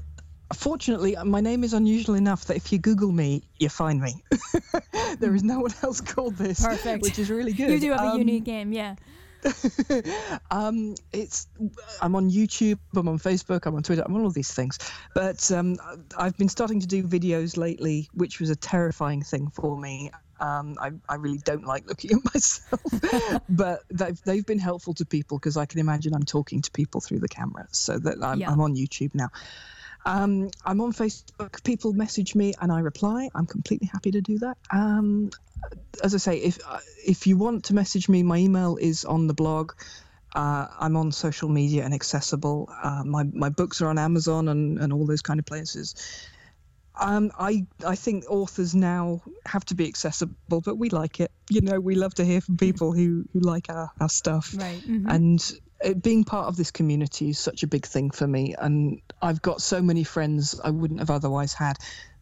fortunately, 0.53 1.15
my 1.25 1.41
name 1.41 1.63
is 1.63 1.73
unusual 1.73 2.15
enough 2.15 2.45
that 2.45 2.55
if 2.57 2.71
you 2.71 2.79
Google 2.79 3.11
me, 3.11 3.43
you 3.59 3.69
find 3.69 4.01
me. 4.01 4.23
there 5.19 5.33
is 5.35 5.43
no 5.43 5.59
one 5.59 5.73
else 5.83 6.01
called 6.01 6.35
this, 6.35 6.63
Perfect. 6.65 7.01
which 7.01 7.19
is 7.19 7.29
really 7.29 7.53
good. 7.53 7.71
you 7.71 7.79
do 7.79 7.91
have 7.91 8.01
a 8.01 8.07
Um, 8.11 8.19
unique 8.19 8.47
name, 8.47 8.71
yeah. 8.71 8.95
um, 10.51 10.95
it's 11.13 11.47
I'm 12.01 12.15
on 12.15 12.29
YouTube, 12.31 12.79
I'm 12.95 13.07
on 13.07 13.19
Facebook, 13.19 13.65
I'm 13.65 13.75
on 13.75 13.83
Twitter, 13.83 14.03
I'm 14.05 14.15
on 14.15 14.21
all 14.23 14.31
these 14.31 14.51
things. 14.53 14.77
But 15.13 15.51
um, 15.51 15.77
I've 16.17 16.35
been 16.37 16.49
starting 16.49 16.79
to 16.79 16.87
do 16.87 17.03
videos 17.03 17.57
lately, 17.57 18.09
which 18.13 18.39
was 18.39 18.49
a 18.49 18.55
terrifying 18.55 19.21
thing 19.21 19.49
for 19.49 19.77
me. 19.79 20.11
Um, 20.39 20.75
I, 20.81 20.91
I 21.07 21.15
really 21.15 21.37
don't 21.37 21.65
like 21.65 21.87
looking 21.87 22.11
at 22.11 22.19
myself, 22.33 22.81
but 23.47 23.83
they've, 23.89 24.19
they've 24.23 24.45
been 24.45 24.59
helpful 24.59 24.93
to 24.95 25.05
people 25.05 25.37
because 25.37 25.57
I 25.57 25.65
can 25.65 25.79
imagine 25.79 26.13
I'm 26.13 26.23
talking 26.25 26.61
to 26.61 26.71
people 26.71 26.99
through 26.99 27.19
the 27.19 27.29
camera. 27.29 27.67
So 27.71 27.97
that 27.99 28.23
I'm, 28.23 28.39
Yeah. 28.39 28.51
I'm 28.51 28.59
on 28.59 28.75
YouTube 28.75 29.13
now. 29.15 29.29
Um, 30.05 30.49
I'm 30.65 30.81
on 30.81 30.93
Facebook. 30.93 31.63
People 31.63 31.93
message 31.93 32.35
me 32.35 32.53
and 32.61 32.71
I 32.71 32.79
reply. 32.79 33.29
I'm 33.33 33.45
completely 33.47 33.89
happy 33.91 34.11
to 34.11 34.21
do 34.21 34.37
that. 34.39 34.57
Um, 34.71 35.31
as 36.03 36.13
I 36.13 36.17
say, 36.17 36.37
if 36.37 36.59
uh, 36.67 36.79
if 37.05 37.25
you 37.25 37.37
want 37.37 37.65
to 37.65 37.73
message 37.73 38.07
me, 38.07 38.21
my 38.23 38.37
email 38.37 38.77
is 38.79 39.03
on 39.05 39.27
the 39.27 39.33
blog. 39.33 39.71
Uh, 40.35 40.67
I'm 40.79 40.95
on 40.97 41.11
social 41.11 41.49
media 41.49 41.83
and 41.85 41.93
accessible. 41.93 42.69
Uh, 42.83 43.03
my 43.05 43.23
my 43.23 43.49
books 43.49 43.81
are 43.81 43.87
on 43.87 43.97
Amazon 43.97 44.49
and, 44.49 44.77
and 44.79 44.93
all 44.93 45.05
those 45.05 45.21
kind 45.21 45.39
of 45.39 45.45
places. 45.45 45.95
Um, 46.99 47.31
I 47.39 47.65
I 47.85 47.95
think 47.95 48.25
authors 48.29 48.75
now 48.75 49.21
have 49.45 49.65
to 49.65 49.75
be 49.75 49.87
accessible, 49.87 50.61
but 50.61 50.77
we 50.77 50.89
like 50.89 51.19
it. 51.19 51.31
You 51.49 51.61
know, 51.61 51.79
we 51.79 51.95
love 51.95 52.13
to 52.15 52.25
hear 52.25 52.41
from 52.41 52.57
people 52.57 52.93
who, 52.93 53.25
who 53.33 53.39
like 53.39 53.69
our, 53.69 53.91
our 53.99 54.09
stuff. 54.09 54.53
Right. 54.57 54.81
mhm. 54.87 55.05
And 55.07 55.51
it, 55.81 56.01
being 56.01 56.23
part 56.23 56.47
of 56.47 56.57
this 56.57 56.71
community 56.71 57.29
is 57.29 57.39
such 57.39 57.63
a 57.63 57.67
big 57.67 57.85
thing 57.85 58.11
for 58.11 58.27
me. 58.27 58.55
And 58.57 59.01
I've 59.21 59.41
got 59.41 59.61
so 59.61 59.81
many 59.81 60.03
friends 60.03 60.59
I 60.63 60.69
wouldn't 60.69 60.99
have 60.99 61.09
otherwise 61.09 61.53
had. 61.53 61.77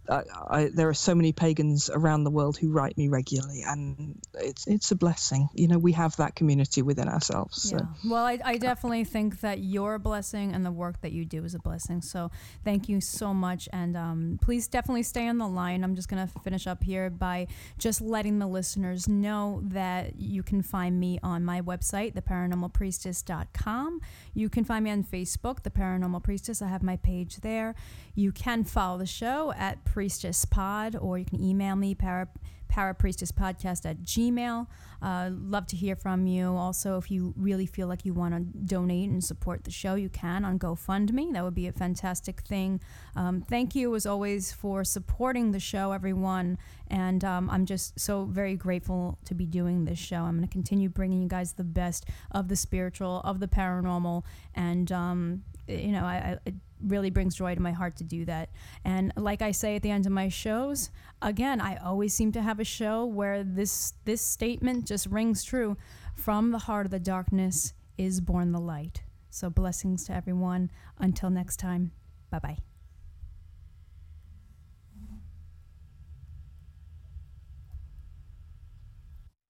I, 0.09 0.23
I, 0.47 0.69
there 0.73 0.89
are 0.89 0.93
so 0.93 1.13
many 1.13 1.33
pagans 1.33 1.89
around 1.89 2.23
the 2.23 2.31
world 2.31 2.57
who 2.57 2.71
write 2.71 2.97
me 2.97 3.09
regularly, 3.09 3.63
and 3.63 4.19
it's 4.33 4.67
it's 4.67 4.91
a 4.91 4.95
blessing. 4.95 5.49
You 5.53 5.67
know, 5.67 5.77
we 5.77 5.91
have 5.93 6.15
that 6.17 6.35
community 6.35 6.81
within 6.81 7.09
ourselves. 7.09 7.69
So. 7.69 7.77
Yeah. 7.77 8.09
Well, 8.09 8.25
I, 8.25 8.39
I 8.43 8.57
definitely 8.57 9.03
think 9.03 9.41
that 9.41 9.59
you're 9.59 9.99
blessing 9.99 10.53
and 10.53 10.65
the 10.65 10.71
work 10.71 11.01
that 11.01 11.11
you 11.11 11.25
do 11.25 11.43
is 11.43 11.53
a 11.53 11.59
blessing. 11.59 12.01
So 12.01 12.31
thank 12.63 12.87
you 12.87 13.01
so 13.01 13.33
much. 13.33 13.67
And 13.73 13.97
um, 13.97 14.39
please 14.41 14.67
definitely 14.67 15.03
stay 15.03 15.27
on 15.27 15.37
the 15.37 15.47
line. 15.47 15.83
I'm 15.83 15.95
just 15.95 16.09
to 16.27 16.39
finish 16.41 16.67
up 16.67 16.83
here 16.83 17.09
by 17.09 17.47
just 17.77 18.01
letting 18.01 18.39
the 18.39 18.47
listeners 18.47 19.07
know 19.07 19.61
that 19.65 20.19
you 20.19 20.43
can 20.43 20.61
find 20.61 20.99
me 20.99 21.19
on 21.23 21.43
my 21.43 21.61
website, 21.61 22.13
theparanormalpriestess.com. 22.13 24.01
You 24.33 24.49
can 24.49 24.63
find 24.63 24.83
me 24.83 24.91
on 24.91 25.03
Facebook, 25.03 25.63
The 25.63 25.69
Paranormal 25.69 26.23
Priestess. 26.23 26.61
I 26.61 26.67
have 26.67 26.83
my 26.83 26.97
page 26.97 27.37
there. 27.37 27.75
You 28.15 28.31
can 28.31 28.63
follow 28.63 28.97
the 28.97 29.05
show 29.05 29.53
at 29.53 29.83
Priestess 29.93 30.43
Pod, 30.43 30.95
or 30.95 31.19
you 31.19 31.25
can 31.25 31.39
email 31.39 31.75
me, 31.75 31.93
para, 31.93 32.27
parapriestesspodcast 32.67 33.85
at 33.85 34.01
gmail. 34.01 34.65
Uh, 35.03 35.29
love 35.31 35.67
to 35.67 35.75
hear 35.75 35.95
from 35.95 36.25
you. 36.25 36.47
Also, 36.55 36.97
if 36.97 37.11
you 37.11 37.31
really 37.37 37.67
feel 37.67 37.87
like 37.87 38.03
you 38.03 38.11
want 38.11 38.33
to 38.33 38.39
donate 38.65 39.11
and 39.11 39.23
support 39.23 39.65
the 39.65 39.69
show, 39.69 39.93
you 39.93 40.09
can 40.09 40.45
on 40.45 40.57
GoFundMe. 40.57 41.31
That 41.31 41.43
would 41.43 41.53
be 41.53 41.67
a 41.67 41.71
fantastic 41.71 42.41
thing. 42.41 42.81
Um, 43.15 43.39
thank 43.41 43.75
you, 43.75 43.93
as 43.93 44.07
always, 44.07 44.51
for 44.51 44.83
supporting 44.83 45.51
the 45.51 45.59
show, 45.59 45.91
everyone. 45.91 46.57
And 46.87 47.23
um, 47.23 47.47
I'm 47.51 47.67
just 47.67 47.99
so 47.99 48.25
very 48.25 48.55
grateful 48.55 49.19
to 49.25 49.35
be 49.35 49.45
doing 49.45 49.85
this 49.85 49.99
show. 49.99 50.23
I'm 50.23 50.37
going 50.37 50.47
to 50.47 50.51
continue 50.51 50.89
bringing 50.89 51.21
you 51.21 51.27
guys 51.27 51.53
the 51.53 51.63
best 51.63 52.07
of 52.31 52.47
the 52.47 52.55
spiritual, 52.55 53.21
of 53.23 53.39
the 53.39 53.47
paranormal, 53.47 54.23
and 54.55 54.91
um, 54.91 55.43
you 55.67 55.91
know, 55.91 56.03
I, 56.03 56.39
I 56.47 56.53
really 56.85 57.09
brings 57.09 57.35
joy 57.35 57.55
to 57.55 57.61
my 57.61 57.71
heart 57.71 57.95
to 57.97 58.03
do 58.03 58.25
that. 58.25 58.49
And 58.83 59.13
like 59.15 59.41
I 59.41 59.51
say 59.51 59.75
at 59.75 59.81
the 59.81 59.91
end 59.91 60.05
of 60.05 60.11
my 60.11 60.29
shows, 60.29 60.89
again, 61.21 61.61
I 61.61 61.77
always 61.77 62.13
seem 62.13 62.31
to 62.33 62.41
have 62.41 62.59
a 62.59 62.65
show 62.65 63.05
where 63.05 63.43
this 63.43 63.93
this 64.05 64.21
statement 64.21 64.85
just 64.85 65.07
rings 65.07 65.43
true. 65.43 65.77
From 66.15 66.51
the 66.51 66.59
heart 66.59 66.85
of 66.85 66.91
the 66.91 66.99
darkness 66.99 67.73
is 67.97 68.21
born 68.21 68.51
the 68.51 68.59
light. 68.59 69.03
So 69.29 69.49
blessings 69.49 70.05
to 70.05 70.13
everyone. 70.13 70.71
Until 70.99 71.29
next 71.29 71.57
time. 71.57 71.91
Bye 72.29 72.39
bye. 72.39 72.72